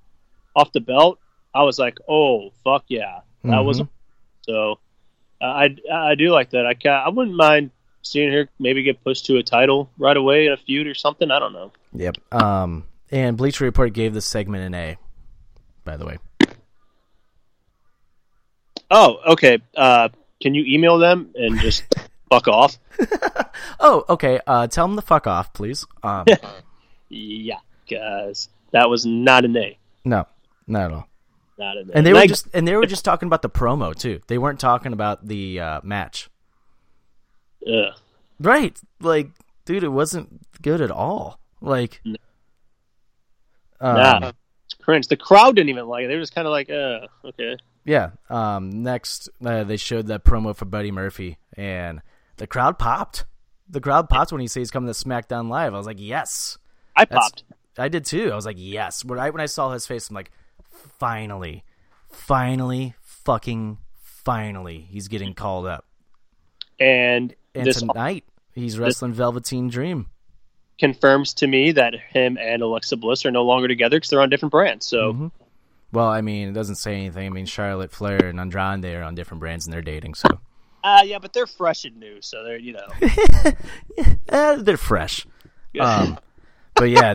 [0.56, 1.18] off the belt,
[1.54, 3.88] I was like, oh fuck yeah, that was Mhm.
[4.42, 4.78] so.
[5.40, 6.66] Uh, I I do like that.
[6.66, 7.70] I I wouldn't mind
[8.02, 11.30] seeing her maybe get pushed to a title right away in a feud or something.
[11.30, 11.72] I don't know.
[11.94, 12.16] Yep.
[12.32, 12.84] Um.
[13.10, 14.96] And Bleacher Report gave this segment an A.
[15.84, 16.18] By the way.
[18.90, 19.58] Oh, okay.
[19.76, 20.08] Uh,
[20.40, 21.84] can you email them and just
[22.30, 22.78] fuck off?
[23.80, 24.40] Oh, okay.
[24.46, 25.86] Uh, tell them to fuck off, please.
[26.02, 26.26] Um,
[27.10, 27.60] Yeah,
[27.90, 29.78] guys, that was not an A.
[30.04, 30.26] no,
[30.66, 31.07] not at all.
[31.58, 31.96] Not an A.
[31.96, 34.20] And they were Like- just and they were just talking about the promo too.
[34.28, 36.30] They weren't talking about the uh, match.
[37.60, 37.90] Yeah.
[38.40, 38.78] Right.
[39.00, 39.30] Like,
[39.64, 41.40] dude, it wasn't good at all.
[41.60, 42.00] Like,
[43.80, 44.32] um, nah,
[44.66, 45.08] it's cringe.
[45.08, 46.08] The crowd didn't even like it.
[46.08, 47.56] They were just kind of like, uh, okay.
[47.84, 48.10] yeah.
[48.30, 52.00] Um, next, uh, they showed that promo for Buddy Murphy, and
[52.36, 53.24] the crowd popped.
[53.68, 55.74] The crowd popped when he says he's coming to SmackDown Live.
[55.74, 56.58] I was like, yes.
[56.96, 57.44] I That's- popped.
[57.80, 58.30] I did too.
[58.32, 59.04] I was like, yes.
[59.04, 60.32] When I when I saw his face, I'm like,
[60.98, 61.64] finally,
[62.10, 65.84] finally, fucking finally, he's getting called up.
[66.80, 68.24] And, And this tonight,
[68.54, 70.06] he's wrestling Velveteen Dream.
[70.78, 74.30] confirms to me that him and Alexa Bliss are no longer together because they're on
[74.30, 74.86] different brands.
[74.86, 75.26] So Mm-hmm.
[75.90, 77.26] Well, I mean, it doesn't say anything.
[77.26, 80.28] I mean, Charlotte Flair and Andrade are on different brands and they're dating, so
[80.84, 82.86] Uh, yeah, but they're fresh and new, so they're you know.
[84.28, 85.26] eh, they're fresh.
[85.80, 86.18] Um,
[86.74, 87.14] but yeah,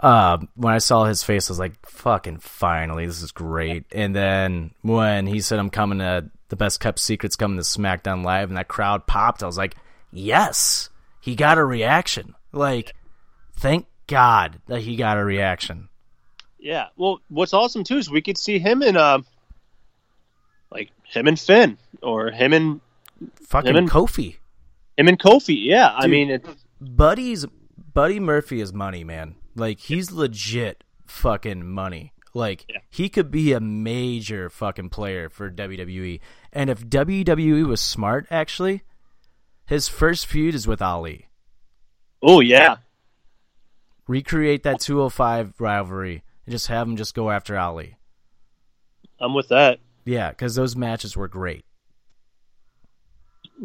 [0.00, 4.14] uh, when I saw his face, I was like, "Fucking finally, this is great." And
[4.16, 8.48] then when he said, "I'm coming to the best kept secrets coming to SmackDown Live,"
[8.48, 9.76] and that crowd popped, I was like,
[10.12, 10.88] "Yes,
[11.20, 12.94] he got a reaction." Like,
[13.56, 15.88] thank God that he got a reaction.
[16.58, 16.86] yeah.
[16.96, 19.18] Well, what's awesome too is we could see him in uh,
[20.72, 22.80] like him and Finn or him and
[23.48, 24.36] Fucking Him and- Kofi.
[24.96, 25.56] him and Kofi.
[25.62, 26.46] Yeah, I mean, it,
[26.80, 27.44] Buddy's
[27.92, 29.34] Buddy Murphy is money, man.
[29.60, 32.12] Like he's legit fucking money.
[32.34, 32.78] Like Yeah.
[32.88, 36.20] he could be a major fucking player for WWE.
[36.52, 38.82] And if WWE was smart, actually,
[39.66, 41.28] his first feud is with Ali.
[42.22, 42.76] oh yeah,
[44.08, 47.96] Recreate that 205 rivalry and just have him just go after Ali.
[49.20, 49.78] I'm with that.
[50.04, 51.64] Yeah, because those matches were great.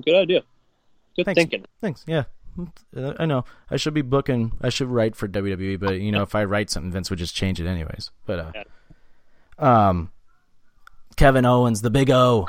[0.03, 0.41] Good idea.
[1.15, 1.39] Good Thanks.
[1.39, 1.65] thinking.
[1.81, 2.03] Thanks.
[2.07, 2.25] Yeah.
[2.95, 3.45] I know.
[3.69, 4.53] I should be booking.
[4.61, 7.35] I should write for WWE, but you know, if I write something, Vince would just
[7.35, 8.11] change it anyways.
[8.25, 8.55] But
[9.59, 10.11] uh, um,
[11.15, 12.47] Kevin Owens, the Big O,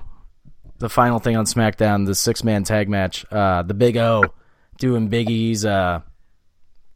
[0.78, 3.24] the final thing on SmackDown, the six man tag match.
[3.30, 4.24] Uh, the Big O
[4.78, 6.00] doing Big E's uh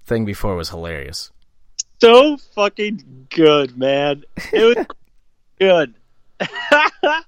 [0.05, 1.31] thing before was hilarious.
[2.01, 4.25] So fucking good, man.
[4.53, 4.87] It was
[5.59, 5.95] good.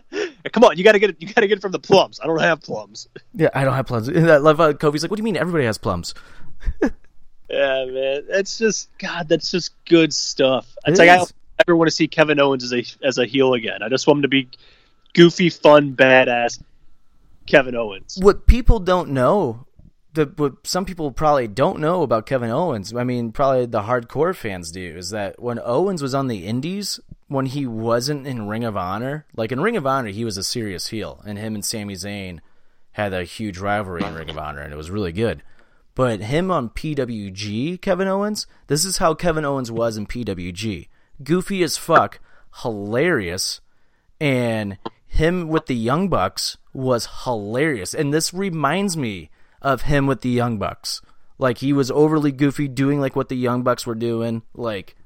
[0.52, 1.16] Come on, you gotta get it.
[1.20, 2.20] You gotta get it from the plums.
[2.22, 3.08] I don't have plums.
[3.34, 4.08] Yeah, I don't have plums.
[4.08, 5.36] And I love uh, Kofi's like, "What do you mean?
[5.36, 6.14] Everybody has plums."
[7.50, 8.22] Yeah, man.
[8.30, 9.28] It's just God.
[9.28, 10.74] That's just good stuff.
[10.86, 11.32] It's It like I don't
[11.68, 13.82] ever want to see Kevin Owens as a as a heel again.
[13.82, 14.48] I just want him to be
[15.12, 16.62] goofy, fun, badass
[17.46, 18.18] Kevin Owens.
[18.22, 19.66] what people don't know
[20.14, 24.34] the what some people probably don't know about Kevin Owens, I mean probably the hardcore
[24.34, 27.00] fans do, is that when Owens was on the indies,
[27.32, 30.42] when he wasn't in Ring of Honor, like in Ring of Honor he was a
[30.42, 32.40] serious heel and him and Sami Zayn
[32.92, 35.42] had a huge rivalry in Ring of Honor and it was really good.
[35.94, 40.88] But him on PWG, Kevin Owens, this is how Kevin Owens was in PWG.
[41.22, 42.18] Goofy as fuck,
[42.62, 43.60] hilarious,
[44.20, 47.92] and him with the Young Bucks was hilarious.
[47.92, 49.30] And this reminds me
[49.60, 51.02] of him with the Young Bucks.
[51.38, 54.96] Like he was overly goofy, doing like what the Young Bucks were doing, like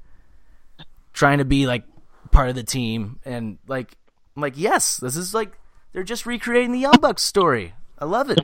[1.11, 1.83] trying to be like
[2.37, 3.19] part of the team.
[3.25, 3.97] And like,
[4.35, 5.57] I'm like, yes, this is like
[5.91, 7.73] they're just recreating the Young Bucks story.
[7.97, 8.39] I love it.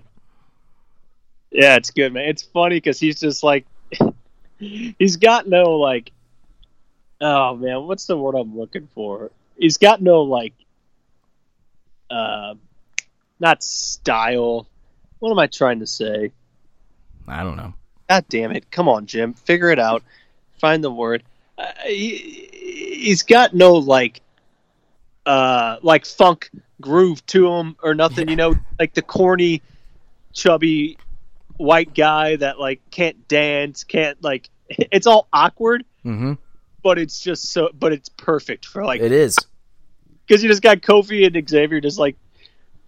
[1.52, 2.28] Yeah, it's good, man.
[2.28, 3.68] It's funny because he's just like
[4.58, 6.12] he's got no like.
[7.22, 9.30] Oh man, what's the word I'm looking for?
[9.56, 10.54] He's got no like,
[12.10, 12.56] uh,
[13.40, 14.68] not style.
[15.20, 16.32] What am I trying to say?
[17.28, 17.76] I don't know.
[18.10, 18.72] God damn it!
[18.72, 20.02] Come on, Jim, figure it out.
[20.58, 21.24] Find the word.
[21.56, 24.22] Uh, he, he's got no like,
[25.26, 26.50] uh, like funk
[26.82, 28.30] groove to him or nothing.
[28.30, 29.62] You know, like the corny,
[30.34, 30.98] chubby
[31.58, 34.50] white guy that like can't dance, can't like.
[34.92, 36.34] It's all awkward, Mm-hmm.
[36.84, 37.70] but it's just so.
[37.78, 39.38] But it's perfect for like It is.
[40.26, 42.16] because you just got Kofi and Xavier just like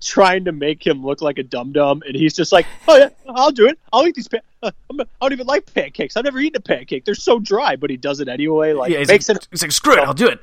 [0.05, 3.09] trying to make him look like a dum dum, and he's just like, "Oh yeah,
[3.29, 3.79] I'll do it.
[3.91, 4.27] I'll eat these.
[4.27, 6.15] Pa- uh, I'm, don't even like pancakes.
[6.15, 7.05] I've never eaten a pancake.
[7.05, 8.73] They're so dry." But he does it anyway.
[8.73, 9.47] Like Yeah, he's makes like, it.
[9.51, 10.39] he's like, screw it, I'll do it.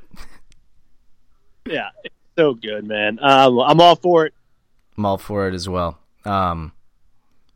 [1.67, 3.19] Yeah, it's so good, man.
[3.23, 4.35] Um, I'm all for it.
[4.99, 5.99] I'm all for it as well.
[6.25, 6.73] Um,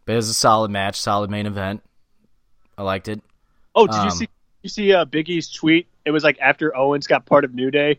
[0.05, 1.83] but it was a solid match, solid main event.
[2.79, 3.21] I liked it.
[3.75, 4.29] Oh, did you Um, see?
[4.63, 5.87] You see uh, Big E's tweet?
[6.05, 7.99] It was like after Owens got part of New Day.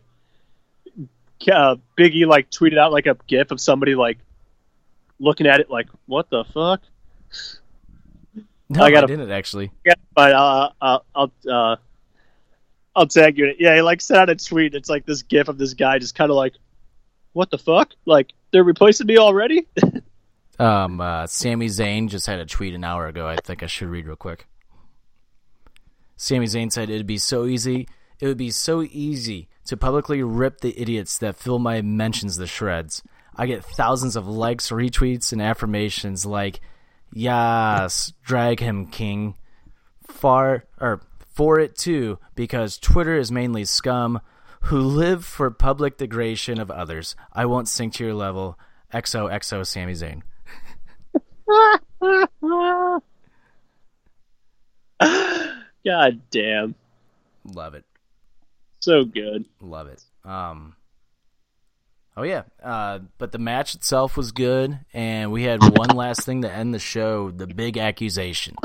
[1.50, 4.18] Uh, Biggie like tweeted out like a gif of somebody like
[5.18, 6.80] looking at it like, "What the fuck?"
[8.68, 9.70] No, I I, gotta- didn't actually.
[9.84, 11.76] Yeah, but uh, uh, I'll uh,
[12.94, 13.56] I'll tag you in it.
[13.60, 14.74] Yeah, he like sent out a tweet.
[14.74, 16.54] It's like this gif of this guy just kind of like
[17.32, 17.90] what the fuck?
[18.04, 19.66] Like they're replacing me already?
[20.60, 23.28] Um, uh, Sami Zayn just had a tweet an hour ago.
[23.28, 24.48] I think I should read real quick.
[26.16, 27.86] Sami Zayn said it'd be so easy.
[28.20, 32.46] It would be so easy to publicly rip the idiots that fill my mentions to
[32.46, 33.02] shreds.
[33.36, 36.60] I get thousands of likes, retweets, and affirmations like,
[37.12, 39.36] "Yes, drag him, king."
[40.08, 41.02] Far or
[41.34, 44.20] for it too, because Twitter is mainly scum
[44.62, 47.14] who live for public degradation of others.
[47.32, 48.58] I won't sink to your level.
[48.92, 50.22] XOXO Sami Zayn.
[55.84, 56.74] God damn.
[57.44, 57.84] Love it.
[58.88, 59.44] So good.
[59.60, 60.02] Love it.
[60.24, 60.74] Um
[62.16, 62.44] Oh yeah.
[62.62, 66.72] Uh but the match itself was good and we had one last thing to end
[66.72, 68.56] the show, the big accusation.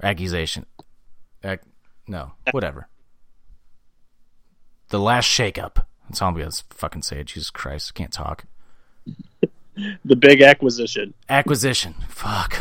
[0.00, 0.64] Accusation.
[1.42, 1.62] Ac-
[2.06, 2.86] no, whatever.
[4.90, 5.86] The last shakeup.
[6.08, 7.24] That's all I'm gonna fucking say.
[7.24, 8.44] Jesus Christ, I can't talk.
[10.04, 11.14] The big acquisition.
[11.30, 11.94] Acquisition.
[12.06, 12.60] Fuck.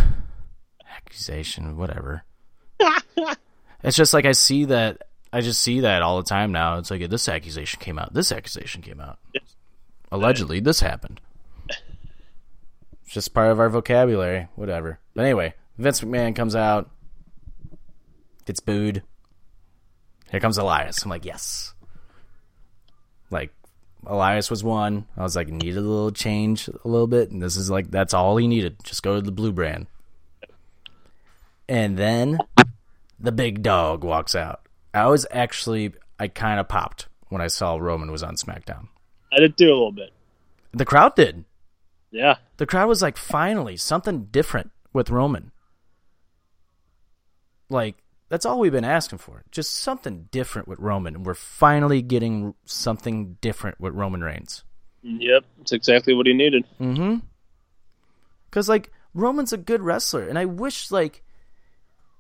[0.96, 1.76] Accusation.
[1.76, 2.24] Whatever.
[3.84, 5.02] it's just like I see that.
[5.34, 6.78] I just see that all the time now.
[6.78, 8.14] It's like this accusation came out.
[8.14, 9.20] This accusation came out.
[10.12, 11.22] Allegedly, this happened.
[11.70, 14.48] It's just part of our vocabulary.
[14.56, 15.00] Whatever.
[15.14, 16.90] But anyway, Vince McMahon comes out,
[18.46, 19.04] gets booed.
[20.32, 21.04] Here comes Elias.
[21.04, 21.74] I'm like, yes.
[23.30, 23.54] Like,
[24.06, 25.06] Elias was one.
[25.16, 28.14] I was like, needed a little change a little bit, and this is like that's
[28.14, 28.78] all he needed.
[28.84, 29.88] Just go to the blue brand.
[31.70, 32.40] And then
[33.20, 34.62] the big dog walks out.
[34.94, 38.90] I was actually I kind of popped when I saw Roman was on SmackDown.
[39.34, 40.12] I did do a little bit.
[40.72, 41.46] The crowd did.
[42.12, 42.36] Yeah.
[42.58, 45.52] The crowd was like, finally, something different with Roman.
[47.70, 47.96] Like,
[48.30, 49.44] that's all we've been asking for.
[49.50, 51.24] Just something different with Roman.
[51.24, 54.64] We're finally getting something different with Roman Reigns.
[55.02, 55.46] Yep.
[55.62, 56.66] It's exactly what he needed.
[56.80, 57.16] Mm-hmm.
[58.50, 60.28] Because, like, Roman's a good wrestler.
[60.28, 61.24] And I wish, like,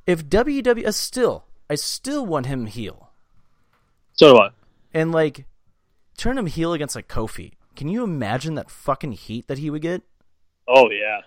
[0.07, 3.09] if WWE, uh, still, I still want him heel.
[4.13, 4.49] So do I.
[4.93, 5.45] And, like,
[6.17, 7.53] turn him heel against, like, Kofi.
[7.77, 10.01] Can you imagine that fucking heat that he would get?
[10.67, 11.21] Oh yeah.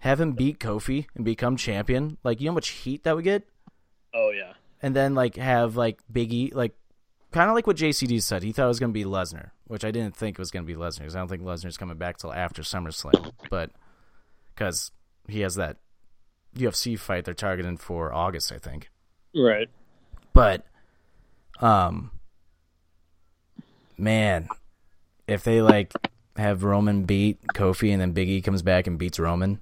[0.00, 2.18] Have him beat Kofi and become champion?
[2.24, 3.44] Like, you know how much heat that would get?
[4.12, 4.54] Oh yeah.
[4.82, 6.74] and then like have like Biggie like
[7.32, 8.42] kind of like what JCD said.
[8.42, 10.66] He thought it was going to be Lesnar, which I didn't think it was going
[10.66, 13.70] to be Lesnar because I don't think Lesnar's coming back till after SummerSlam, but
[14.54, 14.92] because
[15.28, 15.78] he has that
[16.56, 18.90] UFC fight they're targeting for August, I think.
[19.36, 19.68] Right.
[20.32, 20.64] But
[21.60, 22.10] um
[23.98, 24.48] man,
[25.28, 25.92] if they like
[26.36, 29.60] have Roman beat Kofi and then Biggie comes back and beats Roman,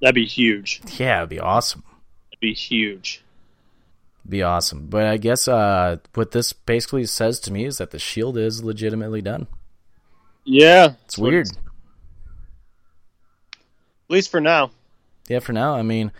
[0.00, 0.80] That'd be huge.
[0.98, 1.84] yeah, it'd be awesome.
[2.32, 3.22] It'd be huge.
[4.28, 4.86] Be awesome.
[4.86, 8.62] But I guess uh what this basically says to me is that the Shield is
[8.64, 9.46] legitimately done.
[10.44, 10.94] Yeah.
[11.04, 11.48] It's weird.
[11.48, 11.54] At
[14.08, 14.70] least for now.
[15.28, 15.74] Yeah, for now.
[15.74, 16.10] I mean,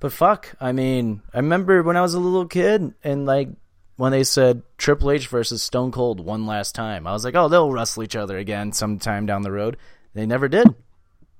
[0.00, 0.54] but fuck.
[0.60, 3.48] I mean, I remember when I was a little kid and like
[3.96, 7.06] when they said Triple H versus Stone Cold one last time.
[7.06, 9.76] I was like, oh, they'll wrestle each other again sometime down the road.
[10.14, 10.68] They never did.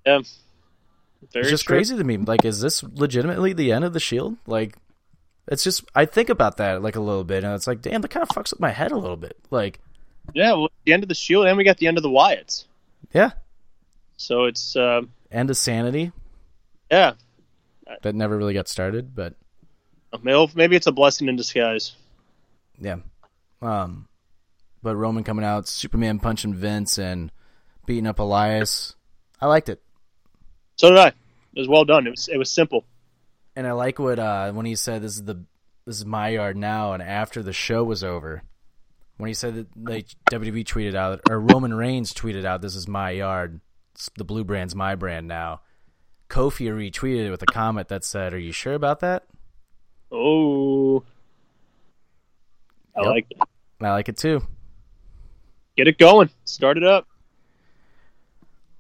[0.07, 0.21] Yeah.
[1.33, 1.77] Very it's just true.
[1.77, 2.17] crazy to me.
[2.17, 4.37] Like, is this legitimately the end of the Shield?
[4.47, 4.77] Like,
[5.49, 8.09] it's just I think about that like a little bit, and it's like, damn, that
[8.09, 9.37] kind of fucks with my head a little bit.
[9.51, 9.81] Like,
[10.35, 12.65] Yeah, well, the end of the Shield, and we got the end of the Wyatts.
[13.13, 13.31] yeah,
[14.17, 16.13] So it's uh, end of sanity
[16.91, 17.13] yeah.
[18.03, 19.35] That never really got started, but
[20.23, 21.93] Maybe maybe it's a blessing in disguise.
[22.81, 22.97] Yeah.
[23.61, 24.09] Um,
[24.83, 27.31] but Roman coming out, Superman punching Vince and
[27.85, 28.95] beating up Elias.
[29.41, 29.83] I liked it,
[30.77, 31.09] So did I.
[31.09, 31.15] It
[31.61, 32.07] was well done.
[32.07, 32.85] It was it was simple.
[33.57, 35.45] and I like what uh, when he said, "This is the
[35.87, 38.43] this is my yard now," and after the show was over,
[39.19, 42.89] when he said that like WWE tweeted out or Roman Reigns tweeted out, "This is
[42.89, 43.61] my yard.
[43.95, 45.61] It's- The blue brand's my brand now."
[46.29, 49.25] Kofi retweeted it with a comment that said, "Are you sure about that?"
[50.11, 51.05] Oh,
[52.97, 53.07] I Yep.
[53.11, 53.39] like it.
[53.81, 54.43] I like it too.
[55.77, 56.31] Get it going.
[56.45, 57.07] Start it up.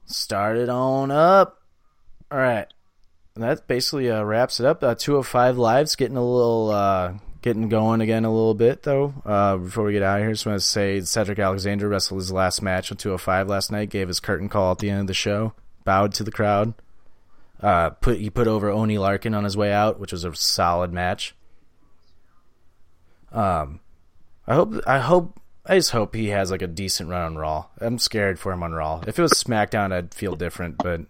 [0.06, 1.60] Start it on up.
[2.30, 2.66] All right.
[3.34, 4.82] And that basically uh, wraps it up.
[4.82, 9.12] Uh, 205 Live's getting a little, uh, getting going again a little bit, though.
[9.26, 12.20] Uh, before we get out of here, I just want to say Cedric Alexander wrestled
[12.20, 15.06] his last match on 205 last night, gave his curtain call at the end of
[15.08, 15.52] the show,
[15.84, 16.72] bowed to the crowd.
[17.62, 20.92] Uh, put He put over Oney Lorcan on his way out, which was a solid
[20.92, 21.34] match.
[23.32, 23.80] Um,
[24.46, 27.66] I hope, I hope, I just hope he has like a decent run on Raw.
[27.80, 29.02] I'm scared for him on Raw.
[29.06, 31.02] If it was SmackDown, I'd feel different, but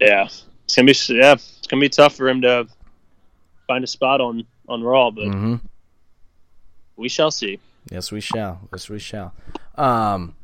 [0.00, 0.24] Yeah,
[0.64, 2.68] it's gonna be yeah, it's gonna be tough for him to
[3.66, 5.60] find a spot on on Raw, but Mhm.
[6.96, 7.58] we shall see.
[7.90, 8.60] yes, we shall.
[8.72, 9.32] Yes, we shall.
[9.76, 10.34] Um,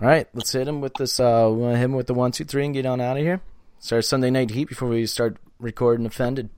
[0.00, 1.18] all right, let's hit him with this.
[1.18, 3.16] Uh, we want to hit him with the one, two, three, and get on out
[3.16, 3.40] of here.
[3.78, 6.04] Start Sunday night heat before we start recording.
[6.04, 6.50] Offended.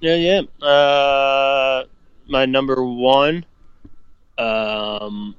[0.00, 0.66] Yeah, yeah.
[0.66, 1.84] Uh,
[2.28, 3.46] my number one.
[4.36, 5.34] Um,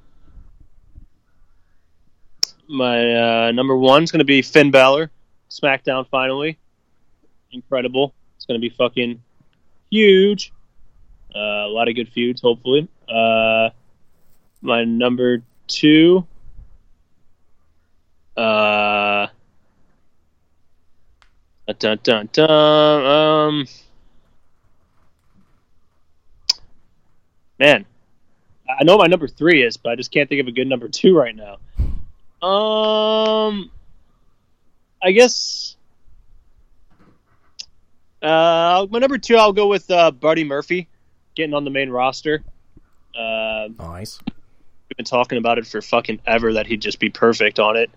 [2.68, 5.12] my uh, number one is going to be Finn Balor,
[5.52, 6.58] SmackDown finally.
[7.52, 8.14] Incredible.
[8.38, 9.22] It's going to be fucking
[9.92, 10.52] huge.
[11.36, 12.88] Uh, a lot of good feuds, hopefully.
[13.08, 13.70] Uh,
[14.62, 16.26] my number two.
[18.38, 19.28] Uh,
[21.80, 23.06] dun dun dun.
[23.06, 23.68] Um,
[27.60, 27.86] man,
[28.68, 30.88] I know my number three is, but I just can't think of a good number
[30.90, 31.58] two right now.
[32.48, 33.72] Um,
[35.02, 35.76] I guess.
[38.22, 40.88] Uh, my number two, I'll go with uh, Buddy Murphy
[41.36, 42.44] getting on the main roster.
[43.16, 44.20] Uh, Nice.
[44.26, 47.92] we've been talking about it for fucking ever that he'd just be perfect on it.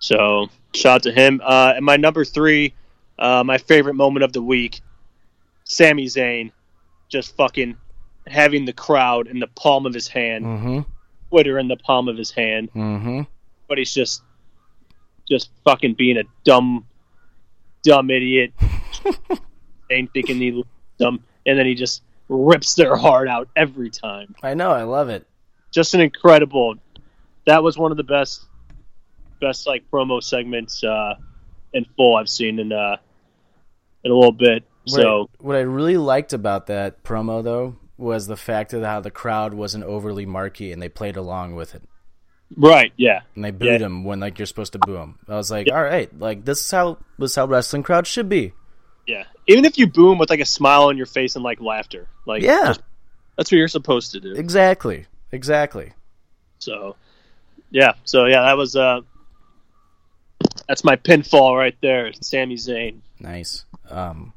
[0.00, 1.40] So shout out to him.
[1.44, 2.74] Uh, and my number three,
[3.18, 4.80] uh, my favorite moment of the week,
[5.64, 6.50] Sami Zayn,
[7.08, 7.76] just fucking
[8.26, 10.80] having the crowd in the palm of his hand, Mm-hmm.
[11.30, 13.22] Twitter in the palm of his hand, Mm-hmm.
[13.68, 14.22] but he's just,
[15.28, 16.86] just fucking being a dumb,
[17.84, 18.52] dumb idiot,
[19.90, 20.64] ain't thinking he
[20.98, 24.34] dumb, and then he just rips their heart out every time.
[24.42, 24.70] I know.
[24.70, 25.26] I love it.
[25.70, 26.76] just an incredible.
[27.46, 28.44] That was one of the best,
[29.40, 31.14] best like promo segments uh,
[31.72, 32.96] in full I've seen in uh,
[34.04, 34.64] in a little bit.
[34.84, 38.82] What, So I, what I really liked about that promo though was the fact of
[38.82, 41.82] how the crowd wasn't overly marky and they played along with it
[42.56, 43.86] right, yeah, and they booed Yeah.
[43.86, 45.18] him when like you're supposed to boo him.
[45.28, 48.28] I was like, all right, like this is how this is how wrestling crowd should
[48.28, 48.52] be.
[49.06, 49.24] yeah.
[49.46, 52.42] Even if you boom with like a smile on your face and like laughter, like
[52.42, 52.80] Yeah, just-
[53.36, 54.32] that's what you're supposed to do.
[54.34, 55.92] exactly, exactly.
[56.58, 56.96] So
[57.70, 59.00] yeah, so yeah, that was uh,
[60.68, 63.00] that's my pinfall right there, Sami Zayn.
[63.18, 63.64] Nice.
[63.88, 64.32] Um,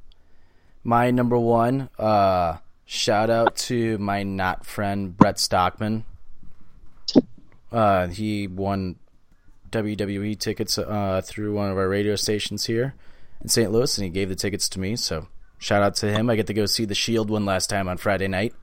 [0.83, 1.89] my number one.
[1.97, 6.05] Uh, shout out to my not friend Brett Stockman.
[7.71, 8.97] Uh, he won
[9.71, 12.93] WWE tickets uh, through one of our radio stations here
[13.41, 13.71] in St.
[13.71, 14.95] Louis, and he gave the tickets to me.
[14.95, 15.27] So
[15.57, 16.29] shout out to him.
[16.29, 18.53] I get to go see the Shield one last time on Friday night.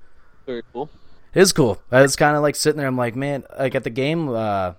[0.46, 0.88] Very cool.
[1.34, 1.80] It is cool.
[1.90, 2.86] I was kind of like sitting there.
[2.86, 4.74] I'm like, man, like at the game uh,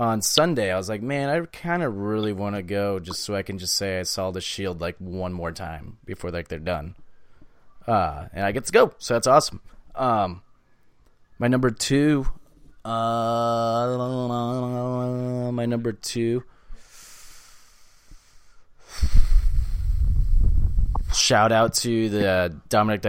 [0.00, 3.34] on Sunday, I was like, man, I kind of really want to go just so
[3.34, 6.58] I can just say I saw the Shield like one more time before like they're
[6.58, 6.94] done.
[7.86, 9.60] Uh, and I get to go, so that's awesome.
[9.94, 10.40] Um,
[11.38, 12.26] my number two,
[12.82, 13.98] uh,
[15.52, 16.44] my number two.
[21.12, 23.02] Shout out to the uh, Dominik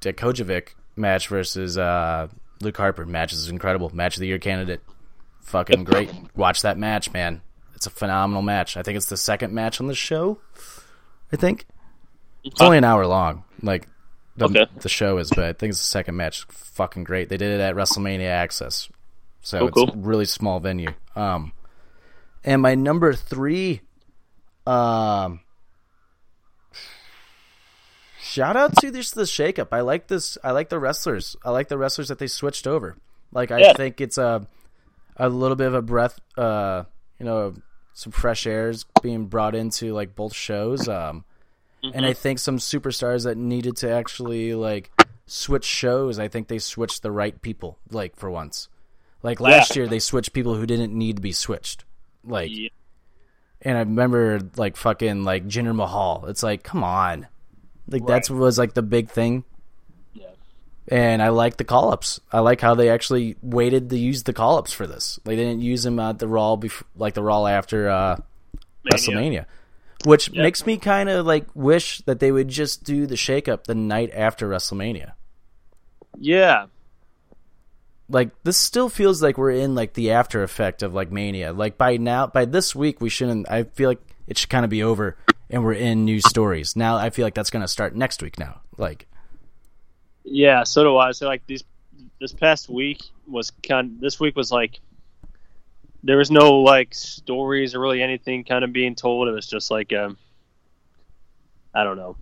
[0.00, 2.28] Dijakovic match versus uh,
[2.62, 3.04] Luke Harper.
[3.04, 3.90] Match is incredible.
[3.94, 4.80] Match of the year candidate.
[5.46, 6.10] Fucking great.
[6.34, 7.40] Watch that match, man.
[7.74, 8.76] It's a phenomenal match.
[8.76, 10.38] I think it's the second match on the show.
[11.32, 11.66] I think
[12.44, 13.44] it's only an hour long.
[13.62, 13.88] Like
[14.36, 14.66] the, Okay.
[14.80, 16.44] the show is, but I think it's the second match.
[16.50, 17.28] Fucking great.
[17.28, 18.88] They did it at WrestleMania Access,
[19.40, 19.90] so Oh, it's cool.
[19.90, 20.92] a really small venue.
[21.14, 21.52] Um,
[22.44, 23.82] and my number three,
[24.66, 25.40] um,
[28.20, 29.68] shout out to this the shakeup.
[29.72, 30.36] I like this.
[30.42, 31.36] I like the wrestlers.
[31.44, 32.96] I like the wrestlers that they switched over.
[33.32, 33.72] Like I Yeah.
[33.74, 34.46] think it's a
[35.16, 36.18] a little bit of a breath.
[36.36, 36.84] Uh,
[37.18, 37.54] you know,
[37.92, 40.88] some fresh airs being brought into like both shows.
[40.88, 41.24] Um,
[41.82, 44.90] and I think some superstars that needed to actually like
[45.26, 46.18] switch shows.
[46.18, 47.78] I think they switched the right people.
[47.90, 48.68] Like for once,
[49.22, 49.82] like last Yeah.
[49.82, 51.84] year they switched people who didn't need to be switched.
[52.24, 52.68] Like Yeah.
[53.62, 56.26] and I remember like fucking like Jinder Mahal.
[56.26, 57.28] It's like, come on.
[57.88, 59.44] Like that's was like the big thing.
[60.88, 62.20] And I like the call ups.
[62.32, 65.18] I like how they actually waited to use the call ups for this.
[65.24, 68.16] They didn't use them at the Raw bef- like the Raw after uh,
[68.92, 69.46] WrestleMania.
[70.04, 73.66] Which makes me kind of like wish that they would just do the shake up
[73.66, 75.12] the night after WrestleMania.
[76.18, 76.66] Yeah.
[78.08, 81.76] like this still feels like we're in like the after effect of like mania like
[81.76, 84.82] by now by this week we shouldn't i feel like it should kind of be
[84.82, 85.16] over
[85.50, 88.38] and we're in new stories now i feel like that's going to start next week
[88.38, 89.06] now like
[90.26, 91.12] Yeah, so do I.
[91.12, 91.64] So like these
[92.20, 94.80] this past week was kind this week was like
[96.02, 99.28] there was no like stories or really anything kind of being told.
[99.28, 100.18] It was just like um
[101.74, 102.16] I don't know.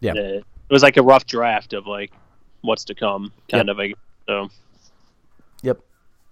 [0.00, 0.12] Yeah.
[0.12, 2.12] Uh, it was like a rough draft of like
[2.60, 3.94] what's to come kind of like
[4.26, 4.48] so
[5.62, 5.78] yep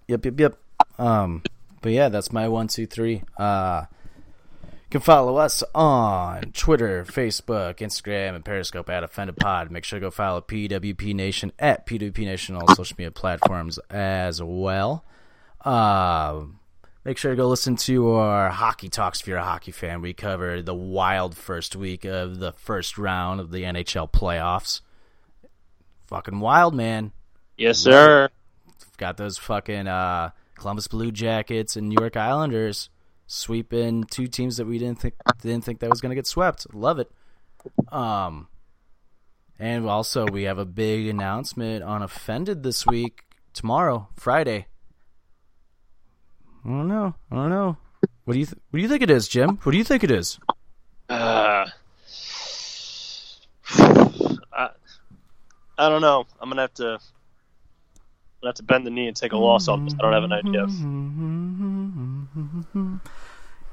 [0.07, 0.57] yep yep yep
[0.99, 1.41] um
[1.81, 3.85] but yeah that's my one two three uh
[4.89, 9.69] can follow us on Twitter, Facebook, Instagram, and Periscope at Offended Pod.
[9.69, 13.79] Make sure to go follow PWP Nation at PWP Nation on all social media platforms
[13.89, 15.03] as well.
[15.63, 16.43] Uh,
[17.03, 20.01] make sure to go listen to our hockey talks if you're a hockey fan.
[20.01, 24.81] We covered the wild first week of the first round of the NHL playoffs.
[26.07, 27.11] Fucking wild, man.
[27.57, 28.29] Yes, sir.
[28.97, 32.89] Got those fucking uh, Columbus Blue Jackets and New York Islanders
[33.27, 36.73] sweeping two teams that we didn't think didn't think that was going to get swept.
[36.73, 37.11] Love it.
[37.91, 38.47] Um,
[39.59, 43.23] and also we have a big announcement on Offended this week.
[43.53, 44.67] Tomorrow, Friday.
[46.63, 47.15] I don't know.
[47.31, 47.77] I don't know.
[48.25, 49.57] What do you th- What do you think it is, Jim?
[49.63, 50.37] What do you think it is?
[51.09, 51.65] Uh,
[54.53, 54.69] I,
[55.77, 56.25] I don't know.
[56.39, 56.85] I'm gonna have to.
[56.93, 56.99] I'm
[58.41, 59.95] gonna have to bend the knee and take a loss on this.
[59.95, 60.67] I don't have an idea.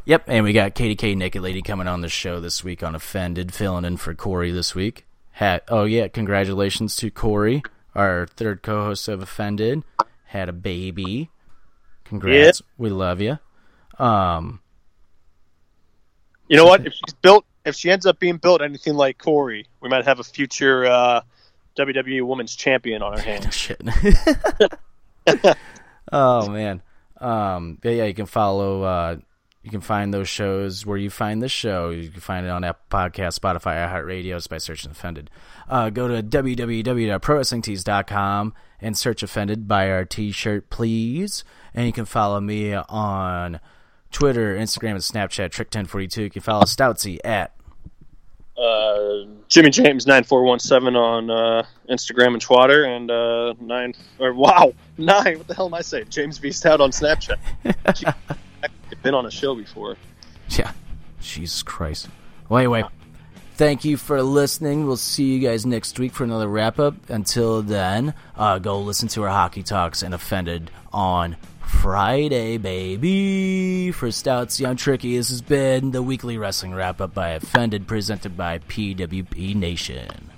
[0.06, 2.94] Yep, and we got Katie K Naked Lady coming on the show this week on
[2.94, 5.06] Offended, filling in for Corey this week.
[5.32, 7.62] Had oh yeah, congratulations to Corey,
[7.94, 9.82] our third co-host of Offended.
[10.26, 11.30] Had a baby.
[12.04, 13.38] Congrats, we love you.
[13.98, 14.60] Um,
[16.48, 16.86] You know what?
[16.86, 20.20] If she's built, if she ends up being built anything like Corey, we might have
[20.20, 21.22] a future uh,
[21.78, 23.54] WWE Women's Champion on our hands.
[23.56, 23.80] shit.
[26.12, 26.82] oh man.
[27.20, 28.82] Um, but yeah, you can follow.
[28.82, 29.16] Uh,
[29.64, 31.88] you can find those shows where you find this show.
[31.88, 35.30] You can find it on Apple Podcast, Spotify, iHeartRadio just by searching Offended.
[35.66, 39.66] Uh, go to www.prowrestlingtees.com and search Offended.
[39.66, 41.44] Buy our T-shirt, please.
[41.72, 43.58] And you can follow me on
[44.12, 45.48] Twitter, Instagram, and Snapchat.
[45.50, 46.16] Trick1042.
[46.18, 47.52] You can follow Stoutsy at
[48.56, 53.94] Uh, Jimmy James nine four one seven on uh, Instagram and Twitter, and uh, nine
[54.20, 55.38] or wow nine.
[55.38, 56.06] What the hell am I saying?
[56.10, 57.38] James V Stout on Snapchat.
[59.04, 59.96] Gee, I've been on a show before.
[60.50, 60.72] Yeah.
[61.20, 62.08] Jesus Christ.
[62.48, 62.84] Well, anyway,
[63.56, 64.86] thank you for listening.
[64.86, 66.94] We'll see you guys next week for another wrap up.
[67.10, 71.36] Until then, uh, go listen to our Hockey Talks and Offended on
[71.66, 73.90] Friday, baby.
[73.92, 78.36] For Stouts Young Tricky, this has been the weekly wrestling wrap up by Offended, presented
[78.36, 80.30] by PWP Nation.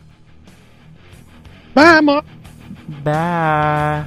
[1.75, 2.25] Bye, Mark.
[3.05, 4.07] Bye.